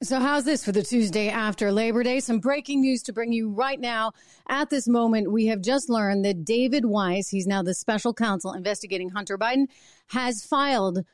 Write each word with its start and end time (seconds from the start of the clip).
So, 0.00 0.20
how's 0.20 0.44
this 0.44 0.64
for 0.64 0.70
the 0.70 0.84
Tuesday 0.84 1.28
after 1.28 1.72
Labor 1.72 2.04
Day? 2.04 2.20
Some 2.20 2.38
breaking 2.38 2.82
news 2.82 3.02
to 3.02 3.12
bring 3.12 3.32
you 3.32 3.50
right 3.50 3.80
now. 3.80 4.12
At 4.48 4.70
this 4.70 4.86
moment, 4.86 5.32
we 5.32 5.46
have 5.46 5.60
just 5.60 5.90
learned 5.90 6.24
that 6.24 6.44
David 6.44 6.84
Weiss, 6.84 7.30
he's 7.30 7.48
now 7.48 7.64
the 7.64 7.74
special 7.74 8.14
counsel 8.14 8.52
investigating 8.52 9.08
Hunter 9.08 9.36
Biden, 9.36 9.66
has 10.10 10.44
filed 10.44 11.04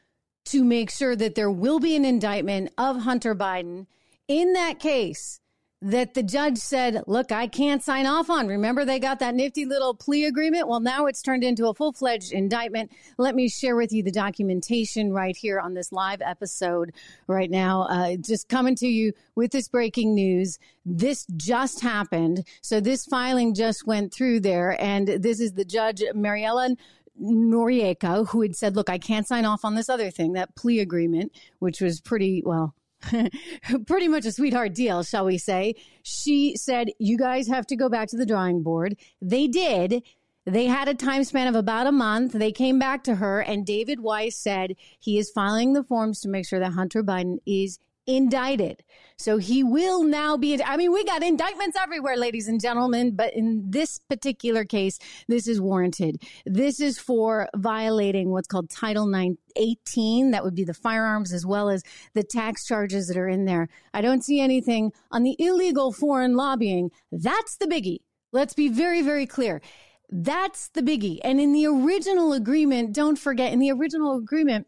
to 0.44 0.64
make 0.64 0.90
sure 0.90 1.16
that 1.16 1.34
there 1.34 1.50
will 1.50 1.80
be 1.80 1.96
an 1.96 2.04
indictment 2.04 2.72
of 2.76 2.98
Hunter 2.98 3.34
Biden. 3.34 3.86
In 4.28 4.52
that 4.52 4.80
case, 4.80 5.40
that 5.84 6.14
the 6.14 6.22
judge 6.22 6.56
said, 6.56 7.02
look, 7.06 7.30
I 7.30 7.46
can't 7.46 7.82
sign 7.82 8.06
off 8.06 8.30
on. 8.30 8.48
Remember, 8.48 8.86
they 8.86 8.98
got 8.98 9.18
that 9.18 9.34
nifty 9.34 9.66
little 9.66 9.94
plea 9.94 10.24
agreement? 10.24 10.66
Well, 10.66 10.80
now 10.80 11.04
it's 11.04 11.20
turned 11.20 11.44
into 11.44 11.68
a 11.68 11.74
full 11.74 11.92
fledged 11.92 12.32
indictment. 12.32 12.90
Let 13.18 13.34
me 13.34 13.50
share 13.50 13.76
with 13.76 13.92
you 13.92 14.02
the 14.02 14.10
documentation 14.10 15.12
right 15.12 15.36
here 15.36 15.60
on 15.60 15.74
this 15.74 15.92
live 15.92 16.22
episode 16.22 16.94
right 17.26 17.50
now. 17.50 17.82
Uh, 17.82 18.16
just 18.16 18.48
coming 18.48 18.74
to 18.76 18.86
you 18.86 19.12
with 19.34 19.52
this 19.52 19.68
breaking 19.68 20.14
news. 20.14 20.58
This 20.86 21.26
just 21.36 21.82
happened. 21.82 22.46
So 22.62 22.80
this 22.80 23.04
filing 23.04 23.52
just 23.52 23.86
went 23.86 24.10
through 24.10 24.40
there. 24.40 24.80
And 24.80 25.06
this 25.06 25.38
is 25.38 25.52
the 25.52 25.66
judge, 25.66 26.02
Maryellen 26.14 26.78
Noreika, 27.20 28.26
who 28.28 28.40
had 28.40 28.56
said, 28.56 28.74
look, 28.74 28.88
I 28.88 28.96
can't 28.96 29.28
sign 29.28 29.44
off 29.44 29.66
on 29.66 29.74
this 29.74 29.90
other 29.90 30.10
thing, 30.10 30.32
that 30.32 30.56
plea 30.56 30.80
agreement, 30.80 31.32
which 31.58 31.82
was 31.82 32.00
pretty, 32.00 32.42
well, 32.42 32.74
pretty 33.86 34.08
much 34.08 34.26
a 34.26 34.32
sweetheart 34.32 34.74
deal, 34.74 35.02
shall 35.02 35.24
we 35.24 35.38
say. 35.38 35.74
She 36.02 36.56
said, 36.56 36.90
You 36.98 37.16
guys 37.18 37.48
have 37.48 37.66
to 37.68 37.76
go 37.76 37.88
back 37.88 38.08
to 38.08 38.16
the 38.16 38.26
drawing 38.26 38.62
board. 38.62 38.96
They 39.20 39.46
did. 39.46 40.02
They 40.46 40.66
had 40.66 40.88
a 40.88 40.94
time 40.94 41.24
span 41.24 41.46
of 41.46 41.54
about 41.54 41.86
a 41.86 41.92
month. 41.92 42.32
They 42.32 42.52
came 42.52 42.78
back 42.78 43.04
to 43.04 43.14
her, 43.14 43.40
and 43.40 43.64
David 43.64 44.00
Weiss 44.00 44.36
said 44.36 44.74
he 44.98 45.18
is 45.18 45.30
filing 45.30 45.72
the 45.72 45.82
forms 45.82 46.20
to 46.20 46.28
make 46.28 46.46
sure 46.46 46.60
that 46.60 46.72
Hunter 46.72 47.02
Biden 47.02 47.38
is 47.46 47.78
indicted. 48.06 48.82
So 49.16 49.38
he 49.38 49.62
will 49.62 50.02
now 50.02 50.36
be, 50.36 50.62
I 50.62 50.76
mean, 50.76 50.92
we 50.92 51.04
got 51.04 51.22
indictments 51.22 51.76
everywhere, 51.80 52.16
ladies 52.16 52.48
and 52.48 52.60
gentlemen, 52.60 53.14
but 53.14 53.32
in 53.34 53.70
this 53.70 54.00
particular 54.10 54.64
case, 54.64 54.98
this 55.28 55.46
is 55.46 55.60
warranted. 55.60 56.22
This 56.44 56.80
is 56.80 56.98
for 56.98 57.48
violating 57.54 58.30
what's 58.30 58.48
called 58.48 58.70
Title 58.70 59.06
918. 59.06 60.32
That 60.32 60.44
would 60.44 60.54
be 60.54 60.64
the 60.64 60.74
firearms 60.74 61.32
as 61.32 61.46
well 61.46 61.68
as 61.70 61.82
the 62.14 62.24
tax 62.24 62.66
charges 62.66 63.06
that 63.06 63.16
are 63.16 63.28
in 63.28 63.44
there. 63.44 63.68
I 63.92 64.00
don't 64.00 64.24
see 64.24 64.40
anything 64.40 64.92
on 65.10 65.22
the 65.22 65.36
illegal 65.38 65.92
foreign 65.92 66.34
lobbying. 66.34 66.90
That's 67.12 67.56
the 67.56 67.66
biggie. 67.66 68.00
Let's 68.32 68.54
be 68.54 68.68
very, 68.68 69.00
very 69.00 69.26
clear. 69.26 69.62
That's 70.10 70.68
the 70.68 70.82
biggie. 70.82 71.20
And 71.22 71.40
in 71.40 71.52
the 71.52 71.66
original 71.66 72.32
agreement, 72.32 72.92
don't 72.92 73.18
forget, 73.18 73.52
in 73.52 73.60
the 73.60 73.70
original 73.70 74.16
agreement, 74.16 74.66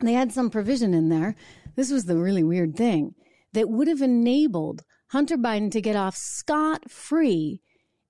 they 0.00 0.12
had 0.12 0.32
some 0.32 0.50
provision 0.50 0.94
in 0.94 1.08
there 1.08 1.34
this 1.76 1.90
was 1.90 2.04
the 2.04 2.16
really 2.16 2.42
weird 2.42 2.76
thing 2.76 3.14
that 3.52 3.68
would 3.68 3.88
have 3.88 4.02
enabled 4.02 4.82
Hunter 5.08 5.36
Biden 5.36 5.70
to 5.72 5.80
get 5.80 5.96
off 5.96 6.16
scot 6.16 6.90
free 6.90 7.60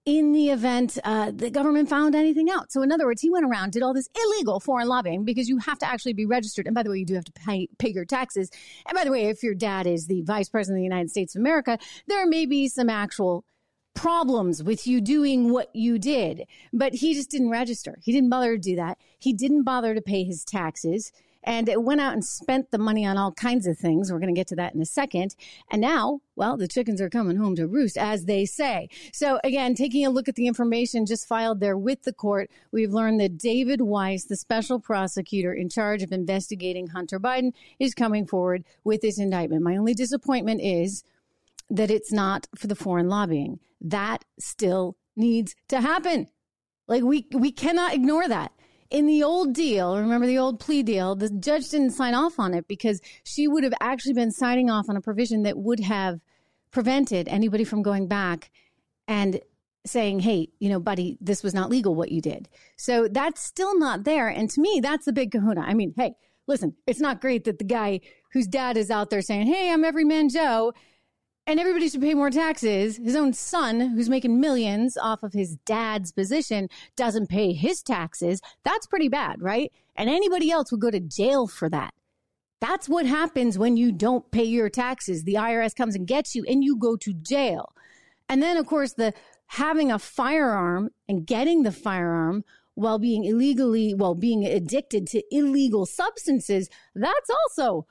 in 0.06 0.33
the 0.33 0.48
event 0.48 0.98
uh, 1.05 1.30
the 1.30 1.50
government 1.50 1.89
found 1.89 2.14
anything 2.14 2.50
out. 2.50 2.72
So, 2.72 2.83
in 2.83 2.91
other 2.91 3.06
words, 3.06 3.20
he 3.20 3.30
went 3.30 3.44
around, 3.44 3.72
did 3.72 3.83
all 3.83 3.94
this 3.94 4.08
illegal 4.14 4.58
foreign 4.58 4.89
lobbying 4.89 5.25
because 5.25 5.48
you 5.48 5.58
have 5.58 5.78
to 5.80 5.86
actually 5.86 6.14
be 6.14 6.27
registered. 6.27 6.67
And 6.67 6.75
by 6.75 6.83
the 6.83 6.91
way, 6.91 6.98
you 6.98 7.06
do 7.06 7.14
have 7.14 7.25
to 7.25 7.33
pay, 7.33 7.69
pay 7.78 7.91
your 7.91 8.05
taxes. 8.05 8.50
And 8.86 8.94
by 8.94 9.05
the 9.05 9.11
way, 9.11 9.27
if 9.27 9.42
your 9.42 9.55
dad 9.55 9.86
is 9.86 10.06
the 10.06 10.22
vice 10.22 10.48
president 10.48 10.78
of 10.78 10.80
the 10.80 10.95
United 10.95 11.11
States 11.11 11.34
of 11.34 11.41
America, 11.41 11.78
there 12.06 12.27
may 12.27 12.47
be 12.47 12.69
some 12.69 12.89
actual 12.89 13.45
problems 13.95 14.62
with 14.62 14.86
you 14.86 15.00
doing 15.00 15.52
what 15.52 15.69
you 15.74 15.98
did. 15.98 16.45
But 16.72 16.95
he 16.95 17.12
just 17.14 17.30
didn't 17.30 17.50
register. 17.50 17.98
He 18.02 18.12
didn't 18.12 18.30
bother 18.30 18.56
to 18.56 18.61
do 18.61 18.77
that. 18.77 18.98
He 19.19 19.33
didn't 19.33 19.64
bother 19.64 19.95
to 19.95 20.00
pay 20.00 20.24
his 20.24 20.45
taxes 20.45 21.12
and 21.42 21.69
it 21.69 21.83
went 21.83 22.00
out 22.00 22.12
and 22.12 22.24
spent 22.24 22.70
the 22.70 22.78
money 22.78 23.06
on 23.06 23.16
all 23.16 23.33
kinds 23.33 23.66
of 23.66 23.78
things. 23.78 24.12
We're 24.12 24.19
going 24.19 24.34
to 24.34 24.38
get 24.38 24.48
to 24.48 24.56
that 24.56 24.74
in 24.74 24.83
a 24.83 24.86
second. 24.86 25.34
And 25.70 25.80
now, 25.80 26.20
well, 26.36 26.56
the 26.56 26.69
chickens 26.69 27.00
are 27.00 27.10
coming 27.10 27.36
home 27.36 27.56
to 27.56 27.66
roost, 27.66 27.96
as 27.96 28.27
they 28.27 28.44
say. 28.44 28.88
So 29.12 29.41
again, 29.42 29.74
taking 29.74 30.05
a 30.05 30.11
look 30.11 30.28
at 30.28 30.34
the 30.34 30.46
information 30.46 31.06
just 31.06 31.27
filed 31.27 31.61
there 31.61 31.77
with 31.77 32.02
the 32.02 32.12
court, 32.12 32.50
we've 32.72 32.92
learned 32.92 33.20
that 33.20 33.39
David 33.39 33.80
Weiss, 33.80 34.24
the 34.24 34.36
special 34.36 34.80
prosecutor 34.80 35.52
in 35.52 35.68
charge 35.68 36.02
of 36.02 36.12
investigating 36.12 36.89
Hunter 36.89 37.18
Biden, 37.18 37.52
is 37.79 37.95
coming 37.95 38.27
forward 38.27 38.64
with 38.84 39.00
this 39.00 39.18
indictment. 39.18 39.62
My 39.62 39.77
only 39.77 39.95
disappointment 39.95 40.61
is 40.61 41.05
that 41.70 41.90
it's 41.90 42.12
not 42.12 42.48
for 42.55 42.67
the 42.67 42.74
foreign 42.74 43.08
lobbying. 43.08 43.61
That 43.80 44.24
still 44.39 44.96
needs 45.17 45.55
to 45.68 45.80
happen. 45.80 46.29
Like 46.86 47.05
we 47.05 47.27
we 47.33 47.52
cannot 47.52 47.95
ignore 47.95 48.27
that 48.29 48.52
in 48.90 49.06
the 49.06 49.23
old 49.23 49.55
deal, 49.55 49.96
remember 49.96 50.27
the 50.27 50.39
old 50.39 50.58
plea 50.58 50.83
deal, 50.83 51.14
the 51.14 51.30
judge 51.30 51.68
didn't 51.70 51.92
sign 51.92 52.14
off 52.14 52.39
on 52.39 52.55
it 52.55 52.67
because 52.67 53.01
she 53.24 53.46
would 53.46 53.64
have 53.64 53.74
actually 53.80 54.14
been 54.14 54.33
signing 54.33 54.68
off 54.68 54.89
on 54.89 54.96
a 54.96 55.01
provision 55.01 55.42
that 55.45 55.56
would 55.56 55.80
have 55.80 56.20
prevented 56.73 57.29
anybody 57.29 57.64
from 57.64 57.83
going 57.83 58.08
back 58.08 58.50
and 59.06 59.40
saying, 59.86 60.20
hey, 60.20 60.48
you 60.58 60.68
know, 60.68 60.80
buddy, 60.80 61.17
this 61.20 61.42
was 61.42 61.55
not 61.55 61.70
legal 61.70 61.95
what 61.95 62.12
you 62.12 62.20
did. 62.20 62.48
So 62.77 63.08
that's 63.08 63.42
still 63.42 63.79
not 63.79 64.05
there. 64.05 64.29
And 64.29 64.50
to 64.50 64.61
me, 64.61 64.80
that's 64.83 65.06
the 65.06 65.12
big 65.12 65.30
kahuna. 65.30 65.62
I 65.62 65.74
mean, 65.74 65.95
hey, 65.96 66.14
listen, 66.46 66.74
it's 66.86 67.00
not 67.00 67.20
great 67.20 67.45
that 67.45 67.58
the 67.58 67.64
guy 67.64 68.00
whose 68.33 68.46
dad 68.46 68.77
is 68.77 68.90
out 68.90 69.11
there 69.11 69.23
saying, 69.23 69.46
hey, 69.46 69.73
I'm 69.73 69.84
everyman 69.84 70.29
Joe, 70.29 70.73
and 71.50 71.58
everybody 71.58 71.88
should 71.88 72.00
pay 72.00 72.14
more 72.14 72.30
taxes. 72.30 72.96
His 72.96 73.16
own 73.16 73.33
son, 73.33 73.80
who's 73.80 74.08
making 74.08 74.40
millions 74.40 74.96
off 74.96 75.24
of 75.24 75.33
his 75.33 75.56
dad's 75.66 76.12
position, 76.12 76.68
doesn't 76.94 77.28
pay 77.28 77.52
his 77.52 77.83
taxes. 77.83 78.40
That's 78.62 78.86
pretty 78.86 79.08
bad, 79.08 79.42
right? 79.42 79.72
And 79.96 80.08
anybody 80.08 80.52
else 80.52 80.70
would 80.70 80.80
go 80.80 80.92
to 80.92 81.00
jail 81.00 81.48
for 81.48 81.68
that. 81.68 81.92
That's 82.61 82.88
what 82.88 83.05
happens 83.05 83.58
when 83.58 83.77
you 83.77 83.90
don't 83.90 84.30
pay 84.30 84.44
your 84.44 84.68
taxes. 84.68 85.24
The 85.24 85.34
IRS 85.34 85.74
comes 85.74 85.96
and 85.96 86.06
gets 86.06 86.36
you 86.36 86.44
and 86.48 86.62
you 86.62 86.77
go 86.77 86.96
to 86.98 87.12
jail. 87.12 87.72
And 88.28 88.40
then, 88.40 88.56
of 88.56 88.67
course, 88.67 88.92
the 88.92 89.12
having 89.46 89.90
a 89.90 89.98
firearm 89.98 90.90
and 91.08 91.27
getting 91.27 91.64
the 91.64 91.72
firearm 91.72 92.44
while 92.74 93.00
being 93.00 93.24
illegally, 93.24 93.92
while 93.92 94.14
being 94.14 94.44
addicted 94.44 95.08
to 95.08 95.22
illegal 95.32 95.84
substances, 95.84 96.70
that's 96.94 97.28
also 97.28 97.86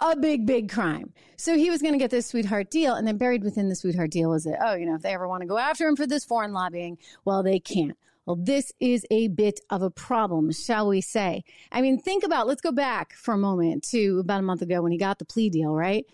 a 0.00 0.16
big, 0.16 0.46
big 0.46 0.70
crime. 0.70 1.12
So 1.36 1.56
he 1.56 1.70
was 1.70 1.82
going 1.82 1.94
to 1.94 1.98
get 1.98 2.10
this 2.10 2.26
sweetheart 2.26 2.70
deal. 2.70 2.94
And 2.94 3.06
then 3.06 3.16
buried 3.16 3.42
within 3.42 3.68
the 3.68 3.76
sweetheart 3.76 4.10
deal 4.10 4.30
was 4.30 4.44
that, 4.44 4.58
oh, 4.64 4.74
you 4.74 4.86
know, 4.86 4.94
if 4.94 5.02
they 5.02 5.14
ever 5.14 5.28
want 5.28 5.42
to 5.42 5.48
go 5.48 5.58
after 5.58 5.86
him 5.86 5.96
for 5.96 6.06
this 6.06 6.24
foreign 6.24 6.52
lobbying, 6.52 6.98
well, 7.24 7.42
they 7.42 7.60
can't. 7.60 7.96
Well, 8.26 8.36
this 8.36 8.72
is 8.78 9.06
a 9.10 9.28
bit 9.28 9.60
of 9.70 9.80
a 9.80 9.90
problem, 9.90 10.52
shall 10.52 10.88
we 10.88 11.00
say? 11.00 11.44
I 11.72 11.80
mean, 11.80 11.98
think 11.98 12.24
about, 12.24 12.46
let's 12.46 12.60
go 12.60 12.72
back 12.72 13.14
for 13.14 13.32
a 13.32 13.38
moment 13.38 13.84
to 13.90 14.18
about 14.18 14.40
a 14.40 14.42
month 14.42 14.60
ago 14.60 14.82
when 14.82 14.92
he 14.92 14.98
got 14.98 15.18
the 15.18 15.24
plea 15.24 15.48
deal, 15.48 15.74
right? 15.74 16.04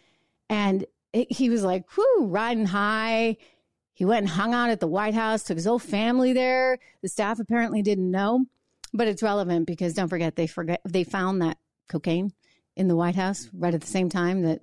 And 0.49 0.87
it, 1.13 1.33
he 1.33 1.51
was 1.51 1.65
like, 1.65 1.85
whoo, 1.97 2.27
riding 2.27 2.67
high. 2.67 3.37
He 3.95 4.05
went 4.05 4.21
and 4.21 4.29
hung 4.29 4.55
out 4.55 4.71
at 4.71 4.81
the 4.81 4.87
White 4.87 5.15
House, 5.15 5.43
took 5.43 5.57
his 5.57 5.67
whole 5.67 5.81
family 5.81 6.33
there. 6.33 6.79
The 7.03 7.09
staff 7.09 7.41
apparently 7.41 7.83
didn't 7.83 8.11
know, 8.11 8.47
but 8.93 9.09
it's 9.09 9.23
relevant 9.23 9.67
because 9.67 9.95
don't 9.95 10.09
forget 10.09 10.37
they 10.37 10.47
forget 10.47 10.81
they 10.85 11.05
found 11.05 11.43
that 11.43 11.59
cocaine 11.89 12.33
in 12.77 12.89
the 12.89 12.97
White 12.97 13.15
House 13.15 13.49
right 13.53 13.75
at 13.75 13.81
the 13.81 13.87
same 13.87 14.09
time 14.09 14.43
that 14.43 14.61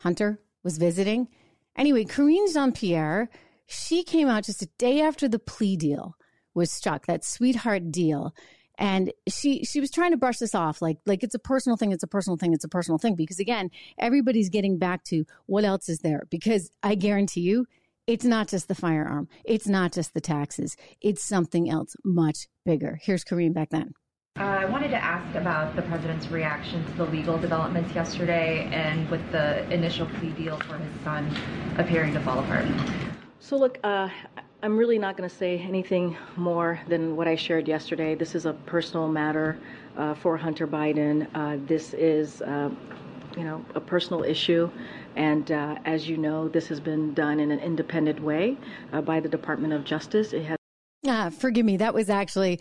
Hunter 0.00 0.40
was 0.62 0.78
visiting. 0.78 1.28
Anyway, 1.76 2.04
Karine 2.04 2.52
Jean 2.52 2.72
Pierre, 2.72 3.28
she 3.66 4.02
came 4.02 4.28
out 4.28 4.44
just 4.44 4.62
a 4.62 4.68
day 4.78 5.00
after 5.00 5.28
the 5.28 5.38
plea 5.38 5.76
deal 5.76 6.16
was 6.54 6.70
struck, 6.70 7.06
that 7.06 7.24
sweetheart 7.24 7.90
deal. 7.90 8.34
And 8.78 9.12
she 9.26 9.64
she 9.64 9.80
was 9.80 9.90
trying 9.90 10.10
to 10.10 10.18
brush 10.18 10.38
this 10.38 10.54
off 10.54 10.82
like 10.82 10.98
like 11.06 11.22
it's 11.22 11.34
a 11.34 11.38
personal 11.38 11.76
thing, 11.76 11.92
it's 11.92 12.02
a 12.02 12.08
personal 12.08 12.36
thing, 12.36 12.52
it's 12.52 12.64
a 12.64 12.68
personal 12.68 12.98
thing. 12.98 13.14
Because 13.14 13.38
again, 13.38 13.70
everybody's 13.98 14.50
getting 14.50 14.78
back 14.78 15.02
to 15.04 15.24
what 15.46 15.64
else 15.64 15.88
is 15.88 16.00
there. 16.00 16.24
Because 16.30 16.70
I 16.82 16.94
guarantee 16.94 17.40
you, 17.40 17.66
it's 18.06 18.24
not 18.24 18.48
just 18.48 18.68
the 18.68 18.74
firearm, 18.74 19.28
it's 19.44 19.66
not 19.66 19.92
just 19.92 20.12
the 20.12 20.20
taxes, 20.20 20.76
it's 21.00 21.24
something 21.24 21.70
else 21.70 21.96
much 22.04 22.48
bigger. 22.64 22.98
Here's 23.02 23.24
Karine 23.24 23.54
back 23.54 23.70
then. 23.70 23.94
Uh, 24.38 24.42
I 24.42 24.64
wanted 24.66 24.88
to 24.88 25.02
ask 25.02 25.34
about 25.34 25.74
the 25.76 25.82
president's 25.82 26.28
reaction 26.28 26.84
to 26.84 26.92
the 26.92 27.04
legal 27.06 27.38
developments 27.38 27.94
yesterday 27.94 28.68
and 28.70 29.08
with 29.10 29.32
the 29.32 29.66
initial 29.72 30.04
plea 30.06 30.28
deal 30.32 30.58
for 30.58 30.76
his 30.76 30.92
son 31.02 31.34
appearing 31.78 32.12
to 32.12 32.20
fall 32.20 32.40
apart. 32.40 32.66
So, 33.40 33.56
look, 33.56 33.78
uh, 33.82 34.10
I'm 34.62 34.76
really 34.76 34.98
not 34.98 35.16
going 35.16 35.26
to 35.26 35.34
say 35.34 35.58
anything 35.58 36.18
more 36.36 36.78
than 36.86 37.16
what 37.16 37.26
I 37.26 37.34
shared 37.34 37.66
yesterday. 37.66 38.14
This 38.14 38.34
is 38.34 38.44
a 38.44 38.52
personal 38.52 39.08
matter 39.08 39.58
uh, 39.96 40.12
for 40.12 40.36
Hunter 40.36 40.66
Biden. 40.66 41.26
Uh, 41.34 41.56
this 41.66 41.94
is, 41.94 42.42
uh, 42.42 42.68
you 43.38 43.44
know, 43.44 43.64
a 43.74 43.80
personal 43.80 44.22
issue. 44.22 44.70
And 45.14 45.50
uh, 45.50 45.76
as 45.86 46.10
you 46.10 46.18
know, 46.18 46.46
this 46.46 46.68
has 46.68 46.78
been 46.78 47.14
done 47.14 47.40
in 47.40 47.50
an 47.50 47.60
independent 47.60 48.20
way 48.20 48.58
by 49.04 49.18
the 49.18 49.30
Department 49.30 49.72
of 49.72 49.84
Justice. 49.84 50.34
It 50.34 50.44
has. 50.44 50.58
Ah, 51.06 51.30
forgive 51.30 51.64
me. 51.64 51.78
That 51.78 51.94
was 51.94 52.10
actually 52.10 52.60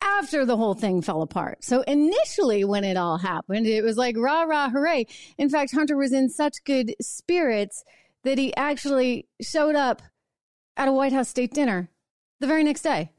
after 0.00 0.44
the 0.44 0.56
whole 0.56 0.74
thing 0.74 1.02
fell 1.02 1.22
apart. 1.22 1.64
So 1.64 1.82
initially, 1.82 2.64
when 2.64 2.84
it 2.84 2.96
all 2.96 3.18
happened, 3.18 3.66
it 3.66 3.82
was 3.82 3.96
like 3.96 4.16
rah, 4.16 4.42
rah, 4.42 4.70
hooray. 4.70 5.06
In 5.38 5.48
fact, 5.48 5.72
Hunter 5.74 5.96
was 5.96 6.12
in 6.12 6.28
such 6.28 6.64
good 6.64 6.94
spirits 7.00 7.84
that 8.24 8.38
he 8.38 8.54
actually 8.56 9.28
showed 9.40 9.74
up 9.74 10.02
at 10.76 10.88
a 10.88 10.92
White 10.92 11.12
House 11.12 11.28
state 11.28 11.54
dinner 11.54 11.88
the 12.40 12.46
very 12.46 12.64
next 12.64 12.82
day. 12.82 13.10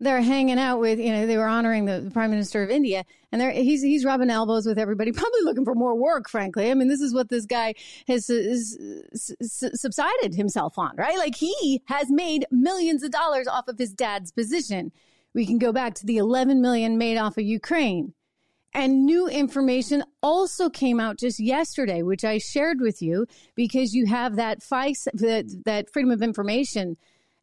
they're 0.00 0.20
hanging 0.20 0.58
out 0.58 0.80
with, 0.80 0.98
you 0.98 1.12
know, 1.12 1.26
they 1.26 1.36
were 1.36 1.46
honoring 1.46 1.84
the, 1.84 2.00
the 2.00 2.10
Prime 2.10 2.30
Minister 2.30 2.62
of 2.62 2.70
India, 2.70 3.04
and 3.30 3.40
they're 3.40 3.52
he's 3.52 3.82
he's 3.82 4.04
rubbing 4.04 4.30
elbows 4.30 4.66
with 4.66 4.76
everybody, 4.78 5.12
probably 5.22 5.42
looking 5.42 5.64
for 5.64 5.74
more 5.74 5.94
work. 5.94 6.28
Frankly, 6.28 6.70
I 6.70 6.74
mean, 6.74 6.88
this 6.88 7.00
is 7.00 7.14
what 7.14 7.28
this 7.28 7.46
guy 7.46 7.74
has, 8.08 8.26
has, 8.26 8.76
has 9.12 9.80
subsided 9.80 10.34
himself 10.34 10.76
on, 10.76 10.96
right? 10.96 11.16
Like 11.18 11.36
he 11.36 11.82
has 11.86 12.10
made 12.10 12.46
millions 12.50 13.04
of 13.04 13.12
dollars 13.12 13.46
off 13.46 13.68
of 13.68 13.78
his 13.78 13.92
dad's 13.92 14.32
position. 14.32 14.92
We 15.34 15.46
can 15.46 15.58
go 15.58 15.72
back 15.72 15.94
to 15.94 16.06
the 16.06 16.18
11 16.18 16.60
million 16.60 16.98
made 16.98 17.16
off 17.16 17.38
of 17.38 17.44
Ukraine. 17.44 18.14
And 18.74 19.04
new 19.04 19.28
information 19.28 20.02
also 20.22 20.70
came 20.70 20.98
out 20.98 21.18
just 21.18 21.38
yesterday, 21.38 22.02
which 22.02 22.24
I 22.24 22.38
shared 22.38 22.80
with 22.80 23.02
you 23.02 23.26
because 23.54 23.92
you 23.92 24.06
have 24.06 24.36
that 24.36 24.62
FICE, 24.62 25.08
that, 25.14 25.62
that 25.66 25.92
Freedom 25.92 26.10
of 26.10 26.22
Information 26.22 26.96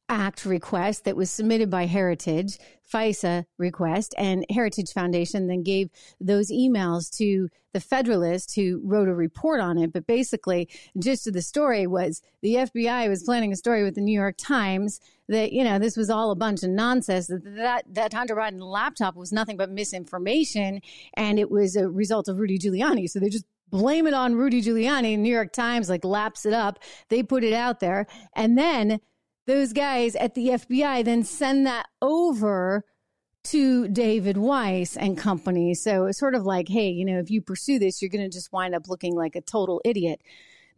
Act 0.10 0.46
request 0.46 1.06
that 1.06 1.16
was 1.16 1.30
submitted 1.30 1.70
by 1.70 1.86
Heritage, 1.86 2.58
FISA 2.92 3.46
request, 3.58 4.16
and 4.18 4.46
Heritage 4.50 4.92
Foundation 4.92 5.48
then 5.48 5.64
gave 5.64 5.90
those 6.20 6.52
emails 6.52 7.16
to 7.18 7.50
the 7.74 7.80
Federalist 7.80 8.56
who 8.56 8.82
wrote 8.84 9.08
a 9.08 9.14
report 9.14 9.62
on 9.62 9.78
it. 9.78 9.94
But 9.94 10.08
basically, 10.08 10.68
gist 10.98 11.28
of 11.28 11.34
the 11.34 11.42
story 11.42 11.86
was 11.86 12.22
the 12.42 12.56
FBI 12.56 13.08
was 13.08 13.24
planning 13.24 13.52
a 13.52 13.56
story 13.56 13.84
with 13.84 13.96
the 13.96 14.02
New 14.02 14.20
York 14.20 14.36
Times 14.38 15.00
that, 15.28 15.52
you 15.52 15.64
know, 15.64 15.78
this 15.78 15.96
was 15.96 16.10
all 16.10 16.32
a 16.32 16.36
bunch 16.36 16.64
of 16.64 16.72
nonsense, 16.72 17.28
that 17.28 17.44
that, 17.44 17.86
that 17.94 18.14
Hunter 18.14 18.36
Biden 18.36 18.60
laptop 18.60 19.16
was 19.16 19.32
nothing 19.32 19.58
but 19.58 19.70
misinformation, 19.70 20.82
and 21.14 21.38
it 21.38 21.52
was 21.52 21.76
a 21.76 21.88
result 21.88 22.28
of 22.28 22.40
Rudy 22.40 22.58
Giuliani. 22.58 23.08
So 23.08 23.20
they 23.20 23.30
just 23.30 23.46
blame 23.70 24.08
it 24.08 24.14
on 24.14 24.36
Rudy 24.36 24.62
Giuliani. 24.62 25.18
New 25.18 25.32
York 25.32 25.54
Times 25.54 25.90
like 25.90 26.04
laps 26.04 26.46
it 26.46 26.54
up. 26.54 26.80
They 27.10 27.24
put 27.24 27.44
it 27.44 27.54
out 27.54 27.80
there. 27.80 28.08
And 28.36 28.58
then 28.58 29.00
those 29.50 29.74
guys 29.74 30.16
at 30.16 30.36
the 30.36 30.50
FBI 30.50 31.04
then 31.04 31.24
send 31.24 31.66
that 31.66 31.88
over 32.02 32.86
to 33.46 33.88
David 33.88 34.38
Weiss 34.38 34.96
and 34.96 35.18
company. 35.18 35.74
So 35.74 36.06
it's 36.06 36.20
sort 36.20 36.36
of 36.36 36.44
like, 36.44 36.70
hey, 36.70 36.90
you 36.90 37.04
know, 37.04 37.18
if 37.20 37.32
you 37.32 37.42
pursue 37.42 37.80
this, 37.80 38.02
you're 38.02 38.10
going 38.10 38.24
to 38.24 38.30
just 38.30 38.54
wind 38.54 38.76
up 38.76 38.88
looking 38.88 39.16
like 39.16 39.36
a 39.36 39.42
total 39.42 39.82
idiot. 39.84 40.22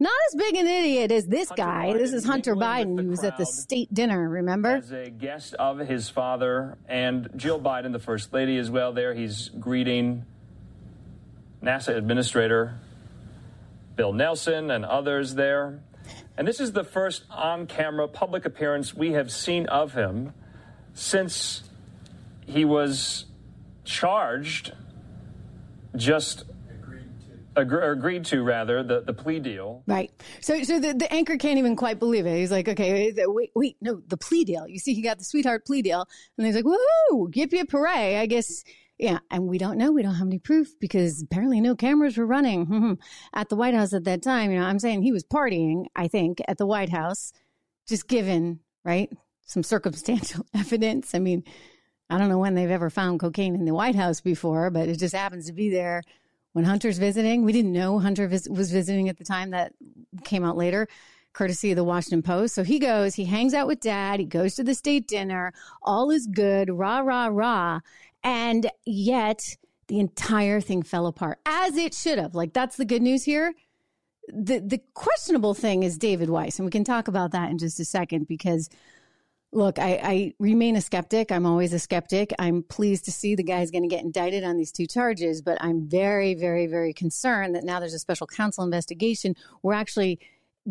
Not 0.00 0.12
as 0.28 0.34
big 0.36 0.54
an 0.56 0.66
idiot 0.66 1.12
as 1.12 1.26
this 1.26 1.48
Hunter 1.48 1.62
guy. 1.62 1.92
Biden 1.92 1.98
this 1.98 2.12
is 2.14 2.24
Hunter 2.24 2.56
Biden, 2.56 3.00
who 3.00 3.10
was 3.10 3.22
at 3.22 3.36
the 3.36 3.44
state 3.44 3.92
dinner, 3.92 4.28
remember? 4.28 4.76
As 4.76 4.90
a 4.90 5.10
guest 5.10 5.54
of 5.54 5.78
his 5.78 6.08
father 6.08 6.78
and 6.88 7.28
Jill 7.36 7.60
Biden, 7.60 7.92
the 7.92 7.98
first 7.98 8.32
lady, 8.32 8.56
as 8.56 8.70
well, 8.70 8.92
there. 8.92 9.12
He's 9.12 9.50
greeting 9.50 10.24
NASA 11.62 11.94
Administrator 11.94 12.80
Bill 13.96 14.14
Nelson 14.14 14.70
and 14.70 14.84
others 14.84 15.34
there. 15.34 15.82
And 16.36 16.48
this 16.48 16.60
is 16.60 16.72
the 16.72 16.84
first 16.84 17.24
on 17.30 17.66
camera 17.66 18.08
public 18.08 18.44
appearance 18.44 18.94
we 18.94 19.12
have 19.12 19.30
seen 19.30 19.66
of 19.66 19.92
him 19.92 20.32
since 20.94 21.62
he 22.46 22.64
was 22.64 23.26
charged, 23.84 24.72
just 25.94 26.44
agreed 26.74 27.08
to, 27.54 27.90
agreed 27.90 28.24
to 28.26 28.42
rather, 28.42 28.82
the, 28.82 29.00
the 29.02 29.12
plea 29.12 29.40
deal. 29.40 29.82
Right. 29.86 30.10
So, 30.40 30.62
so 30.62 30.80
the, 30.80 30.94
the 30.94 31.12
anchor 31.12 31.36
can't 31.36 31.58
even 31.58 31.76
quite 31.76 31.98
believe 31.98 32.26
it. 32.26 32.36
He's 32.36 32.50
like, 32.50 32.68
okay, 32.68 33.12
wait, 33.26 33.50
wait, 33.54 33.76
no, 33.80 34.02
the 34.08 34.16
plea 34.16 34.44
deal. 34.44 34.66
You 34.66 34.78
see, 34.78 34.94
he 34.94 35.02
got 35.02 35.18
the 35.18 35.24
sweetheart 35.24 35.66
plea 35.66 35.82
deal. 35.82 36.06
And 36.38 36.46
he's 36.46 36.56
like, 36.56 36.64
woohoo, 36.64 37.34
yip 37.34 37.70
hooray. 37.70 38.16
I 38.18 38.26
guess 38.26 38.64
yeah, 38.98 39.18
and 39.30 39.48
we 39.48 39.58
don't 39.58 39.78
know. 39.78 39.90
We 39.90 40.02
don't 40.02 40.14
have 40.14 40.26
any 40.26 40.38
proof 40.38 40.78
because 40.78 41.22
apparently 41.22 41.60
no 41.60 41.74
cameras 41.74 42.16
were 42.16 42.26
running 42.26 42.66
hmm, 42.66 42.92
at 43.34 43.48
the 43.48 43.56
White 43.56 43.74
House 43.74 43.92
at 43.92 44.04
that 44.04 44.22
time. 44.22 44.50
You 44.50 44.60
know, 44.60 44.66
I'm 44.66 44.78
saying 44.78 45.02
he 45.02 45.12
was 45.12 45.24
partying, 45.24 45.86
I 45.96 46.08
think, 46.08 46.40
at 46.46 46.58
the 46.58 46.66
White 46.66 46.90
House, 46.90 47.32
just 47.88 48.06
given, 48.06 48.60
right, 48.84 49.10
some 49.46 49.62
circumstantial 49.62 50.46
evidence. 50.54 51.14
I 51.14 51.18
mean, 51.18 51.42
I 52.10 52.18
don't 52.18 52.28
know 52.28 52.38
when 52.38 52.54
they've 52.54 52.70
ever 52.70 52.90
found 52.90 53.20
cocaine 53.20 53.54
in 53.54 53.64
the 53.64 53.74
White 53.74 53.96
House 53.96 54.20
before, 54.20 54.70
but 54.70 54.88
it 54.88 54.98
just 54.98 55.14
happens 55.14 55.46
to 55.46 55.52
be 55.52 55.70
there 55.70 56.02
when 56.52 56.64
Hunter's 56.64 56.98
visiting. 56.98 57.44
We 57.44 57.52
didn't 57.52 57.72
know 57.72 57.98
Hunter 57.98 58.28
vis- 58.28 58.48
was 58.48 58.70
visiting 58.70 59.08
at 59.08 59.16
the 59.16 59.24
time 59.24 59.50
that 59.50 59.72
came 60.22 60.44
out 60.44 60.56
later 60.56 60.86
courtesy 61.32 61.70
of 61.70 61.76
the 61.76 61.84
Washington 61.84 62.22
Post. 62.22 62.54
So 62.54 62.62
he 62.62 62.78
goes, 62.78 63.14
he 63.14 63.24
hangs 63.24 63.54
out 63.54 63.66
with 63.66 63.80
dad, 63.80 64.20
he 64.20 64.26
goes 64.26 64.54
to 64.56 64.64
the 64.64 64.74
state 64.74 65.08
dinner, 65.08 65.52
all 65.82 66.10
is 66.10 66.26
good, 66.26 66.70
rah, 66.70 67.00
rah, 67.00 67.28
rah. 67.32 67.80
And 68.24 68.70
yet 68.84 69.56
the 69.88 70.00
entire 70.00 70.60
thing 70.60 70.82
fell 70.82 71.06
apart 71.06 71.38
as 71.44 71.76
it 71.76 71.94
should 71.94 72.18
have. 72.18 72.34
Like 72.34 72.52
that's 72.52 72.76
the 72.76 72.84
good 72.84 73.02
news 73.02 73.24
here. 73.24 73.54
The 74.28 74.60
the 74.60 74.80
questionable 74.94 75.54
thing 75.54 75.82
is 75.82 75.98
David 75.98 76.30
Weiss, 76.30 76.58
and 76.58 76.64
we 76.64 76.70
can 76.70 76.84
talk 76.84 77.08
about 77.08 77.32
that 77.32 77.50
in 77.50 77.58
just 77.58 77.80
a 77.80 77.84
second 77.84 78.28
because 78.28 78.70
look, 79.52 79.78
I, 79.78 80.00
I 80.02 80.34
remain 80.38 80.76
a 80.76 80.80
skeptic. 80.80 81.30
I'm 81.30 81.44
always 81.44 81.72
a 81.72 81.78
skeptic. 81.78 82.32
I'm 82.38 82.62
pleased 82.62 83.04
to 83.04 83.12
see 83.12 83.34
the 83.34 83.42
guy's 83.42 83.70
going 83.70 83.82
to 83.82 83.88
get 83.88 84.02
indicted 84.02 84.44
on 84.44 84.56
these 84.56 84.72
two 84.72 84.86
charges, 84.86 85.42
but 85.42 85.58
I'm 85.60 85.86
very, 85.88 86.34
very, 86.34 86.66
very 86.66 86.94
concerned 86.94 87.54
that 87.54 87.64
now 87.64 87.78
there's 87.78 87.92
a 87.92 87.98
special 87.98 88.26
counsel 88.26 88.64
investigation. 88.64 89.36
We're 89.62 89.74
actually 89.74 90.20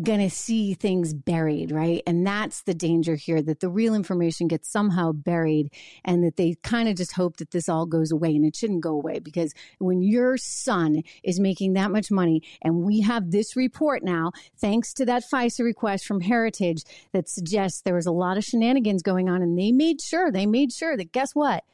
going 0.00 0.20
to 0.20 0.30
see 0.30 0.72
things 0.72 1.12
buried, 1.12 1.70
right? 1.70 2.02
And 2.06 2.26
that's 2.26 2.62
the 2.62 2.72
danger 2.72 3.14
here 3.14 3.42
that 3.42 3.60
the 3.60 3.68
real 3.68 3.94
information 3.94 4.48
gets 4.48 4.70
somehow 4.70 5.12
buried 5.12 5.70
and 6.02 6.24
that 6.24 6.36
they 6.36 6.54
kind 6.62 6.88
of 6.88 6.96
just 6.96 7.12
hope 7.12 7.36
that 7.36 7.50
this 7.50 7.68
all 7.68 7.84
goes 7.84 8.10
away. 8.10 8.30
And 8.30 8.46
it 8.46 8.56
shouldn't 8.56 8.80
go 8.80 8.92
away 8.92 9.18
because 9.18 9.52
when 9.78 10.00
your 10.00 10.38
son 10.38 11.02
is 11.22 11.38
making 11.38 11.74
that 11.74 11.90
much 11.90 12.10
money, 12.10 12.42
and 12.62 12.82
we 12.84 13.00
have 13.00 13.30
this 13.30 13.54
report 13.54 14.02
now, 14.02 14.32
thanks 14.56 14.94
to 14.94 15.04
that 15.04 15.24
FISA 15.30 15.62
request 15.62 16.06
from 16.06 16.22
Heritage 16.22 16.84
that 17.12 17.28
suggests 17.28 17.82
there 17.82 17.94
was 17.94 18.06
a 18.06 18.12
lot 18.12 18.38
of 18.38 18.44
shenanigans 18.44 19.02
going 19.02 19.28
on, 19.28 19.42
and 19.42 19.58
they 19.58 19.72
made 19.72 20.00
sure, 20.00 20.30
they 20.30 20.46
made 20.46 20.72
sure 20.72 20.96
that 20.96 21.12
guess 21.12 21.34
what? 21.34 21.64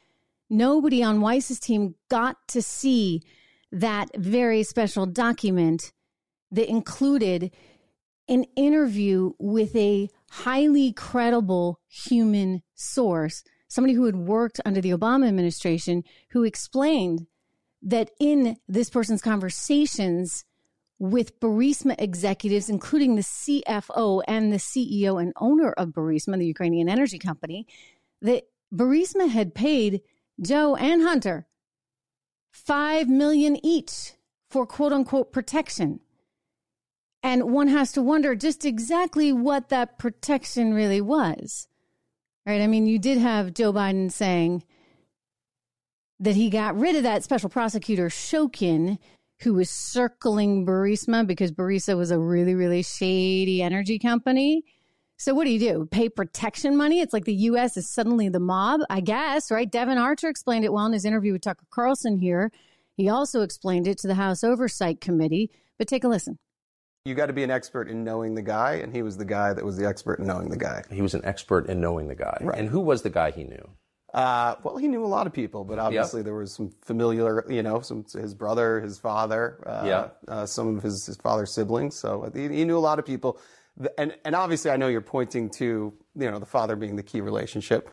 Nobody 0.49 1.03
on 1.03 1.21
Weiss's 1.21 1.59
team 1.59 1.95
got 2.09 2.35
to 2.49 2.61
see 2.61 3.21
that 3.71 4.09
very 4.17 4.63
special 4.63 5.05
document 5.05 5.93
that 6.51 6.69
included 6.69 7.51
an 8.29 8.45
interview 8.55 9.33
with 9.39 9.75
a 9.75 10.09
highly 10.29 10.93
credible 10.93 11.79
human 11.87 12.61
source, 12.75 13.43
somebody 13.67 13.93
who 13.93 14.05
had 14.05 14.15
worked 14.15 14.61
under 14.65 14.79
the 14.79 14.91
Obama 14.91 15.27
administration, 15.27 16.03
who 16.29 16.43
explained 16.43 17.27
that 17.81 18.11
in 18.19 18.57
this 18.67 18.89
person's 18.89 19.21
conversations 19.21 20.45
with 20.99 21.39
Burisma 21.39 21.95
executives, 21.97 22.69
including 22.69 23.15
the 23.15 23.21
CFO 23.21 24.21
and 24.27 24.51
the 24.51 24.57
CEO 24.57 25.21
and 25.21 25.33
owner 25.37 25.71
of 25.71 25.89
Burisma, 25.89 26.37
the 26.37 26.45
Ukrainian 26.45 26.89
energy 26.89 27.17
company, 27.17 27.65
that 28.21 28.43
Burisma 28.73 29.29
had 29.29 29.55
paid 29.55 30.01
Joe 30.41 30.75
and 30.75 31.01
Hunter 31.01 31.47
five 32.51 33.07
million 33.07 33.63
each 33.65 34.13
for 34.49 34.65
quote 34.65 34.91
unquote 34.91 35.31
protection. 35.31 36.01
And 37.21 37.51
one 37.51 37.67
has 37.67 37.91
to 37.93 38.01
wonder 38.01 38.35
just 38.35 38.65
exactly 38.65 39.33
what 39.33 39.69
that 39.69 39.99
protection 39.99 40.73
really 40.73 41.01
was. 41.01 41.67
Right? 42.45 42.61
I 42.61 42.67
mean, 42.67 42.87
you 42.87 42.97
did 42.97 43.17
have 43.17 43.53
Joe 43.53 43.73
Biden 43.73 44.11
saying 44.11 44.63
that 46.19 46.35
he 46.35 46.49
got 46.49 46.77
rid 46.77 46.95
of 46.95 47.03
that 47.03 47.23
special 47.23 47.49
prosecutor 47.49 48.09
Shokin, 48.09 48.97
who 49.41 49.53
was 49.53 49.69
circling 49.69 50.65
Burisma 50.65 51.25
because 51.25 51.51
Burisma 51.51 51.97
was 51.97 52.11
a 52.11 52.19
really, 52.19 52.55
really 52.55 52.83
shady 52.83 53.61
energy 53.61 53.99
company. 53.99 54.63
So 55.17 55.33
what 55.33 55.45
do 55.45 55.51
you 55.51 55.59
do? 55.59 55.85
Pay 55.85 56.09
protection 56.09 56.77
money? 56.77 57.01
It's 57.01 57.13
like 57.13 57.25
the 57.25 57.33
U.S. 57.33 57.75
is 57.75 57.89
suddenly 57.89 58.29
the 58.29 58.39
mob, 58.39 58.81
I 58.89 59.01
guess, 59.01 59.51
right? 59.51 59.69
Devon 59.69 59.97
Archer 59.97 60.29
explained 60.29 60.63
it 60.63 60.71
well 60.73 60.85
in 60.85 60.93
his 60.93 61.05
interview 61.05 61.33
with 61.33 61.41
Tucker 61.41 61.65
Carlson 61.69 62.17
here. 62.17 62.51
He 62.95 63.09
also 63.09 63.41
explained 63.41 63.87
it 63.87 63.97
to 63.99 64.07
the 64.07 64.15
House 64.15 64.43
Oversight 64.43 65.01
Committee. 65.01 65.51
But 65.77 65.87
take 65.87 66.03
a 66.03 66.09
listen 66.09 66.37
you 67.09 67.15
got 67.15 67.25
to 67.25 67.33
be 67.33 67.43
an 67.43 67.51
expert 67.51 67.89
in 67.89 68.03
knowing 68.03 68.35
the 68.35 68.41
guy, 68.41 68.75
and 68.75 68.93
he 68.95 69.01
was 69.01 69.17
the 69.17 69.25
guy 69.25 69.53
that 69.53 69.65
was 69.65 69.75
the 69.77 69.85
expert 69.87 70.19
in 70.19 70.27
knowing 70.27 70.49
the 70.49 70.57
guy. 70.57 70.83
He 70.91 71.01
was 71.01 71.13
an 71.13 71.25
expert 71.25 71.67
in 71.67 71.81
knowing 71.81 72.07
the 72.07 72.15
guy. 72.15 72.37
Right. 72.41 72.57
And 72.57 72.69
who 72.69 72.79
was 72.79 73.01
the 73.01 73.09
guy 73.09 73.31
he 73.31 73.43
knew? 73.43 73.69
Uh, 74.13 74.55
well, 74.63 74.77
he 74.77 74.87
knew 74.87 75.03
a 75.05 75.07
lot 75.07 75.27
of 75.27 75.33
people, 75.33 75.63
but 75.63 75.77
obviously 75.77 76.19
Yep. 76.19 76.25
there 76.25 76.33
was 76.35 76.55
some 76.55 76.71
familiar, 76.83 77.45
you 77.51 77.61
know, 77.61 77.81
some 77.81 78.05
his 78.11 78.33
brother, 78.33 78.79
his 78.81 78.97
father, 78.97 79.61
uh, 79.67 79.83
Yeah. 79.85 80.07
uh, 80.27 80.45
some 80.45 80.77
of 80.77 80.81
his, 80.83 81.05
his 81.05 81.17
father's 81.17 81.53
siblings. 81.53 81.95
So 81.99 82.31
he, 82.33 82.47
he 82.47 82.65
knew 82.65 82.77
a 82.77 82.79
lot 82.79 82.97
of 82.99 83.05
people, 83.05 83.39
and 83.97 84.15
and 84.25 84.35
obviously 84.35 84.71
I 84.71 84.77
know 84.77 84.87
you're 84.87 85.01
pointing 85.01 85.49
to 85.57 85.93
you 86.15 86.31
know 86.31 86.39
the 86.39 86.45
father 86.45 86.75
being 86.75 86.95
the 86.95 87.03
key 87.03 87.21
relationship. 87.21 87.89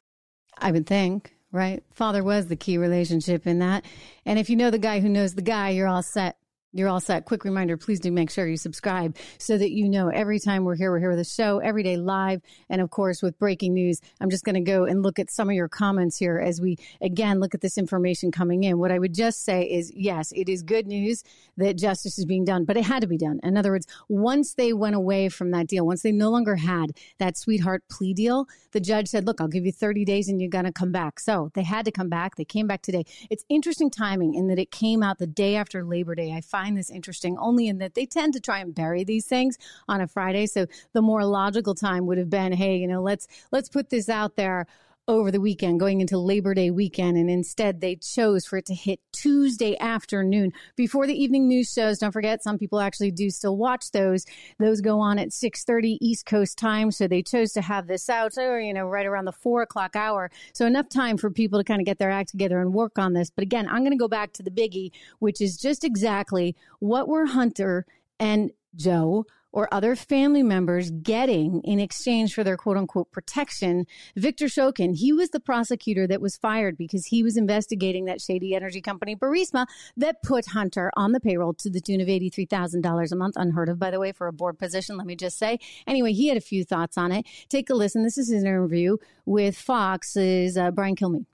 I 0.58 0.72
would 0.72 0.86
think, 0.86 1.36
right? 1.52 1.82
Father 1.92 2.24
was 2.24 2.46
the 2.46 2.56
key 2.56 2.78
relationship 2.78 3.46
in 3.46 3.58
that. 3.58 3.84
And 4.24 4.38
if 4.38 4.48
you 4.48 4.56
know 4.56 4.70
the 4.70 4.78
guy 4.78 5.00
who 5.00 5.10
knows 5.10 5.34
the 5.34 5.42
guy, 5.42 5.68
you're 5.70 5.86
all 5.88 6.02
set. 6.02 6.38
You're 6.76 6.90
all 6.90 7.00
set. 7.00 7.24
Quick 7.24 7.44
reminder, 7.44 7.78
please 7.78 8.00
do 8.00 8.12
make 8.12 8.30
sure 8.30 8.46
you 8.46 8.58
subscribe 8.58 9.16
so 9.38 9.56
that 9.56 9.70
you 9.70 9.88
know 9.88 10.08
every 10.08 10.38
time 10.38 10.62
we're 10.64 10.76
here, 10.76 10.90
we're 10.90 10.98
here 10.98 11.08
with 11.08 11.18
a 11.18 11.24
show 11.24 11.58
every 11.58 11.82
day 11.82 11.96
live. 11.96 12.42
And 12.68 12.82
of 12.82 12.90
course, 12.90 13.22
with 13.22 13.38
breaking 13.38 13.72
news, 13.72 14.02
I'm 14.20 14.28
just 14.28 14.44
going 14.44 14.56
to 14.56 14.60
go 14.60 14.84
and 14.84 15.02
look 15.02 15.18
at 15.18 15.30
some 15.30 15.48
of 15.48 15.54
your 15.54 15.68
comments 15.68 16.18
here 16.18 16.38
as 16.38 16.60
we 16.60 16.76
again 17.00 17.40
look 17.40 17.54
at 17.54 17.62
this 17.62 17.78
information 17.78 18.30
coming 18.30 18.64
in. 18.64 18.78
What 18.78 18.92
I 18.92 18.98
would 18.98 19.14
just 19.14 19.42
say 19.42 19.62
is 19.62 19.90
yes, 19.96 20.32
it 20.36 20.50
is 20.50 20.62
good 20.62 20.86
news 20.86 21.24
that 21.56 21.78
justice 21.78 22.18
is 22.18 22.26
being 22.26 22.44
done, 22.44 22.66
but 22.66 22.76
it 22.76 22.84
had 22.84 23.00
to 23.00 23.06
be 23.06 23.16
done. 23.16 23.40
In 23.42 23.56
other 23.56 23.70
words, 23.70 23.86
once 24.10 24.52
they 24.52 24.74
went 24.74 24.96
away 24.96 25.30
from 25.30 25.52
that 25.52 25.68
deal, 25.68 25.86
once 25.86 26.02
they 26.02 26.12
no 26.12 26.28
longer 26.28 26.56
had 26.56 26.92
that 27.16 27.38
sweetheart 27.38 27.84
plea 27.88 28.12
deal, 28.12 28.48
the 28.72 28.80
judge 28.80 29.08
said, 29.08 29.24
look, 29.24 29.40
I'll 29.40 29.48
give 29.48 29.64
you 29.64 29.72
30 29.72 30.04
days 30.04 30.28
and 30.28 30.42
you're 30.42 30.50
going 30.50 30.66
to 30.66 30.72
come 30.72 30.92
back. 30.92 31.20
So 31.20 31.50
they 31.54 31.62
had 31.62 31.86
to 31.86 31.90
come 31.90 32.10
back. 32.10 32.36
They 32.36 32.44
came 32.44 32.66
back 32.66 32.82
today. 32.82 33.06
It's 33.30 33.46
interesting 33.48 33.90
timing 33.90 34.34
in 34.34 34.48
that 34.48 34.58
it 34.58 34.70
came 34.70 35.02
out 35.02 35.16
the 35.16 35.26
day 35.26 35.56
after 35.56 35.82
Labor 35.82 36.14
Day. 36.14 36.32
I 36.32 36.42
find 36.42 36.65
find 36.66 36.76
this 36.76 36.90
interesting 36.90 37.38
only 37.38 37.68
in 37.68 37.78
that 37.78 37.94
they 37.94 38.04
tend 38.04 38.32
to 38.32 38.40
try 38.40 38.58
and 38.58 38.74
bury 38.74 39.04
these 39.04 39.26
things 39.26 39.56
on 39.88 40.00
a 40.00 40.08
Friday. 40.08 40.46
So 40.46 40.66
the 40.94 41.02
more 41.02 41.24
logical 41.24 41.74
time 41.74 42.06
would 42.06 42.18
have 42.18 42.30
been, 42.30 42.52
hey, 42.52 42.76
you 42.76 42.88
know, 42.88 43.02
let's 43.02 43.28
let's 43.52 43.68
put 43.68 43.90
this 43.90 44.08
out 44.08 44.34
there 44.34 44.66
over 45.08 45.30
the 45.30 45.40
weekend, 45.40 45.78
going 45.78 46.00
into 46.00 46.18
Labor 46.18 46.52
Day 46.54 46.70
weekend, 46.70 47.16
and 47.16 47.30
instead 47.30 47.80
they 47.80 47.96
chose 47.96 48.44
for 48.44 48.56
it 48.56 48.66
to 48.66 48.74
hit 48.74 49.00
Tuesday 49.12 49.78
afternoon 49.78 50.52
before 50.74 51.06
the 51.06 51.14
evening 51.14 51.46
news 51.46 51.72
shows. 51.72 51.98
Don't 51.98 52.12
forget, 52.12 52.42
some 52.42 52.58
people 52.58 52.80
actually 52.80 53.12
do 53.12 53.30
still 53.30 53.56
watch 53.56 53.90
those. 53.92 54.24
Those 54.58 54.80
go 54.80 54.98
on 54.98 55.18
at 55.18 55.32
six 55.32 55.64
thirty 55.64 55.98
East 56.00 56.26
Coast 56.26 56.58
time, 56.58 56.90
so 56.90 57.06
they 57.06 57.22
chose 57.22 57.52
to 57.52 57.62
have 57.62 57.86
this 57.86 58.10
out, 58.10 58.36
you 58.36 58.74
know, 58.74 58.86
right 58.86 59.06
around 59.06 59.26
the 59.26 59.32
four 59.32 59.62
o'clock 59.62 59.94
hour. 59.94 60.30
So 60.52 60.66
enough 60.66 60.88
time 60.88 61.16
for 61.16 61.30
people 61.30 61.58
to 61.60 61.64
kind 61.64 61.80
of 61.80 61.86
get 61.86 61.98
their 61.98 62.10
act 62.10 62.30
together 62.30 62.60
and 62.60 62.74
work 62.74 62.98
on 62.98 63.12
this. 63.12 63.30
But 63.30 63.42
again, 63.42 63.68
I'm 63.68 63.80
going 63.80 63.92
to 63.92 63.96
go 63.96 64.08
back 64.08 64.32
to 64.34 64.42
the 64.42 64.50
biggie, 64.50 64.90
which 65.20 65.40
is 65.40 65.56
just 65.56 65.84
exactly 65.84 66.56
what 66.80 67.08
were 67.08 67.26
Hunter 67.26 67.86
and 68.18 68.50
Joe 68.74 69.26
or 69.56 69.72
other 69.72 69.96
family 69.96 70.42
members 70.42 70.90
getting 70.90 71.62
in 71.64 71.80
exchange 71.80 72.34
for 72.34 72.44
their 72.44 72.58
quote 72.58 72.76
unquote 72.76 73.10
protection. 73.10 73.86
Victor 74.14 74.44
Shokin, 74.46 74.94
he 74.94 75.14
was 75.14 75.30
the 75.30 75.40
prosecutor 75.40 76.06
that 76.06 76.20
was 76.20 76.36
fired 76.36 76.76
because 76.76 77.06
he 77.06 77.22
was 77.22 77.38
investigating 77.38 78.04
that 78.04 78.20
shady 78.20 78.54
energy 78.54 78.82
company, 78.82 79.16
Burisma, 79.16 79.64
that 79.96 80.22
put 80.22 80.48
Hunter 80.48 80.92
on 80.94 81.12
the 81.12 81.20
payroll 81.20 81.54
to 81.54 81.70
the 81.70 81.80
tune 81.80 82.02
of 82.02 82.06
$83,000 82.06 83.10
a 83.12 83.16
month. 83.16 83.34
Unheard 83.38 83.70
of, 83.70 83.78
by 83.78 83.90
the 83.90 83.98
way, 83.98 84.12
for 84.12 84.26
a 84.26 84.32
board 84.32 84.58
position, 84.58 84.98
let 84.98 85.06
me 85.06 85.16
just 85.16 85.38
say. 85.38 85.58
Anyway, 85.86 86.12
he 86.12 86.28
had 86.28 86.36
a 86.36 86.42
few 86.42 86.62
thoughts 86.62 86.98
on 86.98 87.10
it. 87.10 87.24
Take 87.48 87.70
a 87.70 87.74
listen. 87.74 88.02
This 88.02 88.18
is 88.18 88.28
an 88.28 88.40
interview 88.40 88.98
with 89.24 89.56
Fox's 89.56 90.58
uh, 90.58 90.70
Brian 90.70 90.96
Kilmeade. 90.96 91.24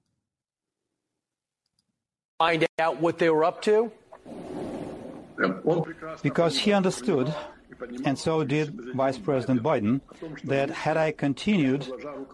Find 2.38 2.64
out 2.78 3.00
what 3.00 3.18
they 3.18 3.30
were 3.30 3.42
up 3.42 3.62
to? 3.62 3.90
Because 6.22 6.56
he 6.56 6.72
understood 6.72 7.34
and 8.04 8.18
so 8.18 8.44
did 8.44 8.94
Vice 8.94 9.18
President 9.18 9.62
Biden, 9.62 10.00
that 10.44 10.70
had 10.70 10.96
I 10.96 11.12
continued 11.12 11.86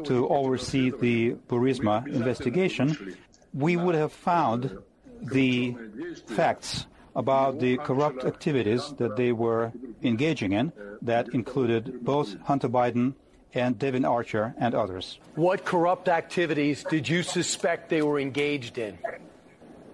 to 0.04 0.28
oversee 0.28 0.90
the 0.90 1.34
Burisma 1.48 2.06
investigation, 2.06 3.16
we 3.54 3.76
would 3.76 3.94
have 3.94 4.12
found 4.12 4.78
the 5.22 5.76
facts 6.26 6.86
about 7.16 7.58
the 7.58 7.76
corrupt 7.78 8.24
activities 8.24 8.92
that 8.98 9.16
they 9.16 9.32
were 9.32 9.72
engaging 10.02 10.52
in 10.52 10.72
that 11.02 11.28
included 11.30 12.04
both 12.04 12.38
Hunter 12.42 12.68
Biden 12.68 13.14
and 13.54 13.78
Devon 13.78 14.04
Archer 14.04 14.54
and 14.58 14.74
others. 14.74 15.18
What 15.34 15.64
corrupt 15.64 16.08
activities 16.08 16.84
did 16.84 17.08
you 17.08 17.22
suspect 17.22 17.88
they 17.88 18.02
were 18.02 18.20
engaged 18.20 18.78
in? 18.78 18.98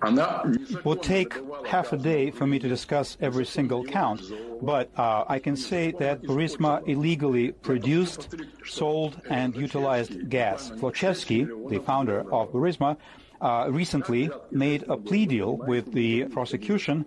It 0.05 0.85
will 0.85 0.97
take 0.97 1.35
half 1.67 1.93
a 1.93 1.97
day 1.97 2.31
for 2.31 2.47
me 2.47 2.59
to 2.59 2.69
discuss 2.69 3.17
every 3.21 3.47
single 3.47 3.85
count, 3.85 4.23
but 4.63 4.91
uh, 4.99 5.25
I 5.29 5.39
can 5.39 5.57
say 5.57 5.93
that 5.99 6.23
Burisma 6.23 6.87
illegally 6.87 7.53
produced, 7.53 8.35
sold, 8.65 9.21
and 9.31 9.57
utilized 9.57 10.29
gas. 10.29 10.71
Zlochevsky, 10.71 11.69
the 11.71 11.79
founder 11.81 12.21
of 12.33 12.53
Burisma, 12.53 12.97
uh, 13.41 13.67
recently 13.71 14.31
made 14.51 14.85
a 14.89 14.97
plea 14.97 15.27
deal 15.27 15.57
with 15.57 15.93
the 15.93 16.25
prosecution 16.27 17.05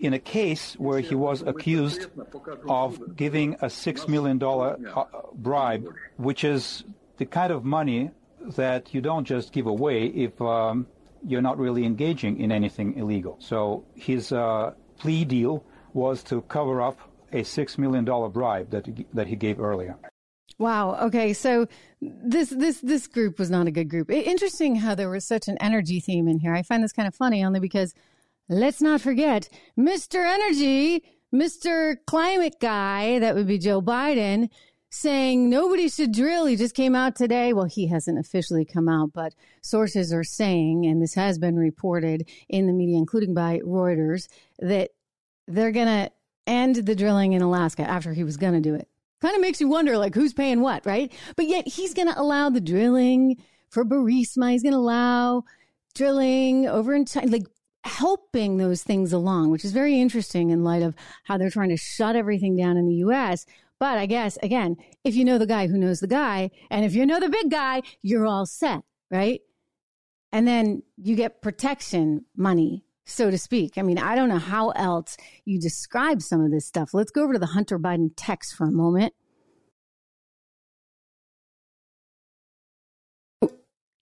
in 0.00 0.14
a 0.14 0.18
case 0.18 0.74
where 0.78 1.00
he 1.00 1.14
was 1.14 1.42
accused 1.42 2.06
of 2.68 3.16
giving 3.16 3.54
a 3.54 3.66
$6 3.66 4.08
million 4.08 4.42
uh, 4.42 5.04
bribe, 5.34 5.86
which 6.16 6.42
is 6.44 6.84
the 7.18 7.26
kind 7.26 7.52
of 7.52 7.64
money 7.64 8.10
that 8.56 8.94
you 8.94 9.00
don't 9.00 9.24
just 9.24 9.52
give 9.52 9.66
away 9.66 10.06
if 10.06 10.40
um, 10.40 10.86
you're 11.26 11.42
not 11.42 11.58
really 11.58 11.84
engaging 11.84 12.40
in 12.40 12.52
anything 12.52 12.96
illegal. 12.96 13.36
So 13.40 13.84
his 13.94 14.32
uh, 14.32 14.72
plea 14.98 15.24
deal 15.24 15.64
was 15.92 16.22
to 16.24 16.42
cover 16.42 16.80
up 16.80 16.98
a 17.32 17.42
$6 17.42 17.78
million 17.78 18.04
bribe 18.04 18.70
that 18.70 18.86
he, 18.86 19.06
that 19.14 19.26
he 19.26 19.36
gave 19.36 19.60
earlier. 19.60 19.96
Wow. 20.58 21.06
Okay. 21.06 21.32
So 21.32 21.68
this 22.02 22.50
this 22.50 22.80
this 22.80 23.06
group 23.06 23.38
was 23.38 23.48
not 23.50 23.66
a 23.66 23.70
good 23.70 23.88
group. 23.88 24.10
Interesting 24.10 24.76
how 24.76 24.94
there 24.94 25.08
was 25.08 25.26
such 25.26 25.48
an 25.48 25.56
energy 25.58 26.00
theme 26.00 26.28
in 26.28 26.38
here. 26.38 26.52
I 26.52 26.62
find 26.62 26.84
this 26.84 26.92
kind 26.92 27.08
of 27.08 27.14
funny 27.14 27.42
only 27.42 27.60
because 27.60 27.94
let's 28.50 28.82
not 28.82 29.00
forget 29.00 29.48
Mr. 29.78 30.22
Energy, 30.22 31.02
Mr. 31.34 31.96
Climate 32.06 32.56
guy, 32.60 33.18
that 33.20 33.34
would 33.34 33.46
be 33.46 33.56
Joe 33.56 33.80
Biden, 33.80 34.50
saying 34.90 35.48
nobody 35.48 35.88
should 35.88 36.12
drill. 36.12 36.46
He 36.46 36.56
just 36.56 36.74
came 36.74 36.94
out 36.94 37.14
today. 37.14 37.52
Well, 37.52 37.66
he 37.66 37.86
hasn't 37.86 38.18
officially 38.18 38.64
come 38.64 38.88
out, 38.88 39.12
but 39.12 39.34
sources 39.62 40.12
are 40.12 40.24
saying, 40.24 40.84
and 40.86 41.00
this 41.00 41.14
has 41.14 41.38
been 41.38 41.56
reported 41.56 42.28
in 42.48 42.66
the 42.66 42.72
media, 42.72 42.98
including 42.98 43.32
by 43.32 43.60
Reuters, 43.60 44.28
that 44.58 44.90
they're 45.46 45.72
going 45.72 45.86
to 45.86 46.10
end 46.46 46.76
the 46.76 46.96
drilling 46.96 47.32
in 47.32 47.42
Alaska 47.42 47.82
after 47.82 48.12
he 48.12 48.24
was 48.24 48.36
going 48.36 48.54
to 48.54 48.60
do 48.60 48.74
it. 48.74 48.88
Kind 49.20 49.36
of 49.36 49.40
makes 49.42 49.60
you 49.60 49.68
wonder, 49.68 49.98
like, 49.98 50.14
who's 50.14 50.32
paying 50.32 50.60
what, 50.60 50.84
right? 50.86 51.12
But 51.36 51.46
yet 51.46 51.68
he's 51.68 51.94
going 51.94 52.08
to 52.08 52.20
allow 52.20 52.50
the 52.50 52.60
drilling 52.60 53.36
for 53.68 53.84
Burisma. 53.84 54.52
He's 54.52 54.62
going 54.62 54.72
to 54.72 54.78
allow 54.78 55.44
drilling 55.94 56.66
over 56.66 56.94
in 56.94 57.04
China, 57.04 57.30
like 57.30 57.46
helping 57.84 58.56
those 58.56 58.82
things 58.82 59.12
along, 59.12 59.50
which 59.50 59.64
is 59.64 59.72
very 59.72 60.00
interesting 60.00 60.50
in 60.50 60.64
light 60.64 60.82
of 60.82 60.94
how 61.24 61.38
they're 61.38 61.50
trying 61.50 61.68
to 61.68 61.76
shut 61.76 62.16
everything 62.16 62.56
down 62.56 62.76
in 62.76 62.86
the 62.86 62.94
U.S. 62.96 63.46
But 63.80 63.96
I 63.96 64.04
guess, 64.04 64.38
again, 64.42 64.76
if 65.04 65.16
you 65.16 65.24
know 65.24 65.38
the 65.38 65.46
guy 65.46 65.66
who 65.66 65.78
knows 65.78 66.00
the 66.00 66.06
guy, 66.06 66.50
and 66.70 66.84
if 66.84 66.94
you 66.94 67.06
know 67.06 67.18
the 67.18 67.30
big 67.30 67.50
guy, 67.50 67.80
you're 68.02 68.26
all 68.26 68.44
set, 68.44 68.82
right? 69.10 69.40
And 70.30 70.46
then 70.46 70.82
you 70.98 71.16
get 71.16 71.40
protection 71.40 72.26
money, 72.36 72.84
so 73.06 73.30
to 73.30 73.38
speak. 73.38 73.78
I 73.78 73.82
mean, 73.82 73.98
I 73.98 74.14
don't 74.14 74.28
know 74.28 74.38
how 74.38 74.68
else 74.70 75.16
you 75.46 75.58
describe 75.58 76.20
some 76.20 76.42
of 76.44 76.50
this 76.50 76.66
stuff. 76.66 76.92
Let's 76.92 77.10
go 77.10 77.24
over 77.24 77.32
to 77.32 77.38
the 77.38 77.46
Hunter 77.46 77.78
Biden 77.78 78.10
text 78.16 78.54
for 78.54 78.66
a 78.66 78.70
moment. 78.70 79.14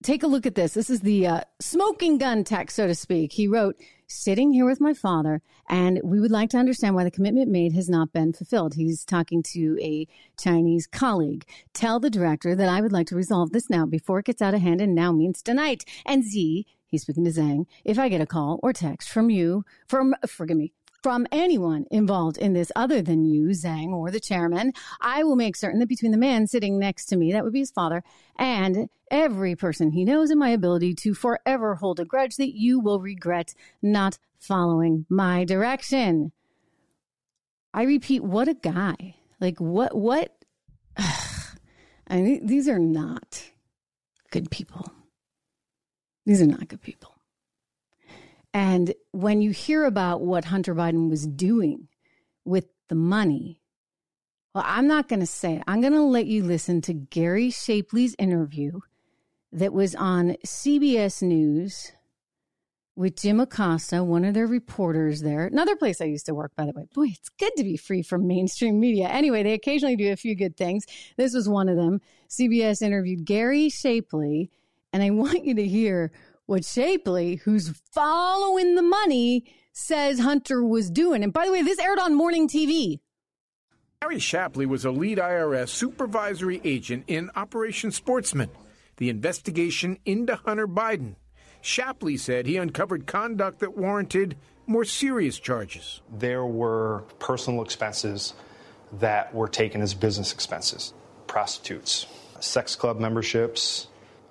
Take 0.03 0.23
a 0.23 0.29
look 0.29 0.47
at 0.47 0.55
this. 0.55 0.75
This 0.75 0.91
is 0.91 1.01
the 1.01 1.27
uh, 1.27 1.41
smoking 1.61 2.19
gun 2.19 2.45
text, 2.45 2.77
so 2.77 2.87
to 2.87 2.95
speak. 2.95 3.33
He 3.33 3.49
wrote, 3.49 3.77
sitting 4.07 4.53
here 4.53 4.65
with 4.65 4.81
my 4.81 4.95
father, 4.95 5.43
and 5.69 6.01
we 6.03 6.21
would 6.21 6.31
like 6.31 6.51
to 6.51 6.57
understand 6.57 6.95
why 6.95 7.05
the 7.05 7.11
commitment 7.11 7.51
made 7.51 7.73
has 7.73 7.89
not 7.89 8.13
been 8.13 8.33
fulfilled. 8.33 8.75
He's 8.75 9.05
talking 9.05 9.43
to 9.55 9.77
a 9.83 10.07
Chinese 10.39 10.87
colleague. 10.87 11.45
Tell 11.75 12.01
the 12.01 12.11
director 12.11 12.55
that 12.55 12.69
I 12.69 12.81
would 12.81 12.93
like 12.93 13.09
to 13.09 13.17
resolve 13.17 13.51
this 13.51 13.69
now 13.69 13.87
before 13.87 14.21
it 14.21 14.27
gets 14.27 14.41
out 14.41 14.55
of 14.55 14.61
hand, 14.61 14.81
and 14.81 14.95
now 14.95 15.13
means 15.13 15.43
tonight. 15.43 15.85
And 16.07 16.25
Z, 16.25 16.65
he's 16.87 17.03
speaking 17.03 17.25
to 17.25 17.31
Zhang, 17.31 17.67
if 17.85 17.99
I 17.99 18.09
get 18.09 18.21
a 18.21 18.27
call 18.27 18.61
or 18.63 18.73
text 18.73 19.11
from 19.11 19.31
you, 19.31 19.65
from, 19.89 20.15
forgive 20.27 20.57
me, 20.57 20.73
from 21.03 21.27
anyone 21.31 21.87
involved 21.91 22.39
in 22.39 22.53
this 22.53 22.73
other 22.75 23.01
than 23.03 23.25
you, 23.25 23.49
Zhang, 23.49 23.93
or 23.93 24.11
the 24.11 24.21
chairman, 24.21 24.73
I 25.01 25.23
will 25.23 25.37
make 25.37 25.57
certain 25.57 25.79
that 25.81 25.89
between 25.89 26.13
the 26.13 26.19
man 26.19 26.47
sitting 26.47 26.79
next 26.79 27.07
to 27.07 27.17
me, 27.17 27.33
that 27.33 27.45
would 27.45 27.53
be 27.53 27.61
his 27.61 27.71
father, 27.71 28.03
and 28.37 28.89
every 29.11 29.55
person 29.55 29.93
he 29.93 30.05
knows 30.05 30.31
in 30.31 30.39
my 30.39 30.51
ability 30.51 30.95
to 30.95 31.15
forever 31.15 31.77
hold 31.77 32.01
a 32.01 32.05
grudge 32.05 32.37
that 32.37 32.57
you 32.57 32.81
will 32.81 33.01
regret 33.01 33.55
not 33.81 34.19
following 34.39 35.07
my 35.09 35.45
direction. 35.45 36.33
I 37.73 37.83
repeat, 37.83 38.25
what 38.25 38.49
a 38.49 38.55
guy. 38.55 39.15
Like, 39.41 39.59
what, 39.61 39.97
what? 39.97 40.35
I 40.97 42.23
mean, 42.23 42.47
these 42.47 42.69
are 42.69 42.79
not 42.79 43.51
good 44.31 44.51
people. 44.51 44.91
These 46.27 46.43
are 46.43 46.47
not 46.47 46.69
good 46.69 46.83
people. 46.83 47.18
And 48.55 48.95
when 49.13 49.41
you 49.41 49.51
hear 49.51 49.85
about 49.85 50.23
what 50.23 50.47
Hunter 50.47 50.75
Biden 50.75 51.11
was 51.11 51.27
doing 51.27 51.89
with 52.45 52.67
the 52.89 52.95
money, 52.95 53.61
well, 54.55 54.65
I'm 54.67 54.87
not 54.87 55.09
going 55.09 55.21
to 55.21 55.27
say 55.27 55.57
it. 55.57 55.63
I'm 55.67 55.81
going 55.81 55.93
to 55.93 56.03
let 56.03 56.27
you 56.27 56.43
listen 56.43 56.81
to 56.83 56.95
Gary 56.95 57.51
Shapley's 57.51 58.17
interview 58.19 58.81
that 59.53 59.73
was 59.73 59.95
on 59.95 60.37
CBS 60.45 61.23
News 61.23 61.93
with 62.99 63.15
Jim 63.15 63.39
Acosta, 63.39 64.03
one 64.03 64.25
of 64.25 64.35
their 64.35 64.49
reporters 64.49 65.21
there. 65.21 65.47
Another 65.47 65.77
place 65.77 66.01
I 66.01 66.07
used 66.07 66.27
to 66.27 66.35
work, 66.35 66.51
by 66.57 66.67
the 66.67 66.73
way. 66.73 66.87
Boy, 66.93 67.07
it's 67.13 67.29
good 67.29 67.53
to 67.57 67.63
be 67.63 67.77
free 67.77 68.03
from 68.03 68.27
mainstream 68.27 68.81
media. 68.81 69.07
Anyway, 69.07 69.45
they 69.45 69.53
occasionally 69.53 69.95
do 69.95 70.11
a 70.11 70.17
few 70.17 70.35
good 70.35 70.57
things. 70.57 70.85
This 71.17 71.33
was 71.33 71.49
one 71.49 71.69
of 71.69 71.77
them. 71.77 72.01
CBS 72.29 72.83
interviewed 72.83 73.25
Gary 73.25 73.69
Shapley, 73.69 74.51
and 74.93 75.01
I 75.01 75.11
want 75.13 75.45
you 75.45 75.55
to 75.55 75.69
hear 75.69 76.11
what 76.49 76.65
Shapley, 76.65 77.37
who's 77.37 77.79
following 77.93 78.75
the 78.75 78.83
money, 78.83 79.45
says 79.73 80.19
Hunter 80.19 80.65
was 80.65 80.89
doing. 80.91 81.23
And 81.23 81.31
by 81.31 81.45
the 81.45 81.53
way, 81.53 81.61
this 81.61 81.79
aired 81.79 81.99
on 81.99 82.15
morning 82.15 82.49
TV. 82.49 83.01
Gary 84.01 84.19
Shapley 84.19 84.65
was 84.65 84.87
a 84.87 84.91
lead 84.91 85.19
IRS 85.19 85.69
supervisory 85.69 86.63
agent 86.65 87.05
in 87.07 87.31
Operation 87.37 87.91
Sportsman, 87.91 88.49
the 88.97 89.11
investigation 89.11 89.99
into 90.07 90.37
Hunter 90.37 90.67
Biden. 90.67 91.17
Shapley 91.61 92.17
said 92.17 92.47
he 92.47 92.57
uncovered 92.57 93.07
conduct 93.07 93.59
that 93.59 93.77
warranted 93.77 94.35
more 94.67 94.87
serious 94.87 95.39
charges. 95.39 96.01
There 96.11 96.47
were 96.47 97.05
personal 97.19 97.63
expenses 97.63 98.33
that 98.93 99.35
were 99.35 99.49
taken 99.49 99.83
as 99.83 99.93
business 99.93 100.33
expenses 100.33 100.95
prostitutes, 101.27 102.07
sex 102.41 102.75
club 102.75 102.99
memberships, 102.99 103.89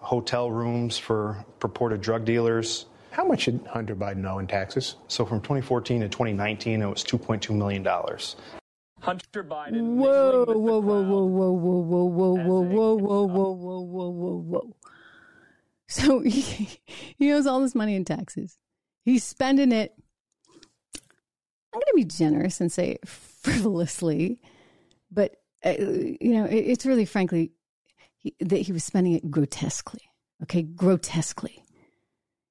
hotel 0.07 0.49
rooms 0.49 0.97
for 0.97 1.43
purported 1.59 1.99
drug 1.99 2.23
dealers. 2.23 2.85
How 3.11 3.25
much 3.25 3.43
did 3.43 3.59
Hunter 3.67 3.93
Biden 3.93 4.25
owe 4.25 4.39
in 4.39 4.47
taxes? 4.47 4.95
So 5.09 5.25
from 5.25 5.41
2014 5.41 5.99
to 5.99 6.07
2019, 6.07 6.81
it 6.81 6.85
was 6.85 7.03
$2.2 7.03 7.53
million. 7.53 7.83
Hunter 9.01 9.43
Biden. 9.43 9.95
Whoa, 9.97 10.45
whoa, 10.45 10.55
whoa, 10.55 10.79
whoa, 10.79 11.25
whoa, 11.25 11.51
whoa, 11.51 11.81
whoa, 11.81 12.05
whoa, 12.05 12.31
whoa, 12.31 12.61
whoa, 12.61 12.95
whoa, 12.95 13.25
whoa, 13.25 13.51
whoa, 13.51 13.81
whoa, 13.81 14.09
whoa, 14.09 14.37
whoa. 14.37 14.75
So 15.89 16.19
he, 16.21 16.79
he 17.17 17.33
owes 17.33 17.45
all 17.45 17.59
this 17.59 17.75
money 17.75 17.95
in 17.95 18.05
taxes. 18.05 18.57
He's 19.03 19.25
spending 19.25 19.73
it. 19.73 19.93
I'm 20.95 21.81
going 21.81 21.83
to 21.85 21.95
be 21.95 22.05
generous 22.05 22.61
and 22.61 22.71
say 22.71 22.99
frivolously, 23.05 24.39
but 25.11 25.35
uh, 25.65 25.73
you 25.77 26.31
know, 26.31 26.45
it, 26.45 26.55
it's 26.55 26.85
really, 26.85 27.03
frankly, 27.03 27.51
he, 28.17 28.35
that 28.39 28.61
he 28.61 28.71
was 28.71 28.83
spending 28.83 29.13
it 29.13 29.31
grotesquely. 29.31 30.01
Okay, 30.43 30.63
grotesquely. 30.63 31.63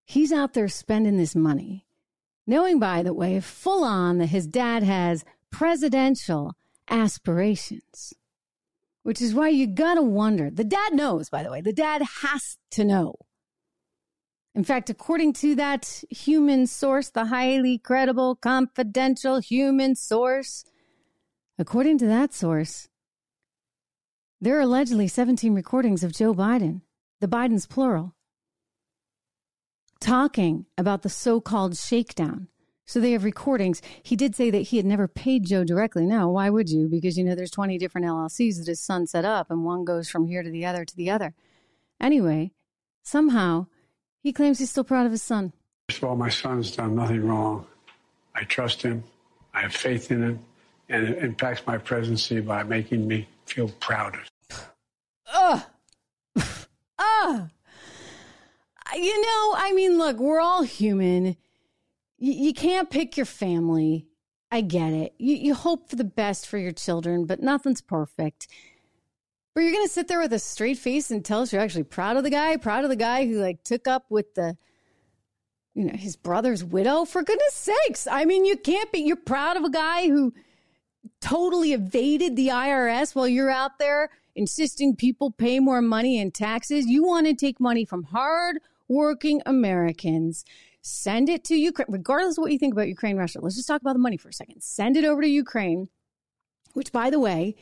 He's 0.04 0.32
out 0.32 0.54
there 0.54 0.68
spending 0.68 1.16
this 1.16 1.34
money, 1.34 1.86
knowing, 2.46 2.78
by 2.78 3.02
the 3.02 3.14
way, 3.14 3.40
full 3.40 3.84
on 3.84 4.18
that 4.18 4.26
his 4.28 4.46
dad 4.46 4.82
has 4.82 5.24
presidential 5.50 6.54
aspirations, 6.88 8.14
which 9.02 9.20
is 9.20 9.34
why 9.34 9.48
you 9.48 9.66
gotta 9.66 10.02
wonder. 10.02 10.50
The 10.50 10.64
dad 10.64 10.94
knows, 10.94 11.28
by 11.28 11.42
the 11.42 11.50
way, 11.50 11.60
the 11.60 11.72
dad 11.72 12.02
has 12.22 12.56
to 12.72 12.84
know. 12.84 13.16
In 14.54 14.64
fact, 14.64 14.88
according 14.88 15.34
to 15.34 15.54
that 15.56 16.02
human 16.08 16.66
source, 16.66 17.10
the 17.10 17.26
highly 17.26 17.76
credible, 17.76 18.36
confidential 18.36 19.38
human 19.40 19.94
source, 19.94 20.64
according 21.58 21.98
to 21.98 22.06
that 22.06 22.32
source, 22.32 22.88
there 24.46 24.56
are 24.56 24.60
allegedly 24.60 25.08
17 25.08 25.54
recordings 25.54 26.04
of 26.04 26.12
Joe 26.12 26.32
Biden, 26.32 26.82
the 27.20 27.26
Bidens 27.26 27.68
plural, 27.68 28.14
talking 29.98 30.66
about 30.78 31.02
the 31.02 31.08
so 31.08 31.40
called 31.40 31.76
shakedown. 31.76 32.46
So 32.84 33.00
they 33.00 33.10
have 33.10 33.24
recordings. 33.24 33.82
He 34.04 34.14
did 34.14 34.36
say 34.36 34.50
that 34.50 34.68
he 34.68 34.76
had 34.76 34.86
never 34.86 35.08
paid 35.08 35.46
Joe 35.46 35.64
directly. 35.64 36.06
No, 36.06 36.28
why 36.28 36.48
would 36.48 36.70
you? 36.70 36.86
Because, 36.86 37.18
you 37.18 37.24
know, 37.24 37.34
there's 37.34 37.50
20 37.50 37.76
different 37.76 38.06
LLCs 38.06 38.58
that 38.58 38.68
his 38.68 38.78
son 38.78 39.08
set 39.08 39.24
up, 39.24 39.50
and 39.50 39.64
one 39.64 39.84
goes 39.84 40.08
from 40.08 40.28
here 40.28 40.44
to 40.44 40.50
the 40.50 40.64
other 40.64 40.84
to 40.84 40.96
the 40.96 41.10
other. 41.10 41.34
Anyway, 42.00 42.52
somehow 43.02 43.66
he 44.22 44.32
claims 44.32 44.60
he's 44.60 44.70
still 44.70 44.84
proud 44.84 45.06
of 45.06 45.10
his 45.10 45.24
son. 45.24 45.54
First 45.88 46.04
of 46.04 46.08
all, 46.08 46.14
my 46.14 46.28
son's 46.28 46.70
done 46.70 46.94
nothing 46.94 47.26
wrong. 47.26 47.66
I 48.36 48.44
trust 48.44 48.80
him. 48.82 49.02
I 49.52 49.62
have 49.62 49.74
faith 49.74 50.12
in 50.12 50.22
him. 50.22 50.38
And 50.88 51.08
it 51.08 51.18
impacts 51.18 51.66
my 51.66 51.78
presidency 51.78 52.38
by 52.38 52.62
making 52.62 53.08
me 53.08 53.26
feel 53.46 53.70
proud. 53.80 54.16
Ugh. 55.46 55.62
Ugh. 56.98 57.50
You 58.94 59.20
know, 59.22 59.54
I 59.56 59.72
mean, 59.74 59.98
look, 59.98 60.18
we're 60.18 60.40
all 60.40 60.62
human. 60.62 61.36
You, 62.18 62.32
you 62.32 62.54
can't 62.54 62.90
pick 62.90 63.16
your 63.16 63.26
family. 63.26 64.06
I 64.50 64.60
get 64.60 64.92
it. 64.92 65.14
You, 65.18 65.36
you 65.36 65.54
hope 65.54 65.90
for 65.90 65.96
the 65.96 66.04
best 66.04 66.46
for 66.46 66.56
your 66.56 66.72
children, 66.72 67.26
but 67.26 67.42
nothing's 67.42 67.80
perfect. 67.80 68.48
But 69.54 69.62
you're 69.62 69.72
going 69.72 69.86
to 69.86 69.92
sit 69.92 70.08
there 70.08 70.20
with 70.20 70.32
a 70.32 70.38
straight 70.38 70.78
face 70.78 71.10
and 71.10 71.24
tell 71.24 71.42
us 71.42 71.52
you're 71.52 71.62
actually 71.62 71.84
proud 71.84 72.16
of 72.16 72.24
the 72.24 72.30
guy, 72.30 72.56
proud 72.56 72.84
of 72.84 72.90
the 72.90 72.96
guy 72.96 73.26
who 73.26 73.40
like 73.40 73.62
took 73.64 73.88
up 73.88 74.06
with 74.10 74.34
the, 74.34 74.56
you 75.74 75.84
know, 75.84 75.96
his 75.96 76.16
brother's 76.16 76.62
widow. 76.62 77.04
For 77.04 77.22
goodness 77.22 77.54
sakes. 77.54 78.06
I 78.06 78.24
mean, 78.24 78.44
you 78.44 78.56
can't 78.56 78.92
be, 78.92 79.00
you're 79.00 79.16
proud 79.16 79.56
of 79.56 79.64
a 79.64 79.70
guy 79.70 80.08
who 80.08 80.32
totally 81.20 81.72
evaded 81.72 82.36
the 82.36 82.48
IRS 82.48 83.14
while 83.14 83.28
you're 83.28 83.50
out 83.50 83.78
there 83.78 84.10
insisting 84.36 84.94
people 84.94 85.32
pay 85.32 85.58
more 85.58 85.82
money 85.82 86.18
in 86.18 86.30
taxes. 86.30 86.86
You 86.86 87.04
want 87.04 87.26
to 87.26 87.34
take 87.34 87.58
money 87.58 87.84
from 87.84 88.04
hard 88.04 88.58
working 88.88 89.42
Americans, 89.46 90.44
send 90.82 91.28
it 91.28 91.42
to 91.44 91.56
Ukraine, 91.56 91.86
regardless 91.88 92.38
of 92.38 92.42
what 92.42 92.52
you 92.52 92.58
think 92.58 92.72
about 92.72 92.88
Ukraine, 92.88 93.16
Russia. 93.16 93.40
Let's 93.40 93.56
just 93.56 93.66
talk 93.66 93.80
about 93.80 93.94
the 93.94 93.98
money 93.98 94.16
for 94.16 94.28
a 94.28 94.32
second. 94.32 94.62
Send 94.62 94.96
it 94.96 95.04
over 95.04 95.22
to 95.22 95.28
Ukraine, 95.28 95.88
which, 96.74 96.92
by 96.92 97.10
the 97.10 97.18
way, 97.18 97.56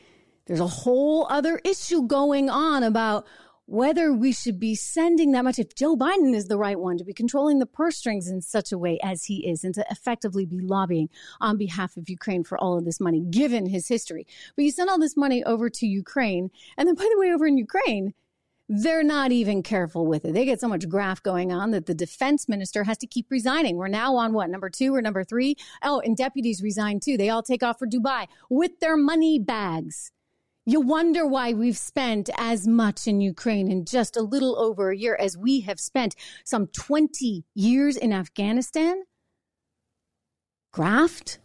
there's 0.46 0.60
a 0.60 0.66
whole 0.66 1.26
other 1.30 1.60
issue 1.64 2.06
going 2.06 2.50
on 2.50 2.82
about 2.82 3.26
whether 3.66 4.12
we 4.12 4.32
should 4.32 4.60
be 4.60 4.74
sending 4.74 5.32
that 5.32 5.44
much 5.44 5.58
if 5.58 5.74
Joe 5.74 5.96
Biden 5.96 6.34
is 6.34 6.48
the 6.48 6.58
right 6.58 6.78
one 6.78 6.98
to 6.98 7.04
be 7.04 7.14
controlling 7.14 7.58
the 7.58 7.66
purse 7.66 7.96
strings 7.96 8.28
in 8.28 8.42
such 8.42 8.72
a 8.72 8.78
way 8.78 8.98
as 9.02 9.24
he 9.24 9.46
is 9.48 9.64
and 9.64 9.74
to 9.74 9.84
effectively 9.90 10.44
be 10.44 10.60
lobbying 10.60 11.08
on 11.40 11.56
behalf 11.56 11.96
of 11.96 12.08
Ukraine 12.08 12.44
for 12.44 12.58
all 12.58 12.76
of 12.76 12.84
this 12.84 13.00
money, 13.00 13.20
given 13.20 13.66
his 13.66 13.88
history. 13.88 14.26
But 14.54 14.64
you 14.64 14.70
send 14.70 14.90
all 14.90 14.98
this 14.98 15.16
money 15.16 15.42
over 15.44 15.70
to 15.70 15.86
Ukraine. 15.86 16.50
And 16.76 16.86
then, 16.86 16.94
by 16.94 17.08
the 17.10 17.18
way, 17.18 17.32
over 17.32 17.46
in 17.46 17.56
Ukraine, 17.56 18.12
they're 18.68 19.02
not 19.02 19.30
even 19.30 19.62
careful 19.62 20.06
with 20.06 20.24
it. 20.24 20.32
They 20.32 20.44
get 20.44 20.60
so 20.60 20.68
much 20.68 20.88
graft 20.88 21.22
going 21.22 21.52
on 21.52 21.70
that 21.72 21.86
the 21.86 21.94
defense 21.94 22.48
minister 22.48 22.84
has 22.84 22.98
to 22.98 23.06
keep 23.06 23.30
resigning. 23.30 23.76
We're 23.76 23.88
now 23.88 24.16
on 24.16 24.32
what, 24.32 24.48
number 24.50 24.70
two 24.70 24.94
or 24.94 25.02
number 25.02 25.22
three? 25.22 25.56
Oh, 25.82 26.00
and 26.00 26.16
deputies 26.16 26.62
resign 26.62 27.00
too. 27.00 27.16
They 27.16 27.28
all 27.28 27.42
take 27.42 27.62
off 27.62 27.78
for 27.78 27.86
Dubai 27.86 28.26
with 28.48 28.80
their 28.80 28.96
money 28.96 29.38
bags. 29.38 30.12
You 30.66 30.80
wonder 30.80 31.26
why 31.26 31.52
we've 31.52 31.76
spent 31.76 32.30
as 32.38 32.66
much 32.66 33.06
in 33.06 33.20
Ukraine 33.20 33.70
in 33.70 33.84
just 33.84 34.16
a 34.16 34.22
little 34.22 34.58
over 34.58 34.90
a 34.90 34.96
year 34.96 35.14
as 35.14 35.36
we 35.36 35.60
have 35.60 35.78
spent 35.78 36.16
some 36.44 36.68
20 36.68 37.44
years 37.54 37.96
in 37.96 38.12
Afghanistan? 38.12 39.02
Graft? 40.72 41.38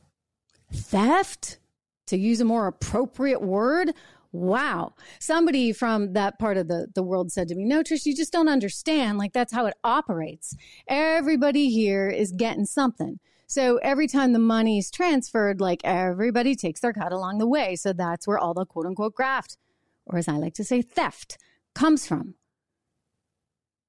Theft? 0.72 1.60
To 2.08 2.18
use 2.18 2.40
a 2.40 2.46
more 2.46 2.68
appropriate 2.68 3.42
word? 3.42 3.94
Wow. 4.32 4.94
Somebody 5.20 5.74
from 5.74 6.14
that 6.14 6.40
part 6.40 6.58
of 6.58 6.68
the, 6.68 6.88
the 6.96 7.04
world 7.04 7.32
said 7.32 7.50
to 7.50 7.56
me, 7.56 7.66
No, 7.66 7.84
Trish, 7.84 8.06
you 8.06 8.16
just 8.16 8.32
don't 8.32 8.48
understand. 8.48 9.18
Like, 9.18 9.34
that's 9.34 9.54
how 9.54 9.66
it 9.66 9.76
operates. 9.84 10.56
Everybody 10.88 11.70
here 11.70 12.08
is 12.08 12.32
getting 12.32 12.66
something. 12.66 13.20
So 13.50 13.78
every 13.78 14.06
time 14.06 14.32
the 14.32 14.40
money's 14.40 14.92
transferred, 14.92 15.60
like 15.60 15.82
everybody 15.84 16.56
takes 16.56 16.82
their 16.82 16.94
cut 16.94 17.12
along 17.12 17.40
the 17.40 17.48
way. 17.48 17.76
So 17.76 17.94
that's 17.94 18.28
where 18.28 18.38
all 18.38 18.54
the 18.54 18.64
quote 18.64 18.86
unquote 18.86 19.16
graft, 19.16 19.58
or 20.06 20.20
as 20.20 20.28
I 20.28 20.34
like 20.34 20.54
to 20.56 20.64
say, 20.64 20.84
theft 20.84 21.40
comes 21.74 22.06
from. 22.06 22.36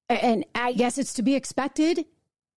And 0.09 0.45
I 0.55 0.73
guess 0.73 0.97
it's 0.97 1.13
to 1.13 1.21
be 1.21 1.35
expected 1.35 2.05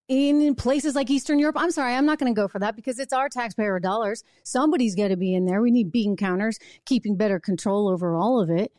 in 0.08 0.54
places 0.54 0.94
like 0.94 1.10
Eastern 1.10 1.38
Europe. 1.38 1.56
I'm 1.58 1.70
sorry, 1.70 1.94
I'm 1.94 2.06
not 2.06 2.18
going 2.18 2.34
to 2.34 2.40
go 2.40 2.48
for 2.48 2.58
that 2.58 2.74
because 2.74 2.98
it's 2.98 3.12
our 3.12 3.28
taxpayer 3.28 3.78
dollars. 3.80 4.24
Somebody's 4.42 4.94
got 4.94 5.08
to 5.08 5.16
be 5.16 5.34
in 5.34 5.44
there. 5.44 5.60
We 5.60 5.70
need 5.70 5.92
bean 5.92 6.16
counters, 6.16 6.58
keeping 6.86 7.16
better 7.16 7.38
control 7.38 7.86
over 7.86 8.16
all 8.16 8.40
of 8.40 8.48
it. 8.48 8.72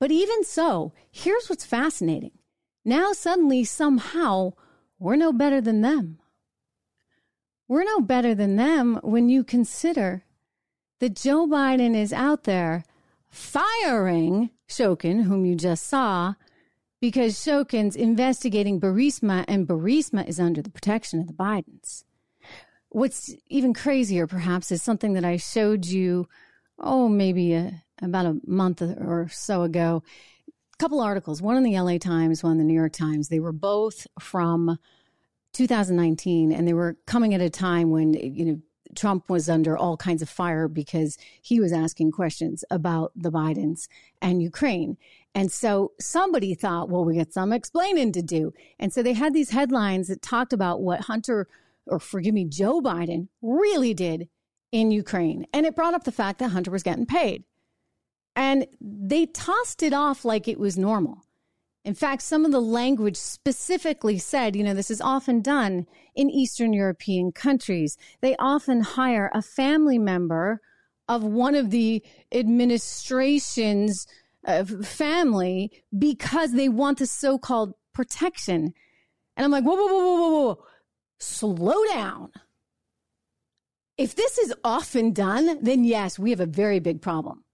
But 0.00 0.10
even 0.10 0.42
so, 0.42 0.92
here's 1.12 1.48
what's 1.48 1.64
fascinating. 1.64 2.32
Now, 2.84 3.12
suddenly, 3.12 3.62
somehow, 3.62 4.52
we're 4.98 5.16
no 5.16 5.32
better 5.32 5.60
than 5.60 5.80
them. 5.82 6.18
We're 7.68 7.84
no 7.84 8.00
better 8.00 8.34
than 8.34 8.56
them 8.56 9.00
when 9.02 9.28
you 9.28 9.42
consider 9.42 10.22
that 11.00 11.16
Joe 11.16 11.46
Biden 11.46 11.96
is 11.96 12.12
out 12.12 12.44
there 12.44 12.84
firing 13.28 14.50
Shokin, 14.68 15.24
whom 15.24 15.44
you 15.44 15.56
just 15.56 15.86
saw, 15.86 16.34
because 17.00 17.34
Shokin's 17.34 17.96
investigating 17.96 18.80
Burisma 18.80 19.44
and 19.48 19.66
Burisma 19.66 20.26
is 20.26 20.38
under 20.38 20.62
the 20.62 20.70
protection 20.70 21.20
of 21.20 21.26
the 21.26 21.32
Bidens. 21.32 22.04
What's 22.88 23.34
even 23.48 23.74
crazier, 23.74 24.26
perhaps, 24.26 24.70
is 24.70 24.80
something 24.80 25.14
that 25.14 25.24
I 25.24 25.36
showed 25.36 25.86
you, 25.86 26.28
oh, 26.78 27.08
maybe 27.08 27.52
a, 27.52 27.82
about 28.00 28.26
a 28.26 28.40
month 28.46 28.80
or 28.80 29.28
so 29.30 29.62
ago. 29.62 30.02
A 30.48 30.76
couple 30.78 31.00
articles, 31.00 31.42
one 31.42 31.56
in 31.56 31.64
the 31.64 31.78
LA 31.78 31.98
Times, 31.98 32.42
one 32.42 32.52
in 32.52 32.58
the 32.58 32.64
New 32.64 32.74
York 32.74 32.92
Times. 32.92 33.28
They 33.28 33.40
were 33.40 33.52
both 33.52 34.06
from 34.20 34.78
2019, 35.56 36.52
and 36.52 36.68
they 36.68 36.74
were 36.74 36.96
coming 37.06 37.34
at 37.34 37.40
a 37.40 37.50
time 37.50 37.90
when, 37.90 38.14
you 38.14 38.44
know, 38.44 38.60
Trump 38.94 39.28
was 39.28 39.48
under 39.48 39.76
all 39.76 39.96
kinds 39.96 40.22
of 40.22 40.28
fire 40.28 40.68
because 40.68 41.18
he 41.40 41.60
was 41.60 41.72
asking 41.72 42.12
questions 42.12 42.64
about 42.70 43.12
the 43.16 43.30
Bidens 43.30 43.88
and 44.22 44.42
Ukraine. 44.42 44.96
And 45.34 45.52
so 45.52 45.92
somebody 46.00 46.54
thought, 46.54 46.88
well, 46.88 47.04
we 47.04 47.16
got 47.16 47.32
some 47.32 47.52
explaining 47.52 48.12
to 48.12 48.22
do. 48.22 48.54
And 48.78 48.92
so 48.92 49.02
they 49.02 49.12
had 49.12 49.34
these 49.34 49.50
headlines 49.50 50.08
that 50.08 50.22
talked 50.22 50.52
about 50.52 50.80
what 50.80 51.02
Hunter, 51.02 51.46
or 51.86 51.98
forgive 51.98 52.34
me, 52.34 52.44
Joe 52.46 52.80
Biden 52.80 53.28
really 53.42 53.92
did 53.92 54.28
in 54.72 54.90
Ukraine. 54.90 55.46
And 55.52 55.66
it 55.66 55.76
brought 55.76 55.94
up 55.94 56.04
the 56.04 56.12
fact 56.12 56.38
that 56.38 56.50
Hunter 56.50 56.70
was 56.70 56.82
getting 56.82 57.06
paid. 57.06 57.44
And 58.34 58.66
they 58.80 59.26
tossed 59.26 59.82
it 59.82 59.92
off 59.92 60.24
like 60.24 60.48
it 60.48 60.58
was 60.58 60.78
normal. 60.78 61.25
In 61.86 61.94
fact, 61.94 62.22
some 62.22 62.44
of 62.44 62.50
the 62.50 62.60
language 62.60 63.16
specifically 63.16 64.18
said, 64.18 64.56
you 64.56 64.64
know, 64.64 64.74
this 64.74 64.90
is 64.90 65.00
often 65.00 65.40
done 65.40 65.86
in 66.16 66.28
Eastern 66.28 66.72
European 66.72 67.30
countries. 67.30 67.96
They 68.20 68.34
often 68.40 68.80
hire 68.80 69.30
a 69.32 69.40
family 69.40 69.96
member 69.96 70.60
of 71.08 71.22
one 71.22 71.54
of 71.54 71.70
the 71.70 72.02
administration's 72.32 74.08
uh, 74.44 74.64
family 74.64 75.70
because 75.96 76.54
they 76.54 76.68
want 76.68 76.98
the 76.98 77.06
so 77.06 77.38
called 77.38 77.74
protection. 77.94 78.74
And 79.36 79.44
I'm 79.44 79.52
like, 79.52 79.62
whoa, 79.62 79.76
whoa, 79.76 79.86
whoa, 79.86 80.00
whoa, 80.00 80.16
whoa, 80.16 80.40
whoa. 80.40 80.64
Slow 81.20 81.84
down. 81.92 82.32
If 83.96 84.16
this 84.16 84.38
is 84.38 84.52
often 84.64 85.12
done, 85.12 85.62
then 85.62 85.84
yes, 85.84 86.18
we 86.18 86.30
have 86.30 86.40
a 86.40 86.46
very 86.46 86.80
big 86.80 87.00
problem. 87.00 87.44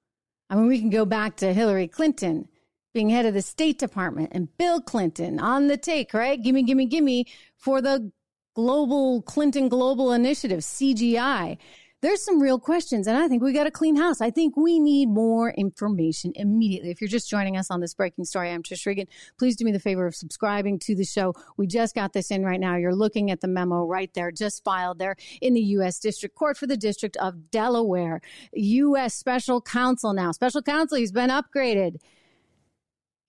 I 0.48 0.54
mean, 0.54 0.68
we 0.68 0.80
can 0.80 0.88
go 0.88 1.04
back 1.04 1.36
to 1.36 1.52
Hillary 1.52 1.86
Clinton 1.86 2.48
being 2.92 3.10
head 3.10 3.26
of 3.26 3.34
the 3.34 3.42
State 3.42 3.78
Department 3.78 4.30
and 4.32 4.54
Bill 4.58 4.80
Clinton 4.80 5.38
on 5.38 5.68
the 5.68 5.76
take, 5.76 6.12
right? 6.12 6.40
Gimme, 6.42 6.62
gimme, 6.62 6.86
gimme 6.86 7.26
for 7.56 7.80
the 7.80 8.12
global 8.54 9.22
Clinton 9.22 9.68
Global 9.68 10.12
Initiative, 10.12 10.60
CGI. 10.60 11.56
There's 12.02 12.24
some 12.24 12.42
real 12.42 12.58
questions, 12.58 13.06
and 13.06 13.16
I 13.16 13.28
think 13.28 13.44
we 13.44 13.52
got 13.52 13.68
a 13.68 13.70
clean 13.70 13.94
house. 13.94 14.20
I 14.20 14.32
think 14.32 14.56
we 14.56 14.80
need 14.80 15.08
more 15.08 15.50
information 15.50 16.32
immediately. 16.34 16.90
If 16.90 17.00
you're 17.00 17.06
just 17.06 17.30
joining 17.30 17.56
us 17.56 17.70
on 17.70 17.80
this 17.80 17.94
breaking 17.94 18.24
story, 18.24 18.50
I'm 18.50 18.64
Trish 18.64 18.84
Regan. 18.86 19.06
Please 19.38 19.54
do 19.54 19.64
me 19.64 19.70
the 19.70 19.78
favor 19.78 20.04
of 20.04 20.16
subscribing 20.16 20.80
to 20.80 20.96
the 20.96 21.04
show. 21.04 21.32
We 21.56 21.68
just 21.68 21.94
got 21.94 22.12
this 22.12 22.32
in 22.32 22.44
right 22.44 22.58
now. 22.58 22.74
You're 22.74 22.92
looking 22.92 23.30
at 23.30 23.40
the 23.40 23.46
memo 23.46 23.86
right 23.86 24.12
there, 24.14 24.32
just 24.32 24.64
filed 24.64 24.98
there 24.98 25.14
in 25.40 25.54
the 25.54 25.60
U.S. 25.60 26.00
District 26.00 26.34
Court 26.34 26.56
for 26.56 26.66
the 26.66 26.76
District 26.76 27.16
of 27.18 27.52
Delaware. 27.52 28.20
U.S. 28.52 29.14
Special 29.14 29.60
Counsel 29.60 30.12
now. 30.12 30.32
Special 30.32 30.60
Counsel, 30.60 30.98
he's 30.98 31.12
been 31.12 31.30
upgraded 31.30 31.98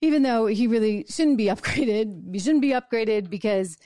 even 0.04 0.22
though 0.22 0.46
he 0.46 0.66
really 0.66 1.06
shouldn't 1.08 1.38
be 1.38 1.46
upgraded. 1.54 2.32
He 2.32 2.38
shouldn't 2.38 2.62
be 2.62 2.70
upgraded 2.72 3.30
because 3.30 3.76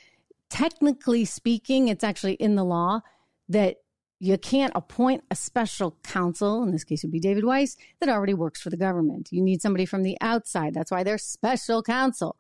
technically 0.51 1.25
speaking, 1.25 1.89
it's 1.89 2.05
actually 2.05 2.35
in 2.35 2.57
the 2.57 2.65
law 2.65 3.01
that 3.49 3.77
you 4.21 4.37
can't 4.37 4.73
appoint 4.75 5.23
a 5.31 5.37
special 5.37 5.97
counsel, 6.03 6.65
in 6.65 6.73
this 6.73 6.83
case 6.83 7.05
it 7.05 7.07
would 7.07 7.13
be 7.13 7.21
David 7.21 7.45
Weiss, 7.45 7.77
that 8.01 8.09
already 8.09 8.35
works 8.35 8.61
for 8.61 8.69
the 8.69 8.77
government. 8.77 9.29
You 9.31 9.43
need 9.43 9.63
somebody 9.63 9.87
from 9.87 10.03
the 10.03 10.19
outside. 10.21 10.75
That's 10.75 10.91
why 10.91 11.05
they're 11.05 11.19
special 11.19 11.85
counsel 11.85 12.37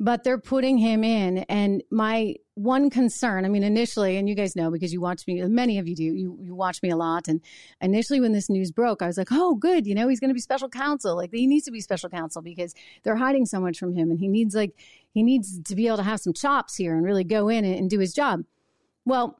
but 0.00 0.22
they're 0.22 0.38
putting 0.38 0.78
him 0.78 1.02
in. 1.02 1.38
And 1.48 1.82
my 1.90 2.36
one 2.54 2.90
concern, 2.90 3.44
I 3.44 3.48
mean, 3.48 3.62
initially, 3.62 4.16
and 4.16 4.28
you 4.28 4.34
guys 4.34 4.54
know 4.54 4.70
because 4.70 4.92
you 4.92 5.00
watch 5.00 5.26
me, 5.26 5.42
many 5.42 5.78
of 5.78 5.88
you 5.88 5.94
do, 5.94 6.04
you, 6.04 6.38
you 6.40 6.54
watch 6.54 6.82
me 6.82 6.90
a 6.90 6.96
lot. 6.96 7.28
And 7.28 7.40
initially, 7.80 8.20
when 8.20 8.32
this 8.32 8.48
news 8.48 8.70
broke, 8.70 9.02
I 9.02 9.06
was 9.06 9.18
like, 9.18 9.28
oh, 9.30 9.54
good, 9.54 9.86
you 9.86 9.94
know, 9.94 10.08
he's 10.08 10.20
going 10.20 10.30
to 10.30 10.34
be 10.34 10.40
special 10.40 10.68
counsel. 10.68 11.16
Like, 11.16 11.30
he 11.32 11.46
needs 11.46 11.64
to 11.64 11.72
be 11.72 11.80
special 11.80 12.10
counsel 12.10 12.42
because 12.42 12.74
they're 13.02 13.16
hiding 13.16 13.46
so 13.46 13.60
much 13.60 13.78
from 13.78 13.94
him. 13.94 14.10
And 14.10 14.18
he 14.18 14.28
needs, 14.28 14.54
like, 14.54 14.72
he 15.12 15.22
needs 15.22 15.60
to 15.62 15.74
be 15.74 15.86
able 15.86 15.98
to 15.98 16.02
have 16.04 16.20
some 16.20 16.32
chops 16.32 16.76
here 16.76 16.94
and 16.94 17.04
really 17.04 17.24
go 17.24 17.48
in 17.48 17.64
and, 17.64 17.74
and 17.74 17.90
do 17.90 17.98
his 17.98 18.12
job. 18.12 18.44
Well, 19.04 19.38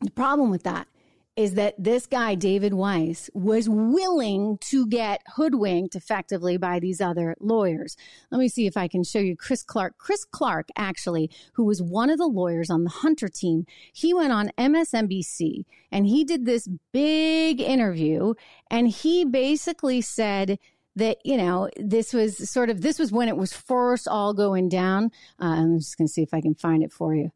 the 0.00 0.10
problem 0.10 0.50
with 0.50 0.62
that 0.64 0.88
is 1.36 1.54
that 1.54 1.74
this 1.78 2.06
guy, 2.06 2.34
David 2.34 2.72
Weiss, 2.72 3.28
was 3.34 3.68
willing 3.68 4.56
to 4.62 4.86
get 4.86 5.22
hoodwinked 5.36 5.94
effectively 5.94 6.56
by 6.56 6.80
these 6.80 7.00
other 7.00 7.36
lawyers. 7.40 7.94
Let 8.30 8.38
me 8.38 8.48
see 8.48 8.66
if 8.66 8.76
I 8.76 8.88
can 8.88 9.04
show 9.04 9.18
you 9.18 9.36
Chris 9.36 9.62
Clark. 9.62 9.98
Chris 9.98 10.24
Clark, 10.24 10.68
actually, 10.76 11.30
who 11.52 11.64
was 11.64 11.82
one 11.82 12.08
of 12.08 12.16
the 12.16 12.26
lawyers 12.26 12.70
on 12.70 12.84
the 12.84 12.90
Hunter 12.90 13.28
team, 13.28 13.66
he 13.92 14.14
went 14.14 14.32
on 14.32 14.50
MSNBC 14.56 15.64
and 15.92 16.06
he 16.06 16.24
did 16.24 16.46
this 16.46 16.68
big 16.92 17.60
interview 17.60 18.32
and 18.70 18.88
he 18.88 19.24
basically 19.24 20.00
said, 20.00 20.58
that 20.96 21.18
you 21.24 21.36
know 21.36 21.68
this 21.76 22.14
was 22.14 22.50
sort 22.50 22.70
of 22.70 22.80
this 22.80 22.98
was 22.98 23.12
when 23.12 23.28
it 23.28 23.36
was 23.36 23.52
first 23.52 24.08
all 24.08 24.32
going 24.32 24.66
down 24.66 25.10
uh, 25.40 25.44
i'm 25.44 25.78
just 25.78 25.98
going 25.98 26.06
to 26.06 26.12
see 26.12 26.22
if 26.22 26.32
i 26.32 26.40
can 26.40 26.54
find 26.54 26.82
it 26.82 26.90
for 26.90 27.14
you 27.14 27.30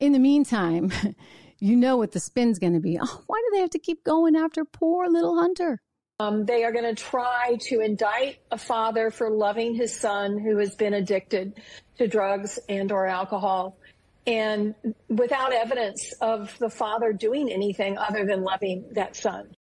in 0.00 0.12
the 0.12 0.18
meantime 0.18 0.90
you 1.62 1.76
know 1.76 1.96
what 1.96 2.10
the 2.10 2.18
spin's 2.18 2.58
going 2.58 2.72
to 2.72 2.80
be. 2.80 2.98
Oh, 3.00 3.22
why 3.28 3.36
do 3.38 3.50
they 3.54 3.60
have 3.60 3.70
to 3.70 3.78
keep 3.78 4.02
going 4.02 4.34
after 4.34 4.64
poor 4.64 5.06
little 5.08 5.38
Hunter? 5.38 5.80
Um, 6.18 6.44
they 6.44 6.64
are 6.64 6.72
going 6.72 6.92
to 6.92 7.00
try 7.00 7.56
to 7.68 7.80
indict 7.80 8.38
a 8.50 8.58
father 8.58 9.10
for 9.10 9.30
loving 9.30 9.74
his 9.74 9.94
son 9.94 10.38
who 10.38 10.58
has 10.58 10.74
been 10.74 10.92
addicted 10.92 11.54
to 11.98 12.08
drugs 12.08 12.58
and 12.68 12.90
or 12.90 13.06
alcohol 13.06 13.78
and 14.26 14.74
without 15.08 15.52
evidence 15.52 16.12
of 16.20 16.56
the 16.58 16.68
father 16.68 17.12
doing 17.12 17.50
anything 17.50 17.96
other 17.96 18.24
than 18.26 18.42
loving 18.42 18.84
that 18.92 19.16
son. 19.16 19.54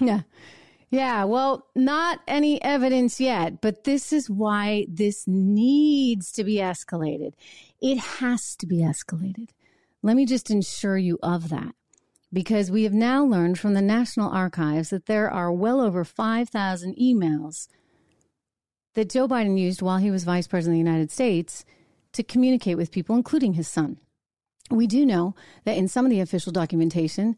Yeah. 0.00 0.20
Yeah, 0.90 1.24
well, 1.24 1.66
not 1.74 2.20
any 2.26 2.62
evidence 2.62 3.20
yet, 3.20 3.60
but 3.60 3.84
this 3.84 4.10
is 4.10 4.30
why 4.30 4.86
this 4.88 5.24
needs 5.26 6.32
to 6.32 6.44
be 6.44 6.54
escalated. 6.54 7.34
It 7.82 7.98
has 7.98 8.56
to 8.56 8.66
be 8.66 8.78
escalated. 8.78 9.50
Let 10.02 10.16
me 10.16 10.26
just 10.26 10.50
ensure 10.50 10.96
you 10.96 11.18
of 11.22 11.48
that 11.48 11.74
because 12.32 12.70
we 12.70 12.84
have 12.84 12.92
now 12.92 13.24
learned 13.24 13.58
from 13.58 13.74
the 13.74 13.82
National 13.82 14.30
Archives 14.30 14.90
that 14.90 15.06
there 15.06 15.30
are 15.30 15.52
well 15.52 15.80
over 15.80 16.04
5,000 16.04 16.96
emails 16.96 17.68
that 18.94 19.10
Joe 19.10 19.26
Biden 19.26 19.58
used 19.58 19.82
while 19.82 19.98
he 19.98 20.10
was 20.10 20.24
vice 20.24 20.46
president 20.46 20.80
of 20.80 20.84
the 20.84 20.90
United 20.90 21.10
States 21.10 21.64
to 22.12 22.22
communicate 22.22 22.76
with 22.76 22.92
people, 22.92 23.16
including 23.16 23.54
his 23.54 23.68
son. 23.68 23.98
We 24.70 24.86
do 24.86 25.06
know 25.06 25.34
that 25.64 25.76
in 25.76 25.88
some 25.88 26.04
of 26.04 26.10
the 26.10 26.20
official 26.20 26.52
documentation, 26.52 27.36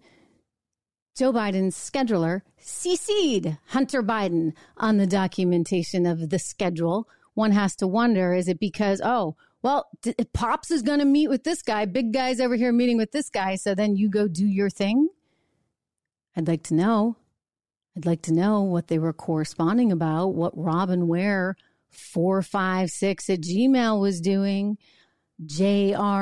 Joe 1.17 1.33
Biden's 1.33 1.77
scheduler 1.77 2.43
CC'd 2.61 3.59
Hunter 3.69 4.03
Biden 4.03 4.53
on 4.77 4.97
the 4.97 5.07
documentation 5.07 6.07
of 6.07 6.31
the 6.31 6.39
schedule. 6.39 7.09
One 7.35 7.53
has 7.53 7.75
to 7.77 7.87
wonder 7.87 8.35
is 8.35 8.49
it 8.49 8.59
because, 8.59 9.01
oh, 9.05 9.37
well, 9.63 9.91
Pops 10.33 10.71
is 10.71 10.83
going 10.83 11.01
to 11.01 11.05
meet 11.05 11.29
with 11.29 11.45
this 11.45 11.63
guy. 11.63 11.85
Big 11.85 12.13
guy's 12.13 12.41
over 12.41 12.55
here 12.57 12.73
meeting 12.73 12.97
with 12.97 13.13
this 13.13 13.29
guy. 13.29 13.57
So 13.57 13.75
then 13.75 13.97
you 13.97 14.09
go 14.09 14.27
do 14.29 14.47
your 14.47 14.71
thing. 14.71 15.09
I'd 16.37 16.49
like 16.49 16.63
to 16.65 16.75
know. 16.75 17.17
I'd 17.97 18.07
like 18.07 18.23
to 18.23 18.33
know 18.33 18.63
what 18.63 18.89
they 18.89 18.99
were 18.99 19.13
corresponding 19.13 19.93
about, 19.93 20.29
what 20.29 20.57
Robin 20.57 21.09
Ware 21.09 21.57
456 21.91 23.29
at 23.29 23.41
Gmail 23.41 24.01
was 24.01 24.21
doing, 24.21 24.79
JRBWAir 25.45 26.13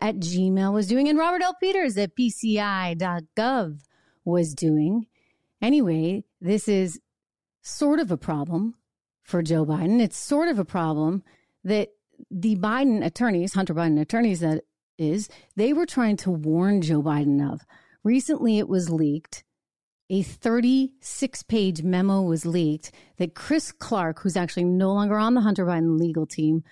at 0.00 0.16
Gmail 0.16 0.72
was 0.72 0.86
doing, 0.86 1.08
and 1.08 1.18
Robert 1.18 1.42
L. 1.42 1.54
Peters 1.60 1.98
at 1.98 2.16
PCI.gov 2.16 3.80
was 4.24 4.54
doing. 4.54 5.06
Anyway, 5.60 6.24
this 6.40 6.66
is 6.68 6.98
sort 7.62 8.00
of 8.00 8.10
a 8.10 8.16
problem 8.16 8.74
for 9.22 9.42
Joe 9.42 9.66
Biden. 9.66 10.00
It's 10.00 10.16
sort 10.16 10.48
of 10.48 10.58
a 10.58 10.64
problem 10.64 11.22
that 11.66 11.90
the 12.30 12.56
Biden 12.56 13.04
attorneys, 13.04 13.52
Hunter 13.52 13.74
Biden 13.74 14.00
attorneys, 14.00 14.40
that 14.40 14.62
is, 14.96 15.28
they 15.56 15.72
were 15.72 15.84
trying 15.84 16.16
to 16.18 16.30
warn 16.30 16.80
Joe 16.80 17.02
Biden 17.02 17.52
of. 17.52 17.66
Recently, 18.04 18.58
it 18.58 18.68
was 18.68 18.88
leaked. 18.88 19.44
A 20.08 20.22
36 20.22 21.42
page 21.42 21.82
memo 21.82 22.22
was 22.22 22.46
leaked 22.46 22.92
that 23.18 23.34
Chris 23.34 23.72
Clark, 23.72 24.20
who's 24.20 24.36
actually 24.36 24.64
no 24.64 24.92
longer 24.92 25.18
on 25.18 25.34
the 25.34 25.40
Hunter 25.40 25.66
Biden 25.66 25.98
legal 25.98 26.24
team, 26.24 26.62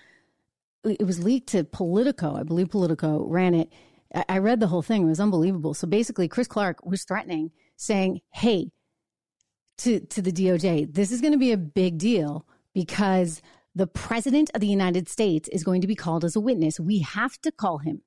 it 0.85 1.05
was 1.05 1.21
leaked 1.21 1.49
to 1.49 1.65
Politico. 1.65 2.35
I 2.35 2.43
believe 2.43 2.69
Politico 2.69 3.25
ran 3.27 3.53
it. 3.53 3.73
I 4.29 4.37
read 4.37 4.61
the 4.61 4.67
whole 4.67 4.81
thing. 4.81 5.03
It 5.03 5.09
was 5.09 5.19
unbelievable. 5.19 5.73
So 5.73 5.87
basically, 5.87 6.29
Chris 6.29 6.47
Clark 6.47 6.85
was 6.85 7.03
threatening, 7.03 7.51
saying, 7.75 8.21
Hey, 8.31 8.71
to, 9.79 9.99
to 9.99 10.21
the 10.21 10.31
DOJ, 10.31 10.93
this 10.93 11.11
is 11.11 11.19
going 11.19 11.33
to 11.33 11.37
be 11.37 11.51
a 11.51 11.57
big 11.57 11.97
deal 11.97 12.45
because 12.73 13.41
the 13.75 13.87
president 13.87 14.49
of 14.55 14.61
the 14.61 14.67
United 14.67 15.09
States 15.09 15.49
is 15.49 15.63
going 15.63 15.81
to 15.81 15.87
be 15.87 15.95
called 15.95 16.23
as 16.23 16.35
a 16.35 16.39
witness. 16.39 16.79
We 16.79 16.99
have 16.99 17.39
to 17.41 17.51
call 17.51 17.79
him 17.79 18.01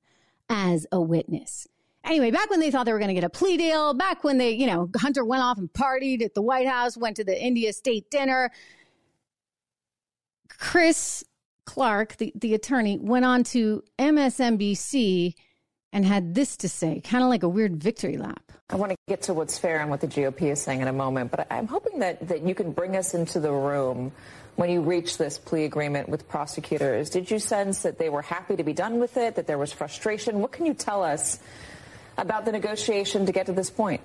as 0.49 0.87
a 0.91 0.99
witness. 0.99 1.67
Anyway, 2.03 2.31
back 2.31 2.49
when 2.49 2.59
they 2.59 2.71
thought 2.71 2.85
they 2.85 2.93
were 2.93 2.99
going 2.99 3.09
to 3.09 3.13
get 3.13 3.23
a 3.23 3.29
plea 3.29 3.57
deal, 3.57 3.93
back 3.93 4.23
when 4.23 4.37
they, 4.37 4.51
you 4.51 4.65
know, 4.65 4.89
Hunter 4.97 5.23
went 5.23 5.43
off 5.43 5.57
and 5.57 5.71
partied 5.71 6.23
at 6.23 6.33
the 6.33 6.41
White 6.41 6.67
House, 6.67 6.97
went 6.97 7.17
to 7.17 7.23
the 7.23 7.39
India 7.39 7.71
State 7.71 8.09
dinner, 8.09 8.51
Chris 10.57 11.23
Clark, 11.65 12.17
the, 12.17 12.31
the 12.35 12.55
attorney, 12.55 12.97
went 12.97 13.25
on 13.25 13.43
to 13.45 13.83
MSNBC 13.99 15.35
and 15.91 16.05
had 16.05 16.33
this 16.35 16.57
to 16.57 16.69
say, 16.69 17.01
kind 17.01 17.23
of 17.23 17.29
like 17.29 17.43
a 17.43 17.49
weird 17.49 17.81
victory 17.81 18.17
lap. 18.17 18.51
I 18.69 18.75
want 18.75 18.91
to 18.91 18.97
get 19.07 19.23
to 19.23 19.33
what's 19.33 19.57
fair 19.57 19.79
and 19.79 19.89
what 19.89 20.01
the 20.01 20.07
GOP 20.07 20.51
is 20.51 20.61
saying 20.61 20.81
in 20.81 20.87
a 20.87 20.93
moment, 20.93 21.31
but 21.31 21.47
I'm 21.51 21.67
hoping 21.67 21.99
that, 21.99 22.27
that 22.27 22.41
you 22.41 22.53
can 22.53 22.71
bring 22.71 22.95
us 22.95 23.13
into 23.13 23.39
the 23.39 23.51
room 23.51 24.11
when 24.59 24.69
you 24.69 24.81
reached 24.81 25.17
this 25.17 25.37
plea 25.37 25.63
agreement 25.63 26.09
with 26.09 26.27
prosecutors. 26.27 27.09
Did 27.09 27.31
you 27.31 27.39
sense 27.39 27.83
that 27.83 27.97
they 27.97 28.09
were 28.09 28.21
happy 28.21 28.57
to 28.57 28.63
be 28.63 28.73
done 28.73 28.99
with 28.99 29.15
it, 29.15 29.35
that 29.35 29.47
there 29.47 29.57
was 29.57 29.71
frustration? 29.71 30.41
What 30.41 30.51
can 30.51 30.65
you 30.65 30.73
tell 30.73 31.01
us 31.01 31.39
about 32.17 32.43
the 32.43 32.51
negotiation 32.51 33.25
to 33.25 33.31
get 33.31 33.45
to 33.45 33.53
this 33.53 33.69
point? 33.69 34.01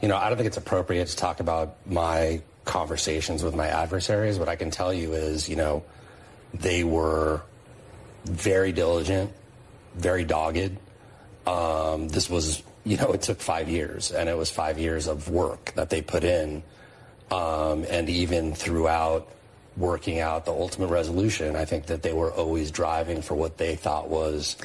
You 0.00 0.08
know, 0.08 0.16
I 0.16 0.30
don't 0.30 0.38
think 0.38 0.46
it's 0.46 0.56
appropriate 0.56 1.08
to 1.08 1.16
talk 1.16 1.40
about 1.40 1.76
my 1.86 2.40
conversations 2.64 3.42
with 3.42 3.54
my 3.54 3.66
adversaries. 3.66 4.38
What 4.38 4.48
I 4.48 4.56
can 4.56 4.70
tell 4.70 4.94
you 4.94 5.12
is, 5.12 5.46
you 5.46 5.56
know, 5.56 5.82
they 6.54 6.82
were 6.82 7.42
very 8.24 8.72
diligent, 8.72 9.30
very 9.94 10.24
dogged. 10.24 10.78
Um, 11.46 12.08
this 12.08 12.30
was, 12.30 12.62
you 12.84 12.96
know, 12.96 13.12
it 13.12 13.20
took 13.20 13.42
five 13.42 13.68
years, 13.68 14.10
and 14.10 14.26
it 14.26 14.38
was 14.38 14.50
five 14.50 14.78
years 14.78 15.06
of 15.06 15.28
work 15.28 15.74
that 15.74 15.90
they 15.90 16.00
put 16.00 16.24
in. 16.24 16.62
Um, 17.30 17.84
and 17.90 18.08
even 18.08 18.54
throughout 18.54 19.28
working 19.80 20.20
out 20.20 20.44
the 20.44 20.52
ultimate 20.52 20.88
resolution. 20.88 21.56
I 21.56 21.64
think 21.64 21.86
that 21.86 22.02
they 22.02 22.12
were 22.12 22.32
always 22.32 22.70
driving 22.70 23.22
for 23.22 23.34
what 23.34 23.56
they 23.56 23.76
thought 23.76 24.08
was 24.08 24.56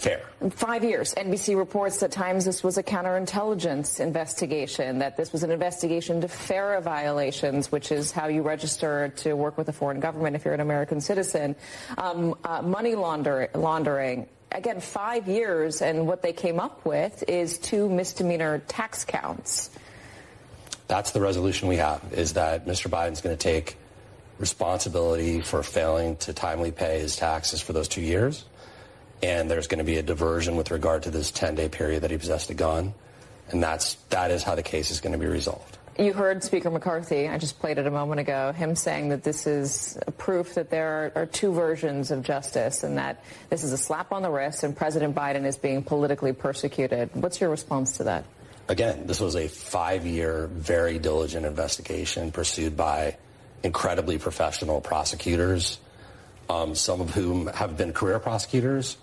fair. 0.00 0.22
Five 0.50 0.82
years. 0.82 1.14
NBC 1.14 1.56
reports 1.56 2.02
at 2.02 2.10
times 2.10 2.46
this 2.46 2.64
was 2.64 2.78
a 2.78 2.82
counterintelligence 2.82 4.00
investigation, 4.00 5.00
that 5.00 5.16
this 5.16 5.32
was 5.32 5.42
an 5.42 5.50
investigation 5.50 6.22
to 6.22 6.28
FARA 6.28 6.80
violations, 6.80 7.70
which 7.70 7.92
is 7.92 8.10
how 8.10 8.28
you 8.28 8.42
register 8.42 9.12
to 9.18 9.34
work 9.34 9.58
with 9.58 9.68
a 9.68 9.72
foreign 9.72 10.00
government 10.00 10.36
if 10.36 10.44
you're 10.44 10.54
an 10.54 10.60
American 10.60 11.00
citizen, 11.00 11.54
um, 11.98 12.34
uh, 12.44 12.62
money 12.62 12.94
launder- 12.94 13.50
laundering. 13.54 14.26
Again, 14.52 14.80
five 14.80 15.28
years, 15.28 15.82
and 15.82 16.06
what 16.06 16.22
they 16.22 16.32
came 16.32 16.58
up 16.58 16.84
with 16.84 17.22
is 17.28 17.58
two 17.58 17.88
misdemeanor 17.88 18.58
tax 18.66 19.04
counts. 19.04 19.70
That's 20.88 21.12
the 21.12 21.20
resolution 21.20 21.68
we 21.68 21.76
have, 21.76 22.02
is 22.12 22.32
that 22.32 22.66
Mr. 22.66 22.90
Biden's 22.90 23.20
going 23.20 23.36
to 23.36 23.40
take 23.40 23.76
responsibility 24.40 25.42
for 25.42 25.62
failing 25.62 26.16
to 26.16 26.32
timely 26.32 26.72
pay 26.72 26.98
his 26.98 27.14
taxes 27.14 27.60
for 27.60 27.74
those 27.74 27.86
two 27.86 28.00
years. 28.00 28.46
And 29.22 29.50
there's 29.50 29.66
going 29.66 29.78
to 29.78 29.84
be 29.84 29.98
a 29.98 30.02
diversion 30.02 30.56
with 30.56 30.70
regard 30.70 31.02
to 31.04 31.10
this 31.10 31.30
10 31.30 31.54
day 31.54 31.68
period 31.68 32.02
that 32.02 32.10
he 32.10 32.16
possessed 32.16 32.48
a 32.50 32.54
gun. 32.54 32.94
And 33.50 33.62
that's, 33.62 33.94
that 34.08 34.30
is 34.30 34.42
how 34.42 34.54
the 34.54 34.62
case 34.62 34.90
is 34.90 35.00
going 35.00 35.12
to 35.12 35.18
be 35.18 35.26
resolved. 35.26 35.76
You 35.98 36.14
heard 36.14 36.42
Speaker 36.42 36.70
McCarthy, 36.70 37.28
I 37.28 37.36
just 37.36 37.58
played 37.58 37.76
it 37.76 37.86
a 37.86 37.90
moment 37.90 38.20
ago, 38.20 38.52
him 38.52 38.74
saying 38.74 39.10
that 39.10 39.22
this 39.22 39.46
is 39.46 39.98
proof 40.16 40.54
that 40.54 40.70
there 40.70 41.12
are, 41.14 41.22
are, 41.22 41.26
two 41.26 41.52
versions 41.52 42.10
of 42.10 42.22
justice 42.22 42.84
and 42.84 42.96
that 42.96 43.22
this 43.50 43.64
is 43.64 43.72
a 43.72 43.76
slap 43.76 44.10
on 44.10 44.22
the 44.22 44.30
wrist 44.30 44.62
and 44.62 44.74
President 44.74 45.14
Biden 45.14 45.44
is 45.44 45.58
being 45.58 45.82
politically 45.82 46.32
persecuted. 46.32 47.10
What's 47.12 47.38
your 47.38 47.50
response 47.50 47.98
to 47.98 48.04
that? 48.04 48.24
Again, 48.68 49.06
this 49.06 49.20
was 49.20 49.36
a 49.36 49.48
five 49.48 50.06
year, 50.06 50.46
very 50.46 50.98
diligent 50.98 51.44
investigation 51.44 52.32
pursued 52.32 52.78
by 52.78 53.16
incredibly 53.62 54.18
professional 54.18 54.80
prosecutors, 54.80 55.78
um, 56.48 56.74
some 56.74 57.00
of 57.00 57.10
whom 57.10 57.46
have 57.48 57.76
been 57.76 57.92
career 57.92 58.18
prosecutors, 58.18 58.96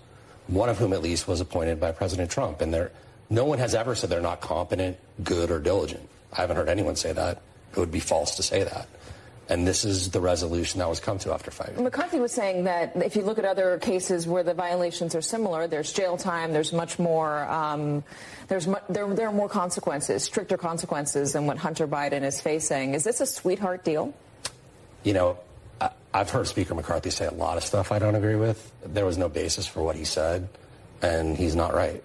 one 0.46 0.68
of 0.68 0.78
whom 0.78 0.92
at 0.92 1.02
least 1.02 1.28
was 1.28 1.40
appointed 1.40 1.80
by 1.80 1.92
President 1.92 2.30
Trump. 2.30 2.60
And 2.60 2.90
no 3.30 3.44
one 3.44 3.58
has 3.58 3.74
ever 3.74 3.94
said 3.94 4.10
they're 4.10 4.20
not 4.20 4.40
competent, 4.40 4.96
good, 5.22 5.50
or 5.50 5.58
diligent. 5.58 6.08
I 6.32 6.42
haven't 6.42 6.56
heard 6.56 6.68
anyone 6.68 6.96
say 6.96 7.12
that. 7.12 7.42
It 7.72 7.78
would 7.78 7.90
be 7.90 8.00
false 8.00 8.36
to 8.36 8.42
say 8.42 8.64
that. 8.64 8.88
And 9.50 9.66
this 9.66 9.86
is 9.86 10.10
the 10.10 10.20
resolution 10.20 10.78
that 10.80 10.88
was 10.90 11.00
come 11.00 11.18
to 11.20 11.32
after 11.32 11.50
five 11.50 11.68
years. 11.70 11.80
McCarthy 11.80 12.20
was 12.20 12.32
saying 12.32 12.64
that 12.64 12.94
if 12.96 13.16
you 13.16 13.22
look 13.22 13.38
at 13.38 13.46
other 13.46 13.78
cases 13.78 14.26
where 14.26 14.42
the 14.42 14.52
violations 14.52 15.14
are 15.14 15.22
similar, 15.22 15.66
there's 15.66 15.90
jail 15.90 16.18
time, 16.18 16.52
there's 16.52 16.72
much 16.72 16.98
more, 16.98 17.44
um, 17.48 18.04
there's 18.48 18.66
mu- 18.66 18.76
there, 18.90 19.08
there 19.14 19.26
are 19.26 19.32
more 19.32 19.48
consequences, 19.48 20.22
stricter 20.22 20.58
consequences 20.58 21.32
than 21.32 21.46
what 21.46 21.56
Hunter 21.56 21.88
Biden 21.88 22.24
is 22.24 22.42
facing. 22.42 22.92
Is 22.92 23.04
this 23.04 23.22
a 23.22 23.26
sweetheart 23.26 23.84
deal? 23.84 24.12
You 25.04 25.12
know, 25.12 25.38
I, 25.80 25.90
I've 26.12 26.30
heard 26.30 26.46
Speaker 26.46 26.74
McCarthy 26.74 27.10
say 27.10 27.26
a 27.26 27.34
lot 27.34 27.56
of 27.56 27.64
stuff 27.64 27.92
I 27.92 27.98
don't 27.98 28.14
agree 28.14 28.36
with. 28.36 28.72
There 28.84 29.06
was 29.06 29.18
no 29.18 29.28
basis 29.28 29.66
for 29.66 29.82
what 29.82 29.96
he 29.96 30.04
said, 30.04 30.48
and 31.02 31.36
he's 31.36 31.54
not 31.54 31.74
right. 31.74 32.02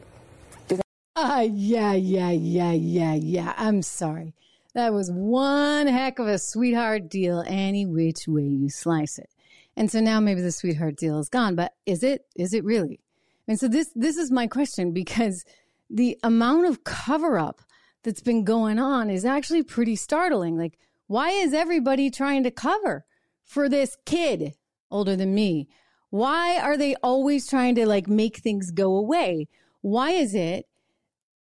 Uh, 1.16 1.48
yeah, 1.50 1.94
yeah, 1.94 2.32
yeah, 2.32 2.72
yeah, 2.72 3.14
yeah. 3.14 3.54
I'm 3.58 3.82
sorry. 3.82 4.34
That 4.74 4.94
was 4.94 5.12
one 5.12 5.86
heck 5.88 6.18
of 6.18 6.28
a 6.28 6.40
sweetheart 6.40 7.10
deal, 7.10 7.44
any 7.46 7.86
which 7.86 8.28
way 8.28 8.44
you 8.44 8.70
slice 8.70 9.20
it. 9.20 9.30
And 9.76 9.92
so 9.92 10.00
now 10.00 10.20
maybe 10.20 10.42
the 10.42 10.52
sweetheart 10.52 10.98
deal 10.98 11.20
is 11.20 11.30
gone, 11.30 11.56
but 11.56 11.74
is 11.86 12.04
it? 12.04 12.26
Is 12.36 12.54
it 12.54 12.64
really? 12.64 13.00
And 13.48 13.60
so 13.60 13.68
this 13.68 13.92
this 13.96 14.18
is 14.18 14.32
my 14.32 14.48
question 14.48 14.92
because 14.92 15.46
the 15.90 16.18
amount 16.24 16.66
of 16.66 16.84
cover 16.84 17.38
up 17.38 17.62
that's 18.04 18.22
been 18.22 18.44
going 18.44 18.80
on 18.80 19.10
is 19.10 19.26
actually 19.26 19.64
pretty 19.64 19.96
startling. 19.96 20.58
Like, 20.58 20.78
why 21.14 21.30
is 21.30 21.54
everybody 21.54 22.10
trying 22.10 22.42
to 22.44 22.50
cover 22.50 23.06
for 23.46 23.70
this 23.70 23.96
kid 24.04 24.56
older 24.90 25.16
than 25.16 25.36
me? 25.36 25.68
Why 26.10 26.58
are 26.60 26.76
they 26.76 26.96
always 27.04 27.48
trying 27.48 27.76
to 27.76 27.88
like 27.88 28.08
make 28.08 28.38
things 28.38 28.72
go 28.72 28.96
away? 28.96 29.48
Why 29.82 30.10
is 30.10 30.34
it 30.34 30.66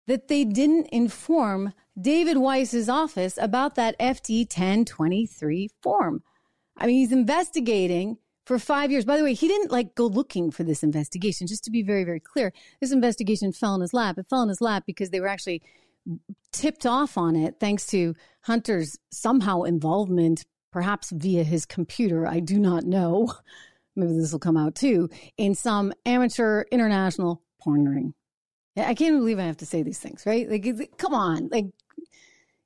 that 0.07 0.29
they 0.29 0.45
didn't 0.45 0.87
inform 0.93 1.73
David 2.01 2.37
Weiss's 2.37 2.89
office 2.89 3.37
about 3.41 3.75
that 3.75 3.99
FD 3.99 4.43
1023 4.43 5.71
form. 5.83 6.23
I 6.77 6.87
mean, 6.87 6.99
he's 6.99 7.11
investigating 7.11 8.19
for 8.45 8.61
five 8.61 8.93
years. 8.93 9.05
By 9.05 9.17
the 9.17 9.25
way, 9.25 9.35
he 9.35 9.49
didn't 9.49 9.73
like 9.73 9.95
go 9.95 10.07
looking 10.07 10.53
for 10.53 10.63
this 10.63 10.83
investigation, 10.85 11.49
just 11.49 11.65
to 11.65 11.71
be 11.71 11.83
very, 11.83 12.05
very 12.05 12.21
clear. 12.21 12.53
This 12.81 12.93
investigation 12.93 13.51
fell 13.51 13.75
in 13.75 13.81
his 13.81 13.95
lap. 13.95 14.19
It 14.19 14.29
fell 14.29 14.43
in 14.43 14.49
his 14.49 14.61
lap 14.61 14.85
because 14.87 15.11
they 15.11 15.21
were 15.21 15.27
actually 15.27 15.63
tipped 16.53 16.87
off 16.87 17.19
on 17.19 17.37
it 17.37 17.57
thanks 17.61 17.87
to 17.89 18.15
Hunter's 18.43 18.99
somehow 19.11 19.63
involvement, 19.63 20.45
perhaps 20.73 21.11
via 21.11 21.45
his 21.45 21.67
computer. 21.67 22.27
I 22.27 22.41
do 22.41 22.59
not 22.59 22.85
know. 22.85 23.33
Maybe 23.97 24.13
this 24.13 24.33
will 24.33 24.39
come 24.39 24.59
out 24.59 24.75
too 24.75 25.09
in 25.39 25.55
some 25.55 25.93
amateur 26.05 26.65
international 26.71 27.43
porn 27.61 27.89
ring. 27.89 28.15
I 28.77 28.95
can't 28.95 29.19
believe 29.19 29.39
I 29.39 29.45
have 29.45 29.57
to 29.59 29.67
say 29.67 29.83
these 29.83 29.99
things, 29.99 30.25
right? 30.27 30.49
Like, 30.51 30.99
come 30.99 31.15
on. 31.15 31.49
Like, 31.49 31.67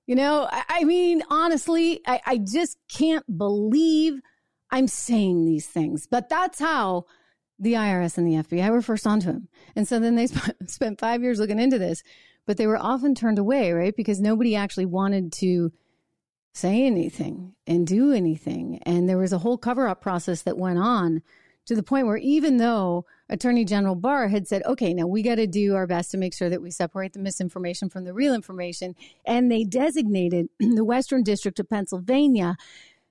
you 0.07 0.17
know, 0.17 0.49
I, 0.51 0.65
I 0.69 0.85
mean, 0.85 1.23
honestly, 1.31 2.01
I, 2.05 2.21
I 2.27 2.39
just 2.39 2.79
can't 2.89 3.25
believe 3.39 4.21
I'm 4.71 4.89
saying 4.89 5.45
these 5.45 5.67
things. 5.67 6.09
But 6.11 6.29
that's 6.29 6.59
how 6.59 7.07
the 7.61 7.75
IRS 7.75 8.19
and 8.19 8.27
the 8.27 8.43
FBI 8.43 8.71
were 8.71 8.83
first 8.83 9.07
onto 9.07 9.29
him. 9.29 9.49
And 9.77 9.87
so 9.87 10.01
then 10.01 10.17
they 10.17 10.27
sp- 10.27 10.57
spent 10.67 10.99
five 10.99 11.23
years 11.23 11.39
looking 11.39 11.61
into 11.61 11.79
this, 11.79 12.03
but 12.47 12.57
they 12.57 12.67
were 12.67 12.79
often 12.79 13.15
turned 13.15 13.39
away, 13.39 13.73
right? 13.73 13.95
Because 13.97 14.21
nobody 14.21 14.57
actually 14.57 14.87
wanted 14.87 15.33
to 15.35 15.73
say 16.53 16.85
anything 16.85 17.55
and 17.67 17.87
do 17.87 18.13
anything. 18.13 18.81
And 18.85 19.09
there 19.09 19.19
was 19.19 19.33
a 19.33 19.39
whole 19.39 19.59
cover 19.59 19.89
up 19.89 20.01
process 20.01 20.43
that 20.43 20.59
went 20.59 20.79
on 20.79 21.23
to 21.67 21.77
the 21.77 21.83
point 21.83 22.07
where 22.07 22.17
even 22.17 22.57
though 22.57 23.05
Attorney 23.29 23.65
General 23.65 23.95
Barr 23.95 24.29
had 24.29 24.49
said, 24.49 24.63
okay, 24.65 24.93
now 24.93 25.07
we 25.07 25.23
got 25.23 25.37
to 25.37 25.47
do 25.47 25.77
our 25.77 25.87
best 25.87 26.11
to 26.11 26.19
make 26.19 26.35
sure 26.35 26.51
that 26.51 26.61
we 26.61 26.71
separate 26.71 27.13
the 27.13 27.21
misinformation 27.21 27.89
from 27.89 28.05
the 28.05 28.13
real 28.13 28.35
information. 28.35 28.97
And 29.25 29.51
they 29.51 29.63
designated 29.63 30.49
the 30.59 30.85
Western 30.85 31.23
District 31.23 31.61
of 31.61 31.69
Pennsylvania 31.69 32.57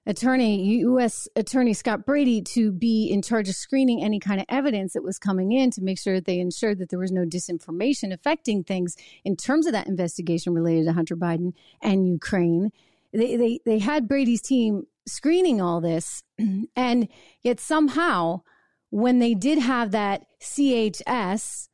attorney, 0.10 0.80
U.S. 0.80 1.30
Attorney 1.36 1.74
Scott 1.74 2.04
Brady, 2.04 2.42
to 2.42 2.72
be 2.72 3.06
in 3.06 3.22
charge 3.22 3.48
of 3.48 3.56
screening 3.56 4.04
any 4.04 4.20
kind 4.20 4.42
of 4.42 4.48
evidence 4.50 4.94
that 4.94 5.04
was 5.04 5.20
coming 5.20 5.52
in 5.52 5.70
to 5.72 5.82
make 5.82 6.00
sure 6.00 6.16
that 6.16 6.26
they 6.26 6.40
ensured 6.40 6.80
that 6.80 6.90
there 6.90 6.98
was 6.98 7.12
no 7.12 7.26
disinformation 7.26 8.12
affecting 8.12 8.64
things 8.64 8.98
in 9.24 9.36
terms 9.36 9.68
of 9.68 9.74
that 9.74 9.88
investigation 9.88 10.54
related 10.54 10.86
to 10.86 10.94
Hunter 10.94 11.16
Biden 11.16 11.54
and 11.80 12.08
Ukraine. 12.08 12.72
They, 13.14 13.36
they, 13.36 13.60
they 13.66 13.78
had 13.78 14.08
Brady's 14.08 14.42
team 14.42 14.88
screening 15.08 15.62
all 15.62 15.80
this, 15.80 16.24
and 16.76 17.08
yet 17.44 17.60
somehow 17.60 18.42
when 18.90 19.20
they 19.20 19.36
did 19.36 19.60
have 19.60 19.92
that 19.92 20.26
CHS, 20.42 21.70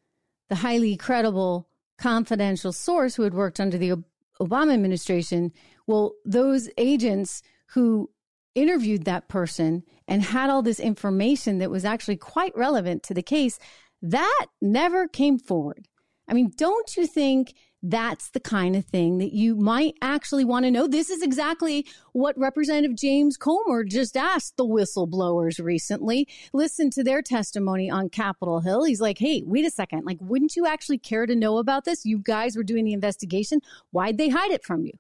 the 0.49 0.55
highly 0.55 0.97
credible 0.97 1.69
confidential 1.97 2.73
source 2.73 3.15
who 3.15 3.23
had 3.23 3.33
worked 3.33 3.61
under 3.61 3.77
the 3.77 3.93
Obama 4.41 4.73
administration, 4.73 5.53
well, 5.87 6.15
those 6.25 6.69
agents 6.77 7.41
who 7.67 8.09
interviewed 8.55 9.05
that 9.05 9.27
person 9.27 9.83
and 10.07 10.23
had 10.23 10.49
all 10.49 10.61
this 10.61 10.79
information 10.79 11.59
that 11.59 11.69
was 11.69 11.85
actually 11.85 12.17
quite 12.17 12.55
relevant 12.57 13.03
to 13.03 13.13
the 13.13 13.21
case, 13.21 13.59
that 14.01 14.45
never 14.61 15.07
came 15.07 15.37
forward. 15.37 15.87
I 16.27 16.33
mean, 16.33 16.51
don't 16.55 16.97
you 16.97 17.05
think 17.05 17.53
that's 17.87 18.31
the 18.31 18.39
kind 18.39 18.75
of 18.75 18.83
thing 18.85 19.19
that 19.19 19.31
you 19.31 19.55
might 19.55 19.93
actually 20.01 20.43
want 20.43 20.65
to 20.65 20.71
know. 20.71 20.87
This 20.87 21.11
is 21.11 21.21
exactly 21.21 21.85
what 22.13 22.37
Representative 22.37 22.97
James 22.97 23.37
Comer 23.37 23.83
just 23.83 24.17
asked 24.17 24.57
the 24.57 24.65
whistleblowers 24.65 25.63
recently. 25.63 26.27
Listen 26.51 26.89
to 26.91 27.03
their 27.03 27.21
testimony 27.21 27.89
on 27.89 28.09
Capitol 28.09 28.61
Hill. 28.61 28.85
He's 28.85 29.01
like, 29.01 29.19
hey, 29.19 29.43
wait 29.45 29.65
a 29.65 29.71
second. 29.71 30.03
Like, 30.03 30.17
wouldn't 30.19 30.55
you 30.55 30.65
actually 30.65 30.97
care 30.97 31.27
to 31.27 31.35
know 31.35 31.59
about 31.59 31.85
this? 31.85 32.05
You 32.05 32.17
guys 32.17 32.55
were 32.57 32.63
doing 32.63 32.85
the 32.85 32.93
investigation. 32.93 33.59
Why'd 33.91 34.17
they 34.17 34.29
hide 34.29 34.51
it 34.51 34.63
from 34.63 34.83
you? 34.83 34.93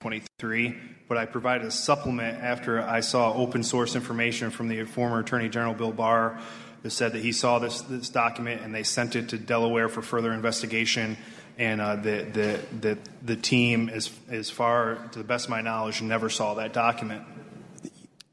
23, 0.00 0.76
but 1.08 1.18
I 1.18 1.26
provided 1.26 1.66
a 1.66 1.72
supplement 1.72 2.40
after 2.40 2.80
I 2.80 3.00
saw 3.00 3.34
open 3.34 3.64
source 3.64 3.96
information 3.96 4.50
from 4.50 4.68
the 4.68 4.84
former 4.84 5.18
Attorney 5.18 5.48
General 5.48 5.74
Bill 5.74 5.90
Barr 5.90 6.38
that 6.82 6.90
said 6.90 7.14
that 7.14 7.22
he 7.22 7.32
saw 7.32 7.58
this, 7.58 7.80
this 7.82 8.08
document 8.08 8.62
and 8.62 8.72
they 8.72 8.84
sent 8.84 9.16
it 9.16 9.30
to 9.30 9.38
Delaware 9.38 9.88
for 9.88 10.00
further 10.00 10.32
investigation 10.32 11.16
and 11.58 11.80
uh, 11.80 11.96
the, 11.96 12.22
the, 12.32 12.60
the, 12.80 12.98
the 13.22 13.34
team, 13.34 13.88
as, 13.88 14.12
as 14.30 14.48
far 14.48 15.08
to 15.10 15.18
the 15.18 15.24
best 15.24 15.46
of 15.46 15.50
my 15.50 15.62
knowledge, 15.62 16.00
never 16.00 16.30
saw 16.30 16.54
that 16.54 16.72
document. 16.72 17.24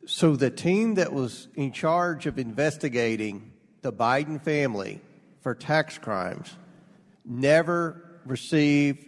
So 0.06 0.36
the 0.36 0.52
team 0.52 0.96
that 0.96 1.12
was 1.12 1.48
in 1.56 1.72
charge 1.72 2.28
of 2.28 2.38
investigating 2.38 3.52
the 3.82 3.92
Biden 3.92 4.40
family 4.40 5.02
for 5.42 5.56
tax 5.56 5.98
crimes 5.98 6.56
never 7.26 8.20
received 8.24 9.04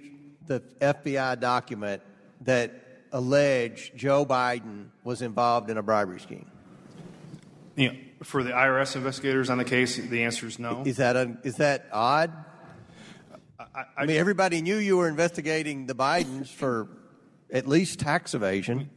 the 0.47 0.61
FBI 0.81 1.39
document 1.39 2.01
that 2.47 2.71
allege 3.11 3.91
Joe 3.95 4.25
Biden 4.25 4.87
was 5.03 5.21
involved 5.21 5.69
in 5.69 5.77
a 5.77 5.83
bribery 5.83 6.19
scheme. 6.19 6.49
You 7.75 7.91
know, 7.91 7.97
for 8.23 8.41
the 8.41 8.51
IRS 8.51 8.95
investigators 8.95 9.49
on 9.49 9.57
the 9.57 9.65
case, 9.65 9.97
the 9.97 10.23
answer 10.23 10.47
is 10.47 10.57
no. 10.57 10.83
Is 10.85 10.97
that 10.97 11.15
a, 11.15 11.37
is 11.43 11.55
that 11.55 11.87
odd? 11.91 12.33
I, 13.59 13.83
I, 13.97 14.05
mean, 14.05 14.15
everybody 14.15 14.61
knew 14.61 14.77
you 14.77 14.97
were 14.97 15.09
investigating 15.09 15.87
the 15.87 15.93
Bidens 15.93 16.47
for 16.47 16.87
at 17.51 17.67
least 17.67 17.99
tax 17.99 18.33
evasion. 18.33 18.89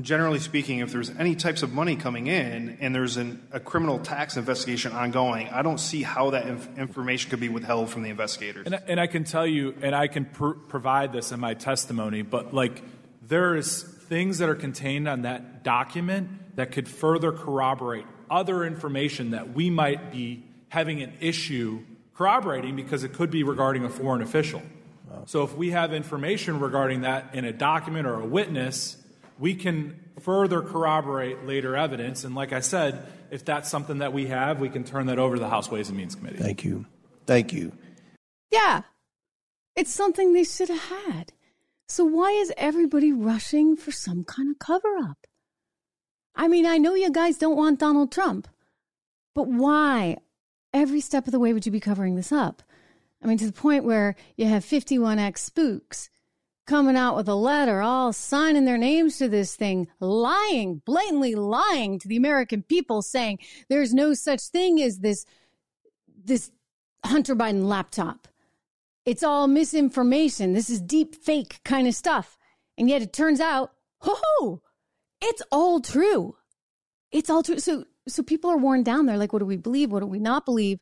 Generally 0.00 0.40
speaking, 0.40 0.80
if 0.80 0.92
there's 0.92 1.08
any 1.10 1.34
types 1.34 1.62
of 1.62 1.72
money 1.72 1.96
coming 1.96 2.26
in 2.26 2.76
and 2.80 2.94
there's 2.94 3.16
an, 3.16 3.46
a 3.52 3.60
criminal 3.60 3.98
tax 3.98 4.36
investigation 4.36 4.92
ongoing, 4.92 5.48
I 5.48 5.62
don't 5.62 5.78
see 5.78 6.02
how 6.02 6.30
that 6.30 6.46
inf- 6.46 6.78
information 6.78 7.30
could 7.30 7.40
be 7.40 7.48
withheld 7.48 7.88
from 7.88 8.02
the 8.02 8.10
investigators. 8.10 8.66
And, 8.66 8.78
and 8.86 9.00
I 9.00 9.06
can 9.06 9.24
tell 9.24 9.46
you, 9.46 9.74
and 9.80 9.94
I 9.94 10.08
can 10.08 10.26
pr- 10.26 10.50
provide 10.50 11.12
this 11.12 11.32
in 11.32 11.40
my 11.40 11.54
testimony, 11.54 12.20
but 12.20 12.52
like 12.52 12.82
there's 13.22 13.82
things 13.82 14.38
that 14.38 14.50
are 14.50 14.54
contained 14.54 15.08
on 15.08 15.22
that 15.22 15.64
document 15.64 16.56
that 16.56 16.72
could 16.72 16.86
further 16.86 17.32
corroborate 17.32 18.04
other 18.30 18.64
information 18.64 19.30
that 19.30 19.54
we 19.54 19.70
might 19.70 20.12
be 20.12 20.42
having 20.68 21.02
an 21.02 21.12
issue 21.20 21.80
corroborating 22.14 22.76
because 22.76 23.04
it 23.04 23.12
could 23.12 23.30
be 23.30 23.42
regarding 23.42 23.84
a 23.84 23.90
foreign 23.90 24.22
official. 24.22 24.62
So 25.26 25.42
if 25.44 25.56
we 25.56 25.70
have 25.70 25.92
information 25.92 26.60
regarding 26.60 27.02
that 27.02 27.34
in 27.34 27.44
a 27.44 27.52
document 27.52 28.06
or 28.06 28.20
a 28.20 28.26
witness, 28.26 28.96
we 29.38 29.54
can 29.54 29.98
further 30.20 30.62
corroborate 30.62 31.46
later 31.46 31.76
evidence. 31.76 32.24
And 32.24 32.34
like 32.34 32.52
I 32.52 32.60
said, 32.60 33.06
if 33.30 33.44
that's 33.44 33.70
something 33.70 33.98
that 33.98 34.12
we 34.12 34.26
have, 34.26 34.60
we 34.60 34.68
can 34.68 34.84
turn 34.84 35.06
that 35.06 35.18
over 35.18 35.36
to 35.36 35.40
the 35.40 35.48
House 35.48 35.70
Ways 35.70 35.88
and 35.88 35.96
Means 35.96 36.14
Committee. 36.14 36.38
Thank 36.38 36.64
you. 36.64 36.86
Thank 37.26 37.52
you. 37.52 37.72
Yeah. 38.50 38.82
It's 39.74 39.90
something 39.90 40.32
they 40.32 40.44
should 40.44 40.68
have 40.68 40.90
had. 41.06 41.32
So 41.88 42.04
why 42.04 42.30
is 42.30 42.52
everybody 42.56 43.12
rushing 43.12 43.76
for 43.76 43.90
some 43.90 44.24
kind 44.24 44.50
of 44.50 44.58
cover 44.58 44.96
up? 44.96 45.26
I 46.34 46.48
mean, 46.48 46.66
I 46.66 46.78
know 46.78 46.94
you 46.94 47.10
guys 47.10 47.36
don't 47.36 47.56
want 47.56 47.80
Donald 47.80 48.10
Trump, 48.12 48.48
but 49.34 49.48
why 49.48 50.16
every 50.72 51.00
step 51.00 51.26
of 51.26 51.32
the 51.32 51.38
way 51.38 51.52
would 51.52 51.66
you 51.66 51.72
be 51.72 51.80
covering 51.80 52.16
this 52.16 52.32
up? 52.32 52.62
I 53.22 53.26
mean, 53.26 53.38
to 53.38 53.46
the 53.46 53.52
point 53.52 53.84
where 53.84 54.16
you 54.36 54.46
have 54.46 54.64
51X 54.64 55.38
spooks 55.38 56.10
coming 56.66 56.96
out 56.96 57.16
with 57.16 57.28
a 57.28 57.34
letter, 57.34 57.80
all 57.80 58.12
signing 58.12 58.64
their 58.64 58.78
names 58.78 59.18
to 59.18 59.28
this 59.28 59.54
thing, 59.54 59.88
lying, 60.00 60.82
blatantly 60.84 61.34
lying 61.34 61.98
to 61.98 62.08
the 62.08 62.16
American 62.16 62.62
people, 62.62 63.02
saying 63.02 63.38
there's 63.68 63.94
no 63.94 64.14
such 64.14 64.42
thing 64.42 64.82
as 64.82 64.98
this, 64.98 65.24
this 66.24 66.50
Hunter 67.04 67.36
Biden 67.36 67.64
laptop. 67.64 68.28
It's 69.04 69.22
all 69.22 69.48
misinformation. 69.48 70.52
This 70.52 70.70
is 70.70 70.80
deep 70.80 71.16
fake 71.16 71.60
kind 71.64 71.88
of 71.88 71.94
stuff. 71.94 72.38
And 72.78 72.88
yet 72.88 73.02
it 73.02 73.12
turns 73.12 73.40
out, 73.40 73.72
ho 74.00 74.16
ho, 74.16 74.62
it's 75.20 75.42
all 75.50 75.80
true. 75.80 76.36
It's 77.10 77.28
all 77.28 77.42
true. 77.42 77.58
So, 77.58 77.84
so 78.08 78.22
people 78.22 78.50
are 78.50 78.56
worn 78.56 78.82
down. 78.82 79.06
They're 79.06 79.16
like, 79.16 79.32
what 79.32 79.40
do 79.40 79.46
we 79.46 79.56
believe? 79.56 79.90
What 79.92 80.00
do 80.00 80.06
we 80.06 80.18
not 80.18 80.44
believe? 80.44 80.80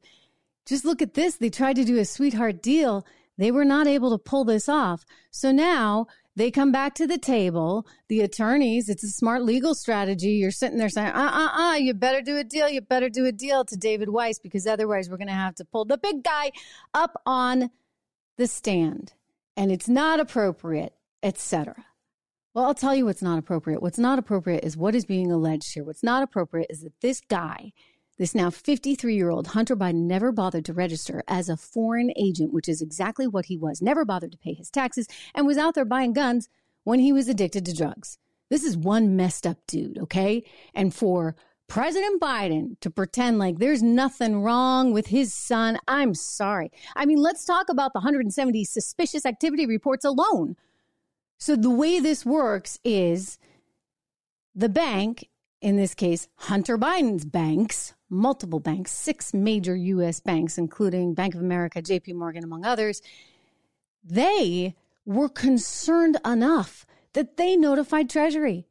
Just 0.67 0.85
look 0.85 1.03
at 1.03 1.15
this. 1.15 1.37
They 1.37 1.51
tried 1.51 1.77
to 1.77 1.85
do 1.85 1.99
a 1.99 2.05
sweetheart 2.05 2.63
deal. 2.63 3.07
They 3.39 3.51
were 3.51 3.65
not 3.65 3.87
able 3.87 4.11
to 4.11 4.19
pull 4.19 4.45
this 4.45 4.69
off. 4.69 5.05
So 5.31 5.51
now 5.51 6.07
they 6.37 6.51
come 6.51 6.73
back 6.73 6.95
to 6.95 7.07
the 7.07 7.19
table. 7.19 7.87
The 8.09 8.21
attorneys, 8.21 8.89
it's 8.89 9.03
a 9.03 9.09
smart 9.09 9.43
legal 9.43 9.75
strategy. 9.75 10.31
You're 10.31 10.51
sitting 10.51 10.79
there 10.79 10.89
saying, 10.89 11.09
uh 11.09 11.31
uh 11.33 11.63
uh, 11.63 11.75
you 11.75 11.95
better 11.95 12.23
do 12.23 12.37
a 12.37 12.45
deal. 12.45 12.69
You 12.69 12.81
better 12.81 13.09
do 13.09 13.27
a 13.27 13.33
deal 13.33 13.65
to 13.65 13.77
David 13.77 14.11
Weiss 14.11 14.39
because 14.39 14.67
otherwise 14.67 15.11
we're 15.11 15.17
going 15.17 15.29
to 15.29 15.35
have 15.35 15.55
to 15.57 15.65
pull 15.65 15.85
the 15.85 15.99
big 15.99 16.23
guy 16.23 16.53
up 16.95 17.21
on 17.27 17.71
the 18.37 18.47
stand 18.47 19.13
and 19.57 19.71
it's 19.73 19.89
not 19.89 20.21
appropriate, 20.21 20.95
etc. 21.23 21.75
Well, 22.55 22.65
I'll 22.65 22.75
tell 22.75 22.95
you 22.95 23.05
what's 23.05 23.23
not 23.23 23.39
appropriate. 23.39 23.83
What's 23.83 23.99
not 23.99 24.19
appropriate 24.19 24.65
is 24.65 24.77
what 24.77 24.95
is 24.95 25.05
being 25.05 25.31
alleged 25.31 25.75
here. 25.75 25.85
What's 25.85 26.03
not 26.03 26.23
appropriate 26.23 26.69
is 26.71 26.81
that 26.81 27.01
this 27.01 27.21
guy 27.21 27.73
this 28.21 28.35
now 28.35 28.51
53 28.51 29.15
year 29.15 29.31
old 29.31 29.47
Hunter 29.47 29.75
Biden 29.75 30.03
never 30.03 30.31
bothered 30.31 30.67
to 30.67 30.75
register 30.75 31.25
as 31.27 31.49
a 31.49 31.57
foreign 31.57 32.13
agent, 32.17 32.53
which 32.53 32.69
is 32.69 32.83
exactly 32.83 33.27
what 33.27 33.47
he 33.47 33.57
was, 33.57 33.81
never 33.81 34.05
bothered 34.05 34.33
to 34.33 34.39
pay 34.39 34.53
his 34.53 34.71
taxes, 34.71 35.09
and 35.35 35.47
was 35.47 35.57
out 35.57 35.75
there 35.75 35.87
buying 35.87 36.13
guns 36.13 36.51
when 36.85 37.01
he 37.01 37.15
was 37.15 37.31
addicted 37.31 37.65
to 37.65 37.75
drugs. 37.75 38.19
This 38.51 38.63
is 38.63 38.77
one 38.77 39.17
messed 39.17 39.47
up 39.47 39.57
dude, 39.67 39.97
okay? 39.97 40.45
And 40.75 40.95
for 40.95 41.35
President 41.67 42.21
Biden 42.21 42.79
to 42.81 42.91
pretend 42.91 43.39
like 43.39 43.59
there's 43.59 43.83
nothing 43.83 44.43
wrong 44.43 44.93
with 44.93 45.07
his 45.07 45.33
son, 45.33 45.79
I'm 45.89 46.13
sorry. 46.13 46.71
I 46.95 47.07
mean, 47.07 47.23
let's 47.23 47.47
talk 47.47 47.71
about 47.71 47.95
the 47.95 48.01
170 48.01 48.65
suspicious 48.65 49.25
activity 49.25 49.65
reports 49.65 50.05
alone. 50.05 50.57
So 51.39 51.57
the 51.57 51.71
way 51.71 52.01
this 52.01 52.27
works 52.27 52.79
is 52.85 53.39
the 54.55 54.69
bank, 54.69 55.31
in 55.63 55.77
this 55.77 55.95
case, 55.95 56.29
Hunter 56.37 56.77
Biden's 56.77 57.25
banks, 57.25 57.95
multiple 58.11 58.61
banks, 58.61 58.91
six 58.91 59.33
major 59.33 59.75
US 59.77 60.21
banks, 60.21 60.59
including 60.59 61.15
Bank 61.15 61.35
of 61.35 61.41
America, 61.41 61.81
JP 61.81 62.15
Morgan, 62.15 62.45
among 62.45 62.65
others, 62.65 63.01
they 64.05 64.75
were 65.07 65.29
concerned 65.29 66.19
enough 66.25 66.87
that 67.13 67.37
they 67.37 67.57
notified 67.57 68.11
Treasury 68.11 68.67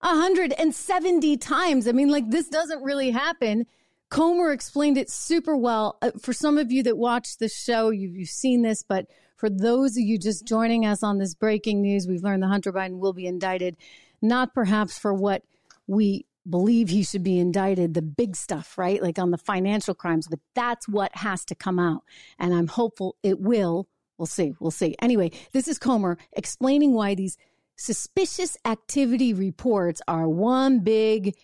170 0.00 1.36
times. 1.38 1.88
I 1.88 1.92
mean, 1.92 2.08
like, 2.08 2.30
this 2.30 2.48
doesn't 2.48 2.82
really 2.82 3.10
happen. 3.10 3.66
Comer 4.10 4.52
explained 4.52 4.98
it 4.98 5.10
super 5.10 5.56
well. 5.56 5.96
Uh, 6.02 6.10
for 6.20 6.32
some 6.32 6.58
of 6.58 6.70
you 6.70 6.82
that 6.82 6.98
watch 6.98 7.38
the 7.38 7.48
show, 7.48 7.90
you've, 7.90 8.14
you've 8.14 8.28
seen 8.28 8.62
this, 8.62 8.82
but 8.82 9.06
for 9.36 9.48
those 9.48 9.96
of 9.96 10.02
you 10.02 10.18
just 10.18 10.46
joining 10.46 10.86
us 10.86 11.02
on 11.02 11.18
this 11.18 11.34
breaking 11.34 11.80
news, 11.80 12.06
we've 12.06 12.22
learned 12.22 12.42
that 12.42 12.48
Hunter 12.48 12.72
Biden 12.72 12.98
will 12.98 13.12
be 13.12 13.26
indicted, 13.26 13.76
not 14.20 14.54
perhaps 14.54 14.98
for 14.98 15.12
what 15.14 15.42
we 15.86 16.26
believe 16.48 16.88
he 16.88 17.02
should 17.02 17.22
be 17.22 17.38
indicted, 17.38 17.94
the 17.94 18.02
big 18.02 18.36
stuff, 18.36 18.76
right? 18.76 19.02
Like 19.02 19.18
on 19.18 19.30
the 19.30 19.38
financial 19.38 19.94
crimes, 19.94 20.28
but 20.28 20.40
that's 20.54 20.88
what 20.88 21.14
has 21.16 21.44
to 21.46 21.54
come 21.54 21.78
out. 21.78 22.02
And 22.38 22.54
I'm 22.54 22.66
hopeful 22.66 23.16
it 23.22 23.40
will. 23.40 23.88
We'll 24.18 24.26
see. 24.26 24.54
We'll 24.60 24.70
see. 24.70 24.94
Anyway, 25.00 25.32
this 25.52 25.68
is 25.68 25.78
Comer 25.78 26.18
explaining 26.32 26.92
why 26.92 27.14
these 27.14 27.36
suspicious 27.76 28.56
activity 28.64 29.32
reports 29.32 30.00
are 30.06 30.28
one 30.28 30.80
big 30.80 31.34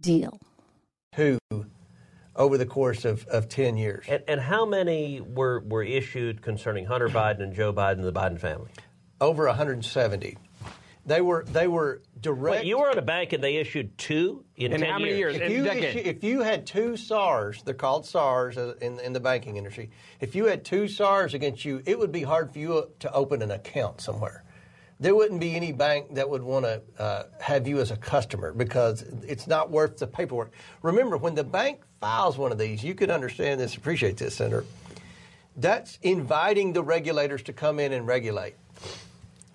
deal. 0.00 0.38
Who 1.16 1.38
over 2.36 2.58
the 2.58 2.66
course 2.66 3.04
of, 3.04 3.26
of 3.26 3.48
10 3.48 3.76
years. 3.76 4.04
And, 4.08 4.22
and 4.28 4.40
how 4.40 4.66
many 4.66 5.20
were, 5.20 5.60
were 5.60 5.82
issued 5.82 6.42
concerning 6.42 6.84
Hunter 6.84 7.08
Biden 7.08 7.42
and 7.42 7.54
Joe 7.54 7.72
Biden 7.72 7.92
and 7.92 8.04
the 8.04 8.12
Biden 8.12 8.38
family? 8.38 8.70
Over 9.20 9.46
170. 9.46 10.36
They 11.06 11.20
were 11.20 11.44
they 11.44 11.68
were 11.68 12.02
direct. 12.20 12.62
Wait, 12.62 12.66
you 12.66 12.78
were 12.78 12.90
at 12.90 12.98
a 12.98 13.02
bank 13.02 13.32
and 13.32 13.42
they 13.42 13.56
issued 13.56 13.96
two 13.96 14.44
in, 14.56 14.72
in 14.72 14.80
10 14.80 14.90
how 14.90 14.98
many 14.98 15.16
years? 15.16 15.36
If 15.36 15.50
you, 15.52 15.64
issue, 15.64 15.98
if 16.04 16.24
you 16.24 16.40
had 16.42 16.66
two 16.66 16.96
SARS, 16.96 17.62
they're 17.62 17.74
called 17.74 18.04
SARS 18.04 18.56
in, 18.56 18.98
in 18.98 19.12
the 19.12 19.20
banking 19.20 19.56
industry. 19.56 19.90
If 20.20 20.34
you 20.34 20.46
had 20.46 20.64
two 20.64 20.88
SARS 20.88 21.32
against 21.32 21.64
you, 21.64 21.80
it 21.86 21.96
would 21.96 22.10
be 22.10 22.22
hard 22.22 22.52
for 22.52 22.58
you 22.58 22.90
to 22.98 23.12
open 23.12 23.40
an 23.40 23.52
account 23.52 24.00
somewhere. 24.00 24.42
There 24.98 25.14
wouldn't 25.14 25.40
be 25.40 25.54
any 25.54 25.72
bank 25.72 26.14
that 26.14 26.28
would 26.28 26.42
want 26.42 26.64
to 26.64 26.82
uh, 26.98 27.24
have 27.38 27.68
you 27.68 27.78
as 27.78 27.92
a 27.92 27.96
customer 27.96 28.52
because 28.52 29.02
it's 29.28 29.46
not 29.46 29.70
worth 29.70 29.98
the 29.98 30.06
paperwork. 30.08 30.52
Remember, 30.82 31.16
when 31.16 31.36
the 31.36 31.44
bank 31.44 31.82
files 32.00 32.36
one 32.36 32.50
of 32.50 32.58
these, 32.58 32.82
you 32.82 32.94
can 32.94 33.10
understand 33.10 33.60
this, 33.60 33.76
appreciate 33.76 34.16
this, 34.16 34.34
Senator. 34.34 34.64
That's 35.56 35.98
inviting 36.02 36.72
the 36.72 36.82
regulators 36.82 37.42
to 37.44 37.52
come 37.52 37.78
in 37.78 37.92
and 37.92 38.06
regulate. 38.06 38.56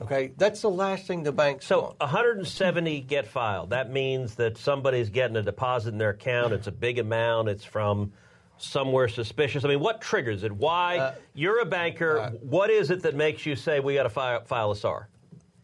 Okay, 0.02 0.32
that's 0.36 0.62
the 0.62 0.70
last 0.70 1.06
thing 1.06 1.24
the 1.24 1.32
bank. 1.32 1.62
So 1.62 1.82
want. 1.82 2.00
170 2.00 3.02
get 3.02 3.28
filed. 3.28 3.70
That 3.70 3.92
means 3.92 4.36
that 4.36 4.58
somebody's 4.58 5.10
getting 5.10 5.36
a 5.38 5.44
deposit 5.44 5.90
in 5.90 5.98
their 6.00 6.10
account. 6.10 6.54
It's 6.54 6.68
a 6.68 6.72
big 6.72 6.98
amount. 6.98 7.50
It's 7.50 7.64
from 7.64 8.12
somewhere 8.58 9.08
suspicious. 9.08 9.64
I 9.64 9.68
mean, 9.68 9.80
what 9.80 10.02
triggers 10.02 10.44
it? 10.44 10.52
Why? 10.52 10.98
Uh, 10.98 11.16
You're 11.34 11.60
a 11.60 11.66
banker. 11.66 12.20
Uh, 12.20 12.32
what 12.42 12.70
is 12.70 12.90
it 12.90 13.04
that 13.04 13.16
makes 13.16 13.46
you 13.46 13.56
say 13.56 13.80
we 13.80 13.94
got 13.94 14.04
to 14.04 14.10
file, 14.10 14.44
file 14.44 14.72
a 14.72 14.76
SAR? 14.76 15.08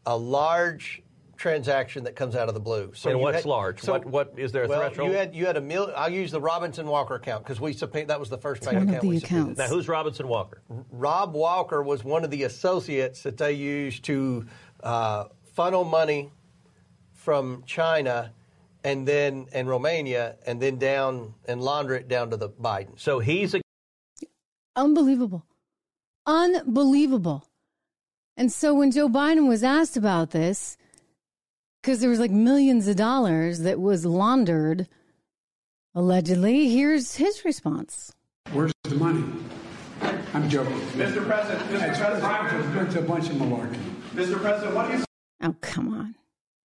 A 0.06 0.16
large 0.16 1.02
transaction 1.38 2.04
that 2.04 2.16
comes 2.16 2.36
out 2.36 2.48
of 2.48 2.54
the 2.54 2.60
blue. 2.60 2.92
So 2.94 3.12
and 3.12 3.20
what's 3.20 3.38
had, 3.38 3.46
large? 3.46 3.82
So, 3.82 3.94
what, 3.94 4.06
what 4.06 4.34
is 4.38 4.52
there 4.52 4.64
a 4.64 4.68
well, 4.68 4.82
threshold? 4.82 5.10
You 5.10 5.16
had 5.16 5.36
you 5.36 5.46
had 5.46 5.58
a 5.58 5.62
mil. 5.62 5.92
I'll 5.96 6.12
use 6.12 6.32
the 6.32 6.42
Robinson 6.42 6.88
Walker 6.88 7.16
account 7.16 7.44
because 7.44 7.62
we 7.62 7.74
subpoenaed. 7.74 8.10
That 8.10 8.20
was 8.20 8.30
the 8.30 8.38
first 8.38 8.64
bank 8.64 8.90
account 8.90 9.04
we 9.04 9.18
accounts. 9.18 9.58
Now, 9.58 9.68
who's 9.68 9.88
Robinson 9.88 10.28
Walker? 10.28 10.62
Rob 10.92 11.34
Walker 11.34 11.82
was 11.82 12.04
one 12.04 12.24
of 12.24 12.32
the 12.32 12.44
associates 12.44 13.24
that 13.24 13.38
they 13.38 13.54
used 13.54 14.04
to 14.06 14.46
uh, 14.84 15.26
funnel 15.54 15.84
money 15.84 16.32
from 17.14 17.64
China 17.66 18.32
and 18.84 19.08
then 19.08 19.48
and 19.52 19.68
Romania 19.68 20.38
and 20.46 20.62
then 20.62 20.78
down 20.78 21.34
and 21.46 21.62
launder 21.62 21.96
it 21.96 22.08
down 22.08 22.30
to 22.32 22.38
the 22.38 22.50
Biden. 22.50 23.00
So 23.00 23.20
he's 23.20 23.54
a 23.54 23.62
unbelievable, 24.76 25.46
unbelievable. 26.26 27.48
And 28.38 28.52
so 28.52 28.74
when 28.76 28.92
Joe 28.92 29.10
Biden 29.10 29.48
was 29.48 29.64
asked 29.64 29.98
about 29.98 30.30
this, 30.30 30.78
because 31.88 32.02
there 32.02 32.10
was 32.10 32.20
like 32.20 32.32
millions 32.32 32.86
of 32.90 32.98
dollars 32.98 33.60
that 33.60 33.80
was 33.80 34.06
laundered, 34.06 34.90
allegedly, 35.96 36.68
here's 36.68 37.16
his 37.16 37.46
response. 37.46 38.14
Where's 38.52 38.74
the 38.84 38.96
money? 38.96 39.24
I'm 40.34 40.50
joking. 40.50 40.76
Mr. 40.98 41.26
President, 41.26 41.62
Mr. 41.70 41.98
President, 41.98 42.88
it's 42.90 42.96
a 42.98 43.02
bunch 43.02 43.30
of 43.30 43.36
malarkey. 43.38 43.80
Mr. 44.14 44.38
President, 44.38 44.76
what 44.76 44.92
do 44.92 44.98
you? 44.98 45.06
Oh, 45.42 45.56
come 45.62 45.94
on. 45.94 46.16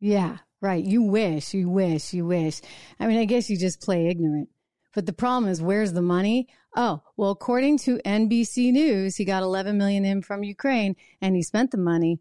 Yeah, 0.00 0.38
right. 0.60 0.84
You 0.84 1.02
wish, 1.02 1.54
you 1.54 1.68
wish, 1.70 2.12
you 2.12 2.26
wish. 2.26 2.60
I 2.98 3.06
mean, 3.06 3.18
I 3.18 3.24
guess 3.24 3.48
you 3.48 3.56
just 3.56 3.80
play 3.80 4.08
ignorant. 4.08 4.48
But 4.92 5.06
the 5.06 5.12
problem 5.12 5.48
is, 5.48 5.62
where's 5.62 5.92
the 5.92 6.02
money? 6.02 6.48
Oh, 6.74 7.00
well, 7.16 7.30
according 7.30 7.78
to 7.78 8.00
NBC 8.04 8.72
News, 8.72 9.14
he 9.14 9.24
got 9.24 9.44
11 9.44 9.78
million 9.78 10.04
in 10.04 10.22
from 10.22 10.42
Ukraine, 10.42 10.96
and 11.20 11.36
he 11.36 11.44
spent 11.44 11.70
the 11.70 11.78
money 11.78 12.18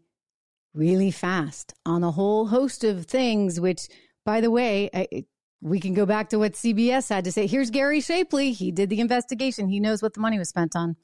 really 0.74 1.10
fast 1.10 1.74
on 1.84 2.02
a 2.02 2.10
whole 2.10 2.46
host 2.46 2.84
of 2.84 3.06
things, 3.06 3.60
which, 3.60 3.88
by 4.24 4.40
the 4.40 4.50
way, 4.50 4.90
I, 4.92 5.24
we 5.60 5.80
can 5.80 5.94
go 5.94 6.06
back 6.06 6.30
to 6.30 6.38
what 6.38 6.52
CBS 6.52 7.08
had 7.08 7.24
to 7.24 7.32
say. 7.32 7.46
Here's 7.46 7.70
Gary 7.70 8.00
Shapley. 8.00 8.52
He 8.52 8.72
did 8.72 8.90
the 8.90 9.00
investigation, 9.00 9.68
he 9.68 9.80
knows 9.80 10.02
what 10.02 10.14
the 10.14 10.20
money 10.20 10.38
was 10.38 10.48
spent 10.48 10.74
on. 10.74 10.96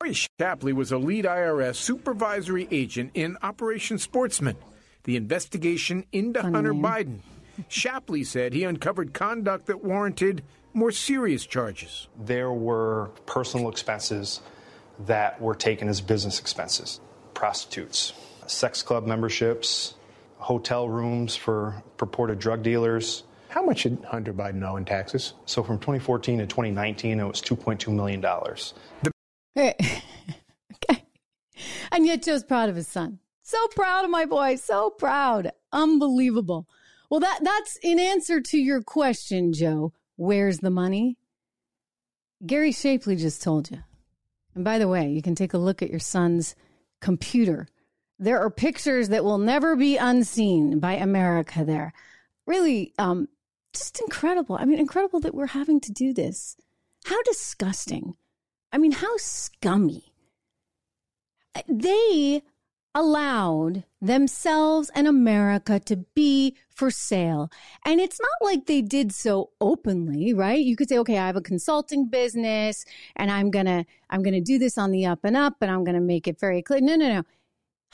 Gary 0.00 0.14
Shapley 0.14 0.72
was 0.72 0.92
a 0.92 0.98
lead 0.98 1.24
IRS 1.24 1.76
supervisory 1.76 2.68
agent 2.70 3.12
in 3.14 3.38
Operation 3.42 3.98
Sportsman, 3.98 4.56
the 5.04 5.16
investigation 5.16 6.04
into 6.12 6.40
Funny 6.42 6.54
Hunter 6.54 6.72
name. 6.74 6.82
Biden. 6.82 7.18
Shapley 7.68 8.24
said 8.24 8.52
he 8.52 8.64
uncovered 8.64 9.14
conduct 9.14 9.66
that 9.66 9.84
warranted 9.84 10.42
more 10.72 10.90
serious 10.90 11.46
charges. 11.46 12.08
There 12.18 12.52
were 12.52 13.10
personal 13.26 13.68
expenses 13.68 14.40
that 15.06 15.40
were 15.40 15.54
taken 15.54 15.88
as 15.88 16.00
business 16.00 16.40
expenses 16.40 17.00
prostitutes, 17.32 18.12
sex 18.46 18.82
club 18.82 19.06
memberships, 19.06 19.94
hotel 20.38 20.88
rooms 20.88 21.36
for 21.36 21.82
purported 21.96 22.38
drug 22.38 22.62
dealers. 22.62 23.24
How 23.48 23.64
much 23.64 23.84
did 23.84 24.04
Hunter 24.04 24.32
Biden 24.32 24.68
owe 24.68 24.76
in 24.76 24.84
taxes? 24.84 25.34
So 25.46 25.62
from 25.62 25.78
2014 25.78 26.38
to 26.38 26.46
2019, 26.46 27.20
it 27.20 27.24
was 27.24 27.40
$2.2 27.40 27.92
million. 27.92 28.24
Hey. 29.54 29.74
okay. 30.74 31.04
And 31.92 32.04
yet 32.06 32.22
Joe's 32.22 32.42
proud 32.42 32.68
of 32.68 32.76
his 32.76 32.88
son. 32.88 33.20
So 33.42 33.68
proud 33.68 34.04
of 34.04 34.10
my 34.10 34.24
boy. 34.24 34.56
So 34.56 34.90
proud. 34.90 35.52
Unbelievable. 35.72 36.66
Well, 37.10 37.20
that 37.20 37.40
that's 37.42 37.76
in 37.82 37.98
answer 37.98 38.40
to 38.40 38.58
your 38.58 38.82
question, 38.82 39.52
Joe. 39.52 39.92
Where's 40.16 40.58
the 40.58 40.70
money? 40.70 41.16
Gary 42.44 42.72
Shapley 42.72 43.16
just 43.16 43.42
told 43.42 43.70
you. 43.70 43.78
And 44.54 44.64
by 44.64 44.78
the 44.78 44.88
way, 44.88 45.10
you 45.10 45.22
can 45.22 45.34
take 45.34 45.54
a 45.54 45.58
look 45.58 45.82
at 45.82 45.90
your 45.90 46.00
son's 46.00 46.54
computer. 47.00 47.68
There 48.24 48.40
are 48.40 48.48
pictures 48.48 49.10
that 49.10 49.22
will 49.22 49.36
never 49.36 49.76
be 49.76 49.98
unseen 49.98 50.78
by 50.78 50.94
America 50.94 51.62
there. 51.62 51.92
Really, 52.46 52.94
um, 52.98 53.28
just 53.74 54.00
incredible. 54.00 54.56
I 54.58 54.64
mean, 54.64 54.78
incredible 54.78 55.20
that 55.20 55.34
we're 55.34 55.48
having 55.48 55.78
to 55.80 55.92
do 55.92 56.14
this. 56.14 56.56
How 57.04 57.22
disgusting. 57.24 58.16
I 58.72 58.78
mean, 58.78 58.92
how 58.92 59.14
scummy. 59.18 60.14
They 61.68 62.42
allowed 62.94 63.84
themselves 64.00 64.90
and 64.94 65.06
America 65.06 65.78
to 65.80 65.96
be 66.14 66.56
for 66.70 66.90
sale. 66.90 67.50
And 67.84 68.00
it's 68.00 68.20
not 68.20 68.48
like 68.48 68.64
they 68.64 68.80
did 68.80 69.12
so 69.12 69.50
openly, 69.60 70.32
right? 70.32 70.64
You 70.64 70.76
could 70.76 70.88
say, 70.88 70.98
okay, 70.98 71.18
I 71.18 71.26
have 71.26 71.36
a 71.36 71.42
consulting 71.42 72.08
business 72.08 72.86
and 73.16 73.30
I'm 73.30 73.50
going 73.50 73.66
to, 73.66 73.84
I'm 74.08 74.22
going 74.22 74.34
to 74.34 74.40
do 74.40 74.58
this 74.58 74.78
on 74.78 74.92
the 74.92 75.04
up 75.04 75.20
and 75.24 75.36
up 75.36 75.56
and 75.60 75.70
I'm 75.70 75.84
going 75.84 75.96
to 75.96 76.00
make 76.00 76.26
it 76.26 76.40
very 76.40 76.62
clear. 76.62 76.80
No, 76.80 76.96
no, 76.96 77.08
no. 77.08 77.22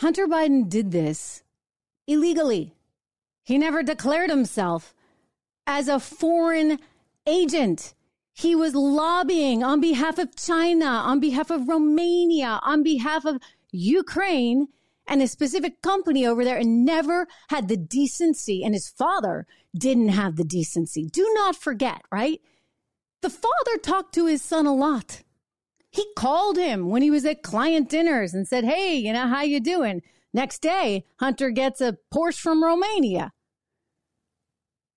Hunter 0.01 0.27
Biden 0.27 0.67
did 0.67 0.93
this 0.93 1.43
illegally. 2.07 2.73
He 3.45 3.59
never 3.59 3.83
declared 3.83 4.31
himself 4.31 4.95
as 5.67 5.89
a 5.89 6.01
foreign 6.01 6.79
agent. 7.27 7.93
He 8.33 8.55
was 8.55 8.75
lobbying 8.75 9.63
on 9.63 9.79
behalf 9.79 10.19
of 10.19 10.35
China, 10.35 10.87
on 10.87 11.21
behalf 11.21 11.51
of 11.51 11.69
Romania, 11.69 12.61
on 12.63 12.83
behalf 12.83 13.27
of 13.27 13.43
Ukraine 13.73 14.69
and 15.07 15.21
a 15.21 15.29
specific 15.29 15.83
company 15.83 16.25
over 16.25 16.45
there 16.45 16.57
and 16.57 16.87
never 16.87 17.29
had 17.51 17.69
the 17.69 17.77
decency, 17.77 18.65
and 18.65 18.73
his 18.73 18.89
father 18.89 19.47
didn't 19.77 20.09
have 20.09 20.37
the 20.37 20.45
decency. 20.45 21.05
Do 21.05 21.31
not 21.35 21.57
forget, 21.57 22.01
right? 22.11 22.41
The 23.21 23.29
father 23.29 23.77
talked 23.83 24.15
to 24.15 24.25
his 24.25 24.41
son 24.41 24.65
a 24.65 24.75
lot. 24.75 25.25
He 25.91 26.07
called 26.17 26.57
him 26.57 26.89
when 26.89 27.03
he 27.03 27.11
was 27.11 27.25
at 27.25 27.43
client 27.43 27.89
dinners 27.89 28.33
and 28.33 28.47
said, 28.47 28.65
"Hey, 28.65 28.97
you 28.97 29.13
know 29.13 29.27
how 29.27 29.43
you 29.43 29.61
doing?" 29.61 30.03
Next 30.33 30.63
day, 30.63 31.05
Hunter 31.17 31.51
gets 31.51 31.81
a 31.81 31.99
Porsche 32.15 32.39
from 32.39 32.63
Romania. 32.63 33.33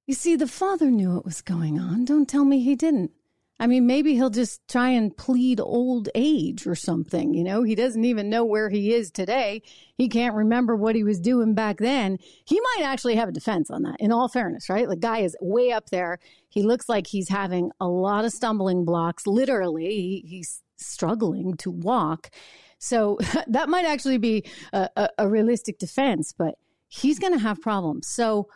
You 0.06 0.14
see, 0.14 0.36
the 0.36 0.48
father 0.48 0.91
knew 0.91 1.16
what 1.16 1.26
was 1.26 1.41
going 1.41 1.80
on. 1.80 2.06
Don't 2.06 2.30
tell 2.30 2.46
me 2.46 2.62
he 2.62 2.76
didn't. 2.76 3.12
I 3.60 3.68
mean, 3.68 3.88
maybe 3.88 4.16
he'll 4.16 4.30
just 4.30 4.68
try 4.68 4.89
and 4.89 5.16
plead 5.16 5.60
old 5.60 6.10
age 6.16 6.68
or 6.68 6.76
something. 6.76 7.34
You 7.34 7.44
know, 7.44 7.64
he 7.64 7.76
doesn't 7.76 8.04
even 8.04 8.30
know 8.30 8.44
where 8.44 8.70
he 8.70 8.94
is 8.94 9.10
today. 9.12 9.62
He 9.96 10.10
can't 10.10 10.36
remember 10.36 10.76
what 10.76 10.96
he 10.96 11.04
was 11.04 11.20
doing 11.20 11.54
back 11.54 11.78
then. 11.78 12.18
He 12.46 12.60
might 12.60 12.86
actually 12.86 13.16
have 13.16 13.30
a 13.30 13.34
defense 13.34 13.70
on 13.70 13.84
that, 13.84 13.96
in 14.00 14.12
all 14.12 14.28
fairness, 14.28 14.70
right? 14.70 14.89
The 14.89 14.98
guy 14.98 15.20
is 15.20 15.38
way 15.39 15.72
up 15.72 15.89
there. 15.89 16.20
He 16.50 16.64
looks 16.64 16.89
like 16.89 17.08
he's 17.08 17.30
having 17.30 17.72
a 17.80 17.88
lot 17.88 18.26
of 18.26 18.34
stumbling 18.34 18.86
blocks. 18.86 19.26
Literally, 19.26 19.86
he, 19.86 20.26
he's 20.28 20.62
struggling 20.86 21.55
to 21.57 21.71
walk. 21.71 22.29
So 22.79 23.17
that 23.47 23.69
might 23.69 23.86
actually 23.86 24.17
be 24.17 24.45
a, 24.71 24.89
a, 24.95 25.09
a 25.19 25.29
realistic 25.29 25.79
defense, 25.79 26.34
but 26.38 26.55
he's 26.88 27.19
going 27.19 27.34
to 27.34 27.39
have 27.39 27.61
problems. 27.61 28.07
So 28.07 28.49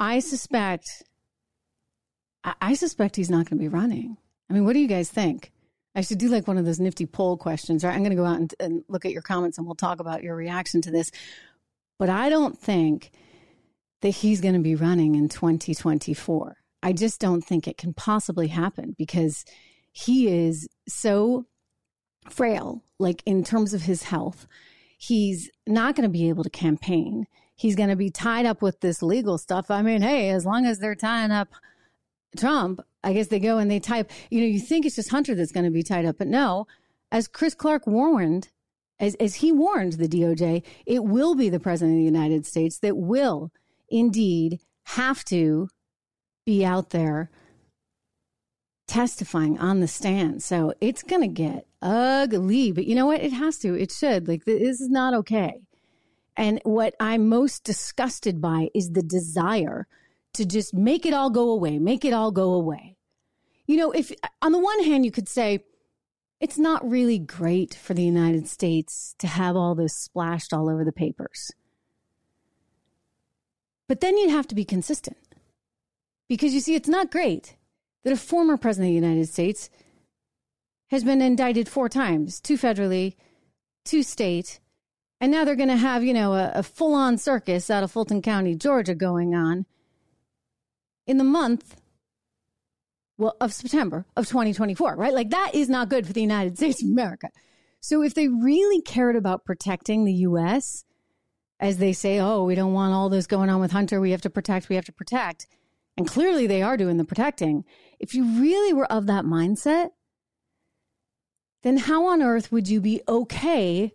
I 0.00 0.20
suspect, 0.20 1.02
I, 2.44 2.54
I 2.60 2.74
suspect 2.74 3.16
he's 3.16 3.30
not 3.30 3.48
going 3.48 3.58
to 3.58 3.64
be 3.64 3.68
running. 3.68 4.16
I 4.48 4.54
mean, 4.54 4.64
what 4.64 4.74
do 4.74 4.80
you 4.80 4.88
guys 4.88 5.10
think? 5.10 5.52
I 5.94 6.00
should 6.00 6.18
do 6.18 6.28
like 6.28 6.48
one 6.48 6.56
of 6.56 6.64
those 6.64 6.80
nifty 6.80 7.06
poll 7.06 7.36
questions, 7.36 7.84
right? 7.84 7.92
I'm 7.92 8.00
going 8.00 8.10
to 8.10 8.16
go 8.16 8.24
out 8.24 8.38
and, 8.38 8.54
and 8.58 8.84
look 8.88 9.04
at 9.04 9.12
your 9.12 9.22
comments 9.22 9.58
and 9.58 9.66
we'll 9.66 9.74
talk 9.74 10.00
about 10.00 10.22
your 10.22 10.34
reaction 10.34 10.80
to 10.82 10.90
this. 10.90 11.10
But 11.98 12.08
I 12.08 12.30
don't 12.30 12.58
think 12.58 13.10
that 14.00 14.10
he's 14.10 14.40
going 14.40 14.54
to 14.54 14.60
be 14.60 14.74
running 14.74 15.14
in 15.14 15.28
2024. 15.28 16.56
I 16.82 16.92
just 16.92 17.20
don't 17.20 17.42
think 17.42 17.68
it 17.68 17.78
can 17.78 17.94
possibly 17.94 18.48
happen 18.48 18.94
because 18.98 19.44
he 19.92 20.28
is 20.28 20.68
so 20.88 21.46
frail, 22.30 22.82
like 22.98 23.22
in 23.26 23.44
terms 23.44 23.74
of 23.74 23.82
his 23.82 24.04
health. 24.04 24.46
He's 24.96 25.50
not 25.66 25.96
going 25.96 26.04
to 26.04 26.12
be 26.12 26.28
able 26.28 26.44
to 26.44 26.50
campaign. 26.50 27.26
He's 27.56 27.74
going 27.74 27.88
to 27.88 27.96
be 27.96 28.10
tied 28.10 28.46
up 28.46 28.62
with 28.62 28.80
this 28.80 29.02
legal 29.02 29.38
stuff. 29.38 29.70
I 29.70 29.82
mean, 29.82 30.02
hey, 30.02 30.30
as 30.30 30.46
long 30.46 30.64
as 30.64 30.78
they're 30.78 30.94
tying 30.94 31.30
up 31.30 31.48
Trump, 32.36 32.80
I 33.04 33.12
guess 33.12 33.26
they 33.26 33.40
go 33.40 33.58
and 33.58 33.70
they 33.70 33.80
type, 33.80 34.10
you 34.30 34.40
know, 34.40 34.46
you 34.46 34.60
think 34.60 34.86
it's 34.86 34.96
just 34.96 35.10
Hunter 35.10 35.34
that's 35.34 35.52
going 35.52 35.64
to 35.64 35.70
be 35.70 35.82
tied 35.82 36.04
up, 36.04 36.18
but 36.18 36.28
no, 36.28 36.66
as 37.10 37.28
Chris 37.28 37.54
Clark 37.54 37.86
warned, 37.86 38.48
as, 38.98 39.14
as 39.16 39.36
he 39.36 39.52
warned 39.52 39.94
the 39.94 40.08
DOJ, 40.08 40.62
it 40.86 41.04
will 41.04 41.34
be 41.34 41.48
the 41.48 41.60
president 41.60 41.96
of 41.96 41.98
the 41.98 42.04
United 42.04 42.46
States 42.46 42.78
that 42.78 42.96
will 42.96 43.52
indeed 43.88 44.60
have 44.84 45.24
to 45.26 45.68
be 46.46 46.64
out 46.64 46.90
there 46.90 47.30
testifying 48.86 49.58
on 49.58 49.80
the 49.80 49.88
stand. 49.88 50.42
So 50.42 50.74
it's 50.80 51.02
going 51.02 51.22
to 51.22 51.28
get 51.28 51.66
ugly, 51.82 52.72
but 52.72 52.86
you 52.86 52.94
know 52.94 53.06
what? 53.06 53.20
It 53.20 53.32
has 53.32 53.58
to. 53.58 53.74
It 53.74 53.90
should. 53.90 54.28
Like, 54.28 54.44
this 54.44 54.80
is 54.80 54.88
not 54.88 55.14
okay. 55.14 55.60
And 56.36 56.60
what 56.64 56.94
I'm 56.98 57.28
most 57.28 57.64
disgusted 57.64 58.40
by 58.40 58.68
is 58.74 58.92
the 58.92 59.02
desire 59.02 59.86
to 60.34 60.46
just 60.46 60.72
make 60.72 61.04
it 61.04 61.12
all 61.12 61.30
go 61.30 61.50
away, 61.50 61.78
make 61.78 62.04
it 62.04 62.14
all 62.14 62.30
go 62.30 62.52
away. 62.52 62.96
You 63.66 63.76
know, 63.76 63.90
if 63.90 64.12
on 64.40 64.52
the 64.52 64.58
one 64.58 64.82
hand, 64.84 65.04
you 65.04 65.10
could 65.10 65.28
say 65.28 65.64
it's 66.40 66.58
not 66.58 66.88
really 66.88 67.18
great 67.18 67.74
for 67.74 67.94
the 67.94 68.02
United 68.02 68.48
States 68.48 69.14
to 69.18 69.26
have 69.26 69.56
all 69.56 69.74
this 69.74 69.94
splashed 69.94 70.52
all 70.52 70.68
over 70.68 70.84
the 70.84 70.92
papers. 70.92 71.52
But 73.88 74.00
then 74.00 74.16
you'd 74.16 74.30
have 74.30 74.48
to 74.48 74.54
be 74.54 74.64
consistent. 74.64 75.18
Because 76.28 76.54
you 76.54 76.60
see, 76.60 76.74
it's 76.74 76.88
not 76.88 77.10
great 77.10 77.56
that 78.04 78.12
a 78.12 78.16
former 78.16 78.56
president 78.56 78.88
of 78.88 79.02
the 79.02 79.06
United 79.06 79.28
States 79.28 79.68
has 80.92 81.02
been 81.02 81.22
indicted 81.22 81.68
four 81.68 81.88
times 81.88 82.38
two 82.38 82.56
federally, 82.56 83.16
two 83.84 84.04
state, 84.04 84.60
and 85.20 85.32
now 85.32 85.44
they're 85.44 85.56
going 85.56 85.68
to 85.68 85.76
have, 85.76 86.04
you 86.04 86.12
know, 86.12 86.34
a, 86.34 86.52
a 86.56 86.62
full 86.62 86.94
on 86.94 87.16
circus 87.16 87.70
out 87.70 87.82
of 87.82 87.90
Fulton 87.90 88.22
County, 88.22 88.54
Georgia 88.54 88.94
going 88.94 89.34
on 89.34 89.66
in 91.06 91.16
the 91.16 91.24
month 91.24 91.76
well, 93.16 93.36
of 93.40 93.52
September 93.52 94.04
of 94.16 94.28
2024, 94.28 94.94
right? 94.94 95.14
Like 95.14 95.30
that 95.30 95.54
is 95.54 95.68
not 95.68 95.88
good 95.88 96.06
for 96.06 96.12
the 96.12 96.20
United 96.20 96.58
States 96.58 96.82
of 96.82 96.90
America. 96.90 97.30
So 97.80 98.02
if 98.02 98.14
they 98.14 98.28
really 98.28 98.80
cared 98.80 99.16
about 99.16 99.44
protecting 99.44 100.04
the 100.04 100.12
U.S., 100.12 100.84
as 101.58 101.78
they 101.78 101.92
say, 101.92 102.18
oh, 102.18 102.44
we 102.44 102.54
don't 102.54 102.72
want 102.72 102.92
all 102.92 103.08
this 103.08 103.26
going 103.26 103.48
on 103.48 103.60
with 103.60 103.70
Hunter. 103.70 104.00
We 104.00 104.10
have 104.10 104.22
to 104.22 104.30
protect. 104.30 104.68
We 104.68 104.74
have 104.74 104.84
to 104.86 104.92
protect. 104.92 105.46
And 105.96 106.08
clearly 106.08 106.46
they 106.46 106.60
are 106.60 106.76
doing 106.76 106.96
the 106.96 107.04
protecting. 107.04 107.64
If 108.00 108.14
you 108.14 108.24
really 108.40 108.72
were 108.72 108.90
of 108.92 109.06
that 109.06 109.24
mindset, 109.24 109.90
then 111.62 111.76
how 111.78 112.06
on 112.06 112.22
earth 112.22 112.52
would 112.52 112.68
you 112.68 112.80
be 112.80 113.00
okay 113.08 113.94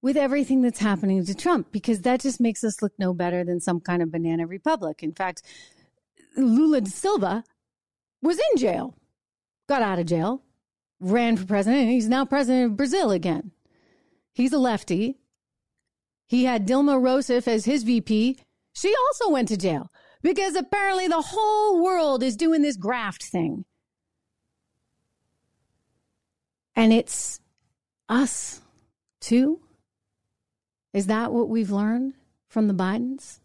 with 0.00 0.16
everything 0.16 0.62
that's 0.62 0.80
happening 0.80 1.24
to 1.24 1.34
Trump? 1.34 1.70
Because 1.70 2.00
that 2.02 2.20
just 2.20 2.40
makes 2.40 2.64
us 2.64 2.82
look 2.82 2.92
no 2.98 3.14
better 3.14 3.44
than 3.44 3.60
some 3.60 3.80
kind 3.80 4.02
of 4.02 4.10
banana 4.10 4.46
republic. 4.46 5.02
In 5.02 5.12
fact, 5.12 5.42
Lula 6.36 6.80
da 6.80 6.90
Silva 6.90 7.44
was 8.22 8.38
in 8.38 8.58
jail, 8.58 8.96
got 9.68 9.82
out 9.82 9.98
of 9.98 10.06
jail, 10.06 10.42
ran 11.00 11.36
for 11.36 11.46
president, 11.46 11.82
and 11.82 11.90
he's 11.90 12.08
now 12.08 12.24
president 12.24 12.72
of 12.72 12.76
Brazil 12.76 13.10
again. 13.10 13.52
He's 14.32 14.52
a 14.52 14.58
lefty. 14.58 15.18
He 16.26 16.44
had 16.44 16.66
Dilma 16.66 17.00
Rousseff 17.00 17.46
as 17.46 17.66
his 17.66 17.82
VP. 17.82 18.38
She 18.72 18.94
also 19.06 19.30
went 19.30 19.48
to 19.48 19.56
jail 19.56 19.90
because 20.22 20.54
apparently 20.54 21.08
the 21.08 21.20
whole 21.20 21.82
world 21.82 22.22
is 22.22 22.36
doing 22.36 22.62
this 22.62 22.76
graft 22.76 23.22
thing. 23.24 23.66
And 26.74 26.92
it's 26.92 27.40
us 28.08 28.60
too. 29.20 29.60
Is 30.92 31.06
that 31.06 31.32
what 31.32 31.48
we've 31.48 31.70
learned 31.70 32.14
from 32.52 32.68
the 32.68 32.74
Bidens. 32.74 33.40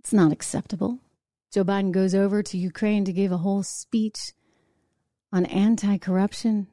It's 0.00 0.12
not 0.12 0.32
acceptable. 0.32 0.98
Joe 1.52 1.62
Biden 1.62 1.92
goes 1.92 2.12
over 2.12 2.42
to 2.42 2.58
Ukraine 2.58 3.04
to 3.04 3.12
give 3.12 3.30
a 3.30 3.36
whole 3.36 3.62
speech 3.62 4.32
on 5.32 5.46
anti 5.46 5.96
corruption. 5.98 6.66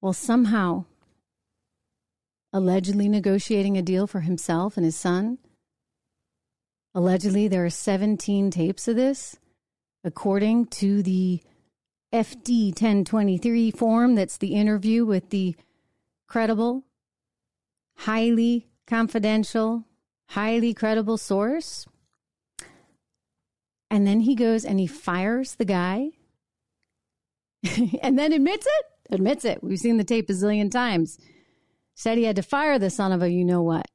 Well, 0.00 0.12
somehow, 0.12 0.84
allegedly 2.52 3.08
negotiating 3.08 3.76
a 3.76 3.82
deal 3.82 4.06
for 4.06 4.20
himself 4.20 4.76
and 4.76 4.84
his 4.84 4.94
son. 4.94 5.38
Allegedly, 6.94 7.48
there 7.48 7.64
are 7.64 7.70
17 7.70 8.52
tapes 8.52 8.86
of 8.86 8.94
this, 8.94 9.36
according 10.04 10.66
to 10.66 11.02
the 11.02 11.40
FD 12.12 12.68
1023 12.68 13.70
form. 13.70 14.14
That's 14.14 14.36
the 14.36 14.54
interview 14.54 15.04
with 15.04 15.30
the 15.30 15.54
credible, 16.26 16.84
highly 17.98 18.68
confidential, 18.86 19.84
highly 20.30 20.74
credible 20.74 21.18
source. 21.18 21.86
And 23.90 24.06
then 24.06 24.20
he 24.20 24.34
goes 24.34 24.64
and 24.64 24.78
he 24.78 24.86
fires 24.86 25.56
the 25.56 25.64
guy 25.64 26.10
and 28.02 28.18
then 28.18 28.32
admits 28.32 28.66
it. 28.66 28.86
Admits 29.12 29.44
it. 29.44 29.62
We've 29.62 29.78
seen 29.78 29.96
the 29.96 30.04
tape 30.04 30.30
a 30.30 30.32
zillion 30.32 30.70
times. 30.70 31.18
Said 31.94 32.16
he 32.16 32.24
had 32.24 32.36
to 32.36 32.42
fire 32.42 32.78
the 32.78 32.90
son 32.90 33.12
of 33.12 33.22
a 33.22 33.30
you 33.30 33.44
know 33.44 33.62
what. 33.62 33.86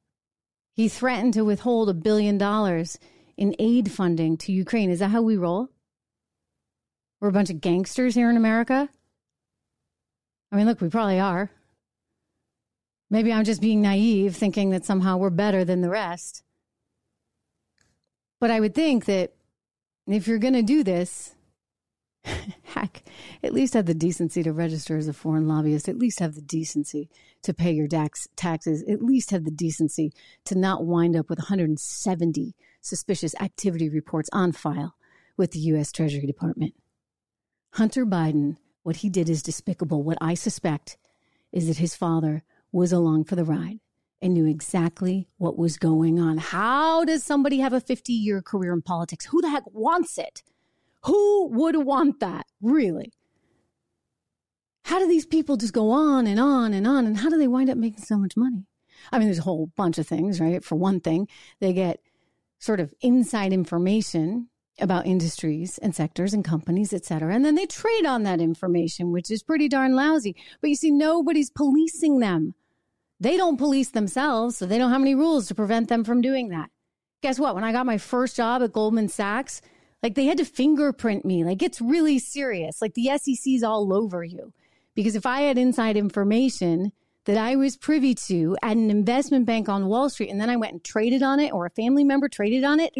He 0.72 0.88
threatened 0.88 1.32
to 1.34 1.44
withhold 1.44 1.88
a 1.88 1.94
billion 1.94 2.36
dollars 2.36 2.98
in 3.36 3.56
aid 3.58 3.90
funding 3.90 4.36
to 4.38 4.52
Ukraine. 4.52 4.90
Is 4.90 4.98
that 4.98 5.08
how 5.08 5.22
we 5.22 5.36
roll? 5.36 5.70
We're 7.20 7.28
a 7.28 7.32
bunch 7.32 7.50
of 7.50 7.60
gangsters 7.60 8.14
here 8.14 8.30
in 8.30 8.36
America? 8.36 8.88
I 10.52 10.56
mean, 10.56 10.66
look, 10.66 10.80
we 10.80 10.88
probably 10.88 11.18
are. 11.18 11.50
Maybe 13.10 13.32
I'm 13.32 13.44
just 13.44 13.60
being 13.60 13.80
naive, 13.80 14.36
thinking 14.36 14.70
that 14.70 14.84
somehow 14.84 15.16
we're 15.16 15.30
better 15.30 15.64
than 15.64 15.80
the 15.80 15.90
rest. 15.90 16.42
But 18.40 18.50
I 18.50 18.60
would 18.60 18.74
think 18.74 19.06
that 19.06 19.32
if 20.06 20.26
you're 20.26 20.38
going 20.38 20.54
to 20.54 20.62
do 20.62 20.84
this, 20.84 21.34
heck, 22.64 23.02
at 23.42 23.54
least 23.54 23.74
have 23.74 23.86
the 23.86 23.94
decency 23.94 24.42
to 24.42 24.52
register 24.52 24.96
as 24.96 25.08
a 25.08 25.12
foreign 25.12 25.48
lobbyist, 25.48 25.88
at 25.88 25.98
least 25.98 26.20
have 26.20 26.34
the 26.34 26.42
decency 26.42 27.08
to 27.42 27.54
pay 27.54 27.72
your 27.72 27.88
tax, 27.88 28.26
taxes, 28.36 28.82
at 28.88 29.02
least 29.02 29.30
have 29.30 29.44
the 29.44 29.50
decency 29.50 30.12
to 30.44 30.58
not 30.58 30.84
wind 30.84 31.16
up 31.16 31.30
with 31.30 31.38
170 31.38 32.54
suspicious 32.80 33.34
activity 33.40 33.88
reports 33.88 34.28
on 34.32 34.52
file 34.52 34.96
with 35.36 35.52
the 35.52 35.60
U.S. 35.60 35.92
Treasury 35.92 36.26
Department. 36.26 36.74
Hunter 37.76 38.06
Biden, 38.06 38.56
what 38.84 38.96
he 38.96 39.10
did 39.10 39.28
is 39.28 39.42
despicable. 39.42 40.02
What 40.02 40.16
I 40.18 40.32
suspect 40.32 40.96
is 41.52 41.66
that 41.66 41.76
his 41.76 41.94
father 41.94 42.42
was 42.72 42.90
along 42.90 43.24
for 43.24 43.36
the 43.36 43.44
ride 43.44 43.80
and 44.22 44.32
knew 44.32 44.46
exactly 44.46 45.28
what 45.36 45.58
was 45.58 45.76
going 45.76 46.18
on. 46.18 46.38
How 46.38 47.04
does 47.04 47.22
somebody 47.22 47.58
have 47.58 47.74
a 47.74 47.80
50 47.82 48.14
year 48.14 48.40
career 48.40 48.72
in 48.72 48.80
politics? 48.80 49.26
Who 49.26 49.42
the 49.42 49.50
heck 49.50 49.64
wants 49.66 50.16
it? 50.16 50.42
Who 51.04 51.48
would 51.48 51.76
want 51.84 52.18
that, 52.20 52.46
really? 52.62 53.12
How 54.86 54.98
do 54.98 55.06
these 55.06 55.26
people 55.26 55.58
just 55.58 55.74
go 55.74 55.90
on 55.90 56.26
and 56.26 56.40
on 56.40 56.72
and 56.72 56.86
on? 56.86 57.04
And 57.04 57.18
how 57.18 57.28
do 57.28 57.36
they 57.36 57.46
wind 57.46 57.68
up 57.68 57.76
making 57.76 58.04
so 58.04 58.16
much 58.16 58.38
money? 58.38 58.64
I 59.12 59.18
mean, 59.18 59.28
there's 59.28 59.40
a 59.40 59.42
whole 59.42 59.70
bunch 59.76 59.98
of 59.98 60.08
things, 60.08 60.40
right? 60.40 60.64
For 60.64 60.76
one 60.76 61.00
thing, 61.00 61.28
they 61.60 61.74
get 61.74 62.00
sort 62.58 62.80
of 62.80 62.94
inside 63.02 63.52
information 63.52 64.48
about 64.80 65.06
industries 65.06 65.78
and 65.78 65.94
sectors 65.94 66.34
and 66.34 66.44
companies, 66.44 66.92
et 66.92 67.04
cetera. 67.04 67.34
And 67.34 67.44
then 67.44 67.54
they 67.54 67.66
trade 67.66 68.04
on 68.04 68.24
that 68.24 68.40
information, 68.40 69.10
which 69.10 69.30
is 69.30 69.42
pretty 69.42 69.68
darn 69.68 69.94
lousy. 69.94 70.36
But 70.60 70.70
you 70.70 70.76
see, 70.76 70.90
nobody's 70.90 71.50
policing 71.50 72.18
them. 72.18 72.54
They 73.18 73.36
don't 73.36 73.56
police 73.56 73.90
themselves, 73.90 74.58
so 74.58 74.66
they 74.66 74.76
don't 74.76 74.92
have 74.92 75.00
any 75.00 75.14
rules 75.14 75.48
to 75.48 75.54
prevent 75.54 75.88
them 75.88 76.04
from 76.04 76.20
doing 76.20 76.50
that. 76.50 76.70
Guess 77.22 77.38
what? 77.38 77.54
When 77.54 77.64
I 77.64 77.72
got 77.72 77.86
my 77.86 77.96
first 77.96 78.36
job 78.36 78.62
at 78.62 78.72
Goldman 78.72 79.08
Sachs, 79.08 79.62
like 80.02 80.14
they 80.14 80.26
had 80.26 80.38
to 80.38 80.44
fingerprint 80.44 81.24
me. 81.24 81.42
Like 81.42 81.62
it's 81.62 81.80
really 81.80 82.18
serious. 82.18 82.82
Like 82.82 82.94
the 82.94 83.10
SEC's 83.16 83.62
all 83.62 83.92
over 83.94 84.22
you. 84.22 84.52
Because 84.94 85.16
if 85.16 85.26
I 85.26 85.42
had 85.42 85.58
inside 85.58 85.96
information 85.96 86.92
that 87.24 87.36
I 87.36 87.56
was 87.56 87.76
privy 87.76 88.14
to 88.14 88.56
at 88.62 88.76
an 88.76 88.90
investment 88.90 89.46
bank 89.46 89.68
on 89.68 89.88
Wall 89.88 90.08
Street 90.08 90.30
and 90.30 90.40
then 90.40 90.48
I 90.50 90.56
went 90.56 90.72
and 90.72 90.84
traded 90.84 91.22
on 91.22 91.40
it 91.40 91.52
or 91.52 91.66
a 91.66 91.70
family 91.70 92.04
member 92.04 92.28
traded 92.28 92.64
on 92.64 92.80
it, 92.80 92.94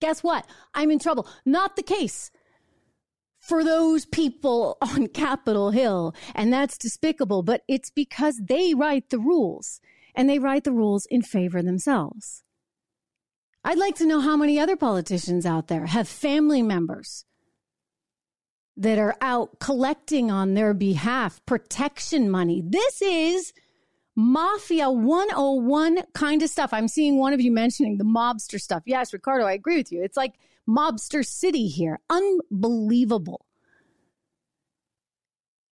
guess 0.00 0.22
what? 0.22 0.46
I'm 0.74 0.90
in 0.90 0.98
trouble. 0.98 1.26
Not 1.44 1.76
the 1.76 1.82
case 1.82 2.30
for 3.38 3.64
those 3.64 4.06
people 4.06 4.76
on 4.82 5.08
Capitol 5.08 5.70
Hill. 5.70 6.14
And 6.34 6.52
that's 6.52 6.78
despicable, 6.78 7.42
but 7.42 7.62
it's 7.68 7.90
because 7.90 8.40
they 8.42 8.74
write 8.74 9.10
the 9.10 9.18
rules 9.18 9.80
and 10.14 10.28
they 10.28 10.38
write 10.38 10.64
the 10.64 10.72
rules 10.72 11.06
in 11.06 11.22
favor 11.22 11.58
of 11.58 11.64
themselves. 11.64 12.42
I'd 13.62 13.78
like 13.78 13.96
to 13.96 14.06
know 14.06 14.20
how 14.20 14.36
many 14.36 14.58
other 14.58 14.76
politicians 14.76 15.44
out 15.44 15.68
there 15.68 15.86
have 15.86 16.08
family 16.08 16.62
members 16.62 17.26
that 18.76 18.98
are 18.98 19.16
out 19.20 19.60
collecting 19.60 20.30
on 20.30 20.54
their 20.54 20.72
behalf 20.72 21.44
protection 21.44 22.30
money. 22.30 22.62
This 22.64 23.02
is 23.02 23.52
Mafia 24.20 24.90
101 24.90 26.02
kind 26.12 26.42
of 26.42 26.50
stuff. 26.50 26.74
I'm 26.74 26.88
seeing 26.88 27.16
one 27.16 27.32
of 27.32 27.40
you 27.40 27.50
mentioning 27.50 27.96
the 27.96 28.04
mobster 28.04 28.60
stuff. 28.60 28.82
Yes, 28.84 29.14
Ricardo, 29.14 29.46
I 29.46 29.52
agree 29.52 29.78
with 29.78 29.90
you. 29.90 30.02
It's 30.02 30.16
like 30.16 30.34
mobster 30.68 31.24
city 31.24 31.68
here. 31.68 32.00
Unbelievable. 32.10 33.46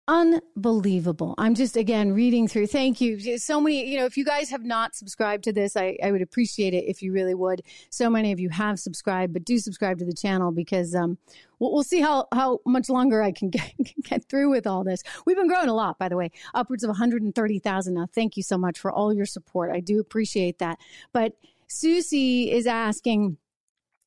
Unbelievable. 0.08 1.34
I'm 1.36 1.54
just, 1.54 1.76
again, 1.76 2.12
reading 2.12 2.48
through. 2.48 2.68
Thank 2.68 2.98
you. 2.98 3.36
So 3.36 3.60
many, 3.60 3.86
you 3.86 3.98
know, 3.98 4.06
if 4.06 4.16
you 4.16 4.24
guys 4.24 4.48
have 4.48 4.64
not 4.64 4.94
subscribed 4.94 5.44
to 5.44 5.52
this, 5.52 5.76
I, 5.76 5.98
I 6.02 6.10
would 6.10 6.22
appreciate 6.22 6.72
it 6.72 6.84
if 6.88 7.02
you 7.02 7.12
really 7.12 7.34
would. 7.34 7.60
So 7.90 8.08
many 8.08 8.32
of 8.32 8.40
you 8.40 8.48
have 8.48 8.80
subscribed, 8.80 9.34
but 9.34 9.44
do 9.44 9.58
subscribe 9.58 9.98
to 9.98 10.06
the 10.06 10.14
channel 10.14 10.50
because 10.50 10.94
um, 10.94 11.18
we'll, 11.58 11.74
we'll 11.74 11.84
see 11.84 12.00
how, 12.00 12.26
how 12.32 12.60
much 12.64 12.88
longer 12.88 13.22
I 13.22 13.32
can 13.32 13.50
get, 13.50 13.70
get 14.02 14.24
through 14.30 14.48
with 14.48 14.66
all 14.66 14.82
this. 14.82 15.02
We've 15.26 15.36
been 15.36 15.46
growing 15.46 15.68
a 15.68 15.74
lot, 15.74 15.98
by 15.98 16.08
the 16.08 16.16
way, 16.16 16.30
upwards 16.54 16.84
of 16.84 16.88
130,000 16.88 17.92
now. 17.92 18.06
Thank 18.10 18.38
you 18.38 18.42
so 18.42 18.56
much 18.56 18.78
for 18.78 18.90
all 18.90 19.12
your 19.12 19.26
support. 19.26 19.70
I 19.70 19.80
do 19.80 20.00
appreciate 20.00 20.58
that. 20.58 20.78
But 21.12 21.34
Susie 21.66 22.50
is 22.50 22.66
asking, 22.66 23.36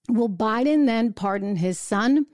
will 0.10 0.30
Biden 0.30 0.88
then 0.88 1.14
pardon 1.14 1.58
his 1.58 1.78
son? 1.78 2.26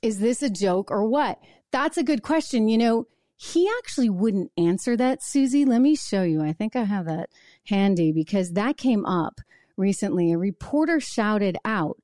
Is 0.00 0.20
this 0.20 0.42
a 0.42 0.48
joke 0.48 0.90
or 0.90 1.06
what? 1.06 1.38
That's 1.72 1.96
a 1.96 2.02
good 2.02 2.22
question. 2.22 2.68
You 2.68 2.78
know, 2.78 3.06
he 3.36 3.70
actually 3.78 4.10
wouldn't 4.10 4.50
answer 4.58 4.96
that, 4.96 5.22
Susie. 5.22 5.64
Let 5.64 5.80
me 5.80 5.96
show 5.96 6.22
you. 6.22 6.42
I 6.42 6.52
think 6.52 6.76
I 6.76 6.84
have 6.84 7.06
that 7.06 7.30
handy 7.66 8.12
because 8.12 8.52
that 8.52 8.76
came 8.76 9.06
up 9.06 9.40
recently. 9.76 10.32
A 10.32 10.38
reporter 10.38 11.00
shouted 11.00 11.56
out, 11.64 11.96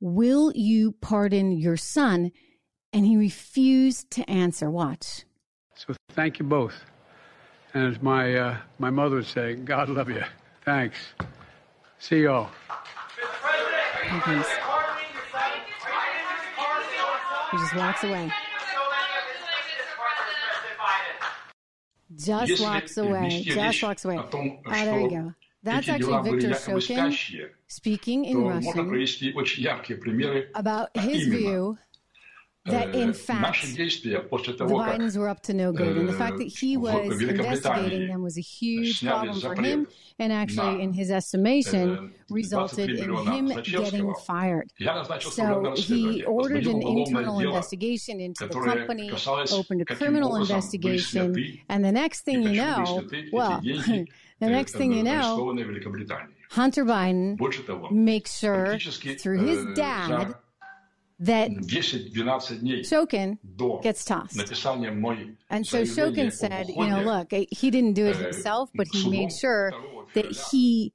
Will 0.00 0.50
you 0.54 0.92
pardon 1.00 1.52
your 1.52 1.76
son? 1.76 2.32
And 2.92 3.06
he 3.06 3.16
refused 3.16 4.10
to 4.12 4.28
answer. 4.28 4.70
Watch. 4.70 5.24
So 5.76 5.94
thank 6.10 6.38
you 6.38 6.44
both. 6.44 6.74
And 7.74 7.94
as 7.94 8.02
my, 8.02 8.34
uh, 8.34 8.56
my 8.78 8.90
mother 8.90 9.16
would 9.16 9.26
say, 9.26 9.54
God 9.54 9.88
love 9.88 10.08
you. 10.08 10.24
Thanks. 10.64 10.98
See 11.98 12.22
y'all. 12.24 12.50
He 17.52 17.56
just 17.58 17.76
walks 17.76 18.02
away. 18.02 18.30
Just 22.16 22.62
walks 22.62 22.96
away. 22.96 23.42
Just 23.44 23.82
walks 23.82 24.04
away. 24.04 24.18
Oh, 24.18 24.52
there 24.66 25.00
you 25.00 25.10
go. 25.10 25.34
That's 25.62 25.88
actually 25.88 26.30
Victor 26.30 26.50
Shokin 26.50 27.50
speaking 27.66 28.24
in 28.24 28.44
Russian 28.44 28.72
about 30.54 30.96
his 30.96 31.26
view 31.26 31.78
that 32.66 32.94
in 32.94 33.12
fact 33.12 33.62
the 33.62 33.78
Bidens 33.78 35.16
were 35.16 35.28
up 35.28 35.42
to 35.44 35.54
no 35.54 35.72
good. 35.72 35.96
And 35.96 36.08
the 36.08 36.12
fact 36.12 36.38
that 36.38 36.48
he 36.48 36.76
was 36.76 37.20
investigating 37.20 38.08
them 38.08 38.22
was 38.22 38.36
a 38.36 38.42
huge 38.42 39.04
problem 39.04 39.40
for 39.40 39.54
him 39.54 39.86
and 40.20 40.34
actually, 40.34 40.82
in 40.82 40.92
his 40.92 41.10
estimation, 41.10 42.12
resulted 42.28 42.90
in 42.90 43.16
him 43.16 43.46
getting 43.62 44.14
fired. 44.26 44.70
So 45.20 45.74
he 45.76 46.22
ordered 46.24 46.66
an 46.66 46.82
internal 46.82 47.40
investigation 47.40 48.20
into 48.20 48.46
the 48.46 48.60
company, 48.60 49.10
opened 49.50 49.80
a 49.80 49.84
criminal 49.86 50.36
investigation, 50.36 51.58
and 51.70 51.84
the 51.84 51.92
next 51.92 52.20
thing 52.20 52.42
you 52.42 52.52
know, 52.52 53.06
well, 53.32 53.60
the 53.62 54.06
next 54.40 54.74
thing 54.74 54.92
you 54.92 55.02
know, 55.02 55.56
Hunter 56.50 56.84
Biden 56.84 57.90
makes 57.90 58.36
sure 58.36 58.78
through 58.78 59.46
his 59.46 59.64
dad 59.74 60.34
that 61.20 61.50
Shokin 62.80 63.38
gets 63.82 64.04
tossed. 64.04 64.36
And 65.50 65.66
so 65.66 65.82
Shokin 65.82 66.32
said, 66.32 66.68
you 66.68 66.86
know, 66.86 67.02
look, 67.02 67.32
he 67.32 67.70
didn't 67.70 67.92
do 67.92 68.06
it 68.06 68.16
himself, 68.16 68.70
but 68.74 68.88
he 68.88 69.08
made 69.10 69.30
sure 69.32 69.72
that 70.14 70.26
he 70.50 70.92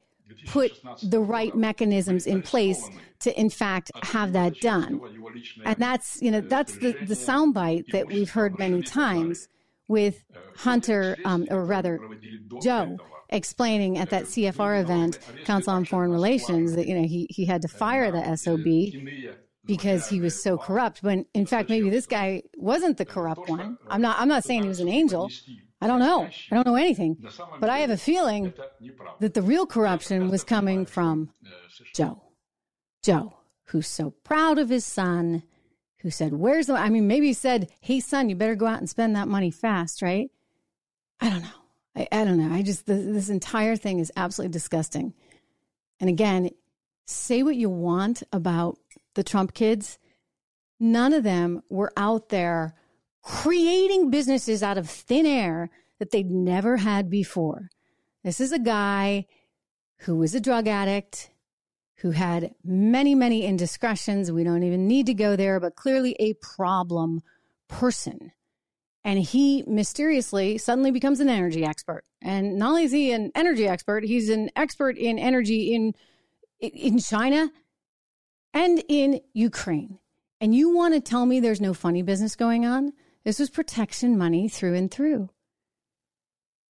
put 0.47 0.71
the 1.03 1.19
right 1.19 1.55
mechanisms 1.55 2.25
in 2.25 2.41
place 2.41 2.89
to 3.19 3.39
in 3.39 3.49
fact 3.49 3.91
have 4.03 4.33
that 4.33 4.59
done. 4.59 4.99
And 5.63 5.75
that's, 5.77 6.21
you 6.21 6.31
know, 6.31 6.41
that's 6.41 6.73
the, 6.79 6.93
the 6.93 7.13
soundbite 7.13 7.91
that 7.91 8.07
we've 8.07 8.31
heard 8.31 8.57
many 8.57 8.81
times 8.81 9.47
with 9.87 10.23
Hunter, 10.57 11.17
um, 11.25 11.47
or 11.51 11.63
rather, 11.65 11.99
Joe, 12.63 12.97
explaining 13.29 13.97
at 13.97 14.09
that 14.09 14.23
CFR 14.23 14.81
event, 14.81 15.19
Council 15.45 15.73
on 15.73 15.85
Foreign 15.85 16.11
Relations, 16.11 16.75
that 16.75 16.87
you 16.87 16.95
know 16.95 17.07
he 17.07 17.27
he 17.29 17.45
had 17.45 17.61
to 17.61 17.67
fire 17.67 18.11
the 18.11 18.35
SOB 18.35 18.65
because 19.65 20.07
he 20.07 20.19
was 20.19 20.41
so 20.41 20.57
corrupt. 20.57 21.03
When 21.03 21.25
in 21.33 21.45
fact, 21.45 21.69
maybe 21.69 21.89
this 21.89 22.05
guy 22.05 22.43
wasn't 22.55 22.97
the 22.97 23.05
corrupt 23.05 23.49
one. 23.49 23.77
I'm 23.87 24.01
not. 24.01 24.19
I'm 24.19 24.27
not 24.27 24.43
saying 24.43 24.63
he 24.63 24.67
was 24.67 24.79
an 24.79 24.89
angel. 24.89 25.29
I 25.81 25.87
don't 25.87 25.99
know. 25.99 26.29
I 26.51 26.55
don't 26.55 26.65
know 26.65 26.75
anything. 26.75 27.17
But 27.59 27.69
I 27.69 27.79
have 27.79 27.89
a 27.89 27.97
feeling 27.97 28.53
that 29.19 29.33
the 29.33 29.41
real 29.41 29.65
corruption 29.65 30.29
was 30.29 30.43
coming 30.43 30.85
from 30.85 31.29
Joe. 31.93 32.21
Joe, 33.03 33.37
who's 33.65 33.87
so 33.87 34.11
proud 34.23 34.57
of 34.57 34.69
his 34.69 34.85
son, 34.85 35.43
who 35.99 36.09
said, 36.09 36.33
Where's 36.33 36.67
the. 36.67 36.73
I 36.73 36.89
mean, 36.89 37.07
maybe 37.07 37.27
he 37.27 37.33
said, 37.33 37.69
Hey, 37.81 37.99
son, 37.99 38.29
you 38.29 38.35
better 38.35 38.55
go 38.55 38.67
out 38.67 38.79
and 38.79 38.89
spend 38.89 39.15
that 39.15 39.27
money 39.27 39.51
fast, 39.51 40.01
right? 40.01 40.31
I 41.19 41.29
don't 41.29 41.41
know. 41.41 41.47
I, 41.95 42.07
I 42.11 42.25
don't 42.25 42.37
know. 42.37 42.53
I 42.53 42.61
just, 42.61 42.85
this, 42.85 43.05
this 43.05 43.29
entire 43.29 43.75
thing 43.75 43.99
is 43.99 44.11
absolutely 44.15 44.51
disgusting. 44.51 45.13
And 45.99 46.09
again, 46.09 46.49
say 47.05 47.43
what 47.43 47.55
you 47.55 47.69
want 47.69 48.23
about 48.31 48.77
the 49.15 49.23
Trump 49.23 49.53
kids. 49.53 49.97
None 50.79 51.13
of 51.13 51.23
them 51.23 51.61
were 51.69 51.91
out 51.97 52.29
there 52.29 52.75
creating 53.21 54.11
businesses 54.11 54.61
out 54.61 54.77
of 54.77 54.89
thin 54.89 55.25
air 55.25 55.69
that 55.99 56.11
they'd 56.11 56.29
never 56.29 56.77
had 56.77 57.09
before. 57.09 57.69
This 58.23 58.39
is 58.39 58.51
a 58.51 58.59
guy 58.59 59.25
who 60.01 60.15
was 60.15 60.35
a 60.35 60.39
drug 60.39 60.67
addict, 60.67 61.31
who 61.97 62.11
had 62.11 62.53
many, 62.63 63.15
many 63.15 63.43
indiscretions. 63.43 64.31
We 64.31 64.43
don't 64.43 64.63
even 64.63 64.87
need 64.87 65.07
to 65.07 65.13
go 65.13 65.35
there, 65.35 65.59
but 65.59 65.75
clearly 65.75 66.15
a 66.19 66.33
problem 66.35 67.21
person. 67.67 68.31
And 69.03 69.19
he 69.19 69.63
mysteriously 69.67 70.57
suddenly 70.57 70.91
becomes 70.91 71.19
an 71.19 71.29
energy 71.29 71.63
expert. 71.63 72.03
And 72.21 72.57
not 72.57 72.69
only 72.69 72.83
is 72.83 72.91
he 72.91 73.11
an 73.11 73.31
energy 73.35 73.67
expert, 73.67 74.03
he's 74.03 74.29
an 74.29 74.49
expert 74.55 74.97
in 74.97 75.17
energy 75.17 75.73
in 75.73 75.93
in 76.59 76.99
China 76.99 77.51
and 78.55 78.81
in 78.87 79.19
Ukraine. 79.33 79.99
And 80.41 80.55
you 80.55 80.73
want 80.73 80.93
to 80.93 81.01
tell 81.01 81.25
me 81.25 81.39
there's 81.39 81.61
no 81.61 81.73
funny 81.73 82.01
business 82.01 82.35
going 82.35 82.65
on? 82.65 82.93
This 83.23 83.39
was 83.39 83.49
protection 83.49 84.17
money 84.17 84.47
through 84.47 84.75
and 84.75 84.89
through. 84.89 85.29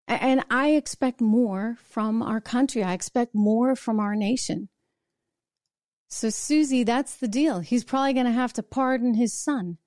And 0.07 0.43
I 0.49 0.71
expect 0.71 1.21
more 1.21 1.77
from 1.81 2.21
our 2.21 2.41
country. 2.41 2.83
I 2.83 2.93
expect 2.93 3.33
more 3.33 3.75
from 3.75 3.99
our 3.99 4.15
nation. 4.15 4.69
So, 6.07 6.29
Susie, 6.29 6.83
that's 6.83 7.17
the 7.17 7.27
deal. 7.27 7.59
He's 7.59 7.83
probably 7.83 8.13
going 8.13 8.27
to 8.27 8.31
have 8.31 8.53
to 8.53 8.63
pardon 8.63 9.15
his 9.15 9.33
son. 9.33 9.77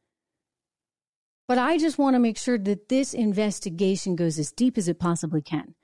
But 1.46 1.58
I 1.58 1.78
just 1.78 1.98
want 1.98 2.14
to 2.14 2.20
make 2.20 2.36
sure 2.36 2.58
that 2.58 2.88
this 2.88 3.14
investigation 3.14 4.16
goes 4.16 4.38
as 4.38 4.52
deep 4.52 4.76
as 4.76 4.88
it 4.88 4.98
possibly 4.98 5.40
can. 5.40 5.74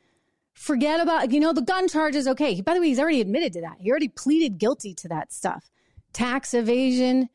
Forget 0.52 1.00
about, 1.00 1.32
you 1.32 1.40
know, 1.40 1.52
the 1.52 1.62
gun 1.62 1.88
charges. 1.88 2.28
okay. 2.28 2.60
By 2.60 2.74
the 2.74 2.80
way, 2.80 2.88
he's 2.88 3.00
already 3.00 3.20
admitted 3.20 3.52
to 3.54 3.60
that. 3.62 3.78
He 3.80 3.90
already 3.90 4.08
pleaded 4.08 4.58
guilty 4.58 4.94
to 4.94 5.08
that 5.08 5.32
stuff 5.32 5.70
tax 6.14 6.54
evasion 6.54 7.28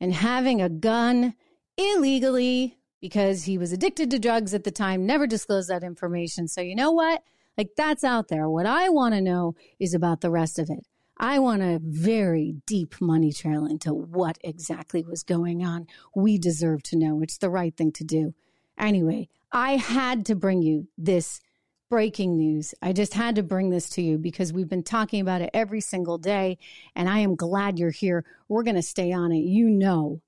and 0.00 0.14
having 0.14 0.62
a 0.62 0.68
gun 0.68 1.34
illegally 1.76 2.78
because 3.00 3.44
he 3.44 3.58
was 3.58 3.72
addicted 3.72 4.10
to 4.10 4.18
drugs 4.18 4.54
at 4.54 4.64
the 4.64 4.70
time, 4.70 5.06
never 5.06 5.26
disclosed 5.26 5.68
that 5.70 5.84
information. 5.84 6.48
So, 6.48 6.60
you 6.60 6.74
know 6.74 6.92
what? 6.92 7.22
Like, 7.56 7.70
that's 7.76 8.04
out 8.04 8.28
there. 8.28 8.48
What 8.48 8.66
I 8.66 8.88
want 8.88 9.14
to 9.14 9.20
know 9.20 9.54
is 9.78 9.94
about 9.94 10.20
the 10.20 10.30
rest 10.30 10.58
of 10.58 10.70
it. 10.70 10.86
I 11.20 11.40
want 11.40 11.62
a 11.62 11.80
very 11.82 12.54
deep 12.66 13.00
money 13.00 13.32
trail 13.32 13.66
into 13.66 13.92
what 13.92 14.38
exactly 14.44 15.02
was 15.02 15.24
going 15.24 15.64
on. 15.64 15.86
We 16.14 16.38
deserve 16.38 16.84
to 16.84 16.96
know. 16.96 17.20
It's 17.22 17.38
the 17.38 17.50
right 17.50 17.76
thing 17.76 17.90
to 17.92 18.04
do. 18.04 18.34
Anyway, 18.78 19.28
I 19.50 19.76
had 19.76 20.24
to 20.26 20.36
bring 20.36 20.62
you 20.62 20.86
this 20.96 21.40
breaking 21.88 22.36
news. 22.36 22.74
I 22.82 22.92
just 22.92 23.14
had 23.14 23.34
to 23.36 23.42
bring 23.42 23.70
this 23.70 23.88
to 23.90 24.02
you 24.02 24.18
because 24.18 24.52
we've 24.52 24.68
been 24.68 24.82
talking 24.82 25.20
about 25.20 25.42
it 25.42 25.50
every 25.54 25.80
single 25.80 26.18
day, 26.18 26.58
and 26.94 27.08
I 27.08 27.18
am 27.20 27.34
glad 27.34 27.78
you're 27.78 27.90
here. 27.90 28.24
We're 28.48 28.62
going 28.62 28.76
to 28.76 28.82
stay 28.82 29.12
on 29.12 29.32
it. 29.32 29.40
You 29.40 29.68
know, 29.68 30.20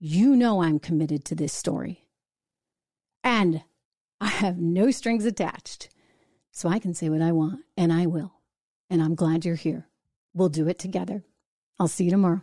you 0.00 0.36
know, 0.36 0.62
I'm 0.62 0.78
committed 0.78 1.24
to 1.26 1.34
this 1.34 1.52
story. 1.52 2.06
And 3.22 3.62
I 4.20 4.28
have 4.28 4.58
no 4.58 4.90
strings 4.90 5.24
attached. 5.24 5.88
So 6.52 6.68
I 6.68 6.78
can 6.78 6.94
say 6.94 7.08
what 7.08 7.22
I 7.22 7.32
want, 7.32 7.60
and 7.76 7.92
I 7.92 8.06
will. 8.06 8.34
And 8.88 9.02
I'm 9.02 9.14
glad 9.14 9.44
you're 9.44 9.56
here. 9.56 9.88
We'll 10.34 10.48
do 10.48 10.68
it 10.68 10.78
together. 10.78 11.24
I'll 11.78 11.88
see 11.88 12.04
you 12.04 12.10
tomorrow. 12.10 12.42